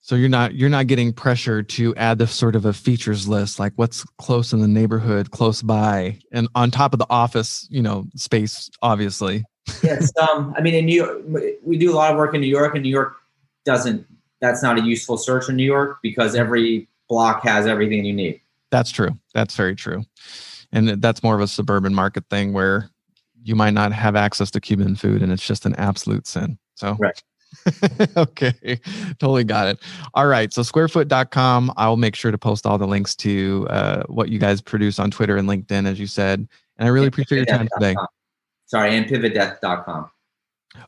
so 0.03 0.17
you're 0.17 0.29
not 0.29 0.55
you're 0.55 0.69
not 0.69 0.87
getting 0.87 1.15
pressure 1.15 1.63
to 1.63 1.95
add 1.97 2.19
the 2.19 2.27
sort 2.27 2.55
of 2.55 2.67
a 2.67 2.75
features 2.75 3.27
list, 3.27 3.59
like 3.59 3.73
what's 3.77 4.05
close 4.19 4.53
in 4.53 4.61
the 4.61 4.69
neighborhood, 4.69 5.31
close 5.31 5.63
by, 5.63 6.19
and 6.31 6.47
on 6.55 6.71
top 6.71 6.93
of 6.93 6.99
the 6.99 7.07
office, 7.09 7.67
you 7.71 7.81
know, 7.81 8.07
space, 8.17 8.71
obviously. 8.83 9.45
yes, 9.83 10.13
um, 10.19 10.55
I 10.55 10.61
mean, 10.61 10.75
in 10.75 10.85
New 10.85 11.05
York, 11.05 11.59
we 11.65 11.79
do 11.79 11.91
a 11.91 11.97
lot 11.97 12.11
of 12.11 12.19
work 12.19 12.35
in 12.35 12.43
New 12.43 12.49
York, 12.49 12.75
and 12.75 12.83
New 12.83 12.91
York 12.91 13.17
doesn't. 13.65 14.07
That's 14.43 14.63
not 14.63 14.79
a 14.79 14.83
useful 14.83 15.17
search 15.17 15.49
in 15.49 15.57
New 15.57 15.65
York 15.65 16.01
because 16.03 16.35
every 16.35 16.87
block 17.09 17.43
has 17.45 17.67
everything 17.67 18.05
you 18.05 18.13
need. 18.13 18.43
That's 18.71 18.91
true. 18.91 19.19
That's 19.33 19.57
very 19.57 19.75
true, 19.75 20.05
and 20.73 21.03
that's 21.03 21.23
more 21.23 21.35
of 21.35 21.41
a 21.41 21.49
suburban 21.49 21.95
market 21.95 22.25
thing 22.31 22.53
where 22.53 22.91
you 23.43 23.55
might 23.55 23.75
not 23.75 23.93
have 23.93 24.17
access 24.17 24.51
to 24.53 24.61
Cuban 24.61 24.97
food, 24.97 25.23
and 25.23 25.33
it's 25.33 25.47
just 25.47 25.67
an 25.67 25.75
absolute 25.77 26.27
sin. 26.27 26.59
So, 26.75 26.97
right. 26.99 27.23
okay, 28.17 28.81
totally 29.19 29.45
got 29.45 29.69
it. 29.69 29.79
All 30.15 30.27
right, 30.27 30.53
so 30.53 30.63
squarefoot.com. 30.63 31.73
I'll 31.77 31.97
make 31.97 32.15
sure 32.15 32.31
to 32.31 32.39
post 32.39 32.67
all 32.67 32.79
the 32.79 32.87
links 32.87 33.15
to 33.17 33.67
uh, 33.71 34.03
what 34.07 34.29
you 34.29 34.39
guys 34.39 34.61
produce 34.61 34.99
on 34.99 35.11
Twitter 35.11 35.37
and 35.37 35.49
LinkedIn, 35.49 35.87
as 35.87 35.99
you 35.99 36.07
said. 36.07 36.47
And 36.77 36.87
I 36.87 36.91
really 36.91 37.07
and 37.07 37.15
appreciate 37.15 37.39
your 37.39 37.47
time 37.47 37.69
today. 37.75 37.97
Sorry, 38.67 38.95
and 38.95 39.07
pivotdesk.com. 39.07 40.11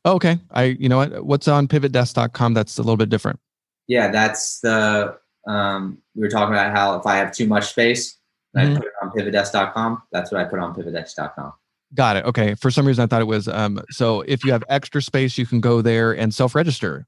Oh, 0.05 0.15
okay, 0.15 0.39
I 0.51 0.65
you 0.65 0.89
know 0.89 0.99
what? 0.99 1.25
What's 1.25 1.49
on 1.49 1.67
pivotdesk.com? 1.67 2.55
That's 2.55 2.79
a 2.79 2.83
little 2.83 2.97
bit 2.97 3.09
different. 3.09 3.41
Yeah, 3.89 4.11
that's 4.11 4.61
the 4.61 5.19
um, 5.47 5.99
we 6.15 6.21
were 6.21 6.29
talking 6.29 6.55
about 6.55 6.73
how 6.73 6.97
if 6.99 7.07
I 7.07 7.17
have 7.17 7.33
too 7.33 7.47
much 7.47 7.71
space, 7.71 8.19
mm-hmm. 8.57 8.73
I 8.73 8.77
put 8.77 8.87
it 8.87 8.93
on 9.03 9.11
pivotdesk.com. 9.11 10.03
That's 10.13 10.33
what 10.33 10.41
I 10.41 10.45
put 10.45 10.59
on 10.59 10.75
pivotdesk.com. 10.75 11.53
Got 11.95 12.17
it. 12.17 12.25
Okay. 12.25 12.55
For 12.55 12.71
some 12.71 12.87
reason, 12.87 13.03
I 13.03 13.07
thought 13.07 13.21
it 13.21 13.27
was. 13.27 13.49
Um, 13.49 13.81
so 13.91 14.21
if 14.23 14.45
you 14.45 14.53
have 14.53 14.63
extra 14.69 15.03
space, 15.03 15.37
you 15.37 15.47
can 15.47 15.61
go 15.61 15.83
there 15.83 16.13
and 16.13 16.33
self 16.33 16.55
register. 16.55 17.07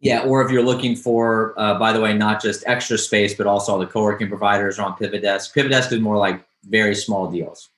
Yeah, 0.00 0.22
or 0.22 0.44
if 0.44 0.52
you're 0.52 0.62
looking 0.62 0.94
for, 0.94 1.58
uh, 1.58 1.78
by 1.78 1.92
the 1.92 2.00
way, 2.00 2.12
not 2.12 2.42
just 2.42 2.62
extra 2.66 2.98
space, 2.98 3.34
but 3.34 3.46
also 3.46 3.72
all 3.72 3.78
the 3.78 3.86
co-working 3.86 4.28
providers 4.28 4.78
are 4.78 4.86
on 4.86 4.94
Pivot 4.94 5.22
Desk. 5.22 5.54
Pivot 5.54 5.72
Desk 5.72 5.90
is 5.90 6.00
more 6.00 6.18
like 6.18 6.44
very 6.64 6.94
small 6.94 7.30
deals. 7.30 7.70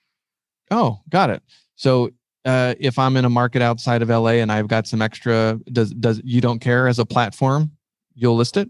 Oh, 0.71 0.99
got 1.09 1.31
it. 1.31 1.43
So 1.77 2.11
uh, 2.45 2.75
if 2.81 2.99
I'm 2.99 3.17
in 3.17 3.25
a 3.25 3.31
market 3.31 3.63
outside 3.63 4.03
of 4.03 4.09
LA 4.09 4.33
and 4.33 4.51
I've 4.51 4.69
got 4.69 4.87
some 4.87 5.01
extra, 5.01 5.59
does 5.73 5.93
does 5.93 6.21
you 6.25 6.41
don't 6.41 6.59
care 6.59 6.89
as 6.89 6.99
a 6.99 7.07
platform, 7.07 7.71
you'll 8.15 8.37
list 8.37 8.57
it 8.57 8.69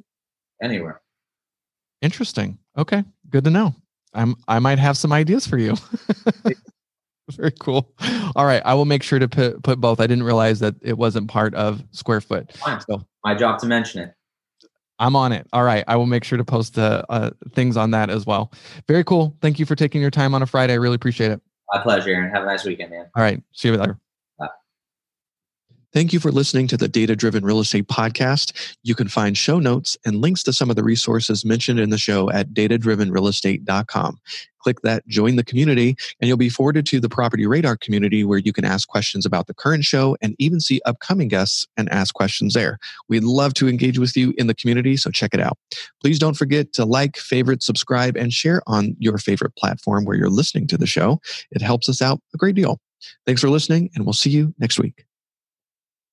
anywhere. 0.63 1.01
Interesting. 2.03 2.59
Okay, 2.77 3.05
good 3.31 3.45
to 3.45 3.51
know. 3.51 3.75
I'm 4.15 4.37
I 4.47 4.59
might 4.59 4.79
have 4.79 4.97
some 4.97 5.13
ideas 5.13 5.47
for 5.47 5.59
you. 5.59 5.75
Very 7.33 7.53
cool. 7.61 7.93
All 8.37 8.47
right, 8.47 8.63
I 8.65 8.75
will 8.75 8.87
make 8.87 9.03
sure 9.03 9.19
to 9.19 9.29
put 9.29 9.63
put 9.63 9.81
both. 9.81 10.01
I 10.01 10.07
didn't 10.07 10.25
realize 10.25 10.61
that 10.61 10.75
it 10.81 10.97
wasn't 10.97 11.29
part 11.29 11.55
of 11.55 11.83
Squarefoot. 11.91 12.53
Fine. 12.57 12.81
So 12.89 13.03
my 13.25 13.35
job 13.35 13.59
to 13.61 13.67
mention 13.67 14.03
it. 14.03 14.15
I'm 14.99 15.15
on 15.15 15.33
it. 15.33 15.47
All 15.53 15.63
right, 15.63 15.85
I 15.87 15.97
will 15.97 16.07
make 16.07 16.25
sure 16.25 16.39
to 16.39 16.45
post 16.45 16.75
the 16.75 17.05
uh, 17.09 17.31
things 17.55 17.77
on 17.77 17.93
that 17.93 18.11
as 18.11 18.27
well. 18.27 18.53
Very 18.89 19.05
cool. 19.05 19.37
Thank 19.41 19.59
you 19.59 19.67
for 19.67 19.77
taking 19.77 20.01
your 20.01 20.11
time 20.11 20.35
on 20.35 20.43
a 20.43 20.47
Friday. 20.47 20.73
I 20.73 20.77
really 20.77 20.97
appreciate 20.97 21.31
it. 21.31 21.41
My 21.73 21.83
pleasure, 21.83 22.11
Aaron. 22.11 22.31
Have 22.31 22.43
a 22.43 22.47
nice 22.47 22.65
weekend, 22.65 22.91
man. 22.91 23.07
All 23.15 23.23
right, 23.23 23.41
see 23.53 23.69
you 23.69 23.77
later. 23.77 23.99
Thank 25.99 26.13
you 26.13 26.21
for 26.21 26.31
listening 26.31 26.69
to 26.69 26.77
the 26.77 26.87
Data 26.87 27.17
Driven 27.17 27.45
Real 27.45 27.59
Estate 27.59 27.89
Podcast. 27.89 28.77
You 28.85 28.95
can 28.95 29.09
find 29.09 29.37
show 29.37 29.59
notes 29.59 29.97
and 30.07 30.21
links 30.21 30.45
to 30.45 30.53
some 30.53 30.71
of 30.71 30.77
the 30.77 30.85
resources 30.85 31.45
mentioned 31.45 31.81
in 31.81 31.91
the 31.91 31.99
show 31.99 32.31
at 32.31 32.55
datadrivenrealestate.com. 32.55 34.21
Click 34.63 34.81
that 34.83 35.05
join 35.09 35.35
the 35.35 35.43
community, 35.43 35.97
and 36.21 36.29
you'll 36.29 36.37
be 36.37 36.51
forwarded 36.51 36.87
to 36.87 37.01
the 37.01 37.09
Property 37.09 37.49
Radar 37.49 37.77
community 37.77 38.23
where 38.23 38.39
you 38.39 38.53
can 38.53 38.65
ask 38.65 38.87
questions 38.87 39.27
about 39.27 39.49
the 39.49 39.55
current 39.55 39.83
show 39.83 40.17
and 40.23 40.37
even 40.39 40.61
see 40.61 40.81
upcoming 40.87 41.27
guests 41.27 41.67
and 41.77 41.91
ask 41.91 42.15
questions 42.15 42.55
there. 42.55 42.79
We'd 43.09 43.25
love 43.25 43.55
to 43.55 43.67
engage 43.67 43.99
with 43.99 44.17
you 44.17 44.35
in 44.39 44.47
the 44.47 44.55
community, 44.55 44.97
so 44.97 45.11
check 45.11 45.35
it 45.35 45.41
out. 45.41 45.59
Please 46.01 46.21
don't 46.21 46.37
forget 46.37 46.73
to 46.75 46.85
like, 46.85 47.17
favorite, 47.17 47.61
subscribe, 47.61 48.17
and 48.17 48.33
share 48.33 48.63
on 48.69 48.95
your 49.01 49.19
favorite 49.19 49.57
platform 49.57 50.05
where 50.05 50.17
you're 50.17 50.31
listening 50.31 50.69
to 50.69 50.79
the 50.79 50.87
show. 50.87 51.21
It 51.51 51.61
helps 51.61 51.89
us 51.89 52.01
out 52.01 52.21
a 52.35 52.37
great 52.37 52.55
deal. 52.55 52.79
Thanks 53.27 53.41
for 53.41 53.51
listening, 53.51 53.91
and 53.97 54.07
we'll 54.07 54.13
see 54.13 54.31
you 54.31 54.55
next 54.61 54.79
week. 54.79 55.08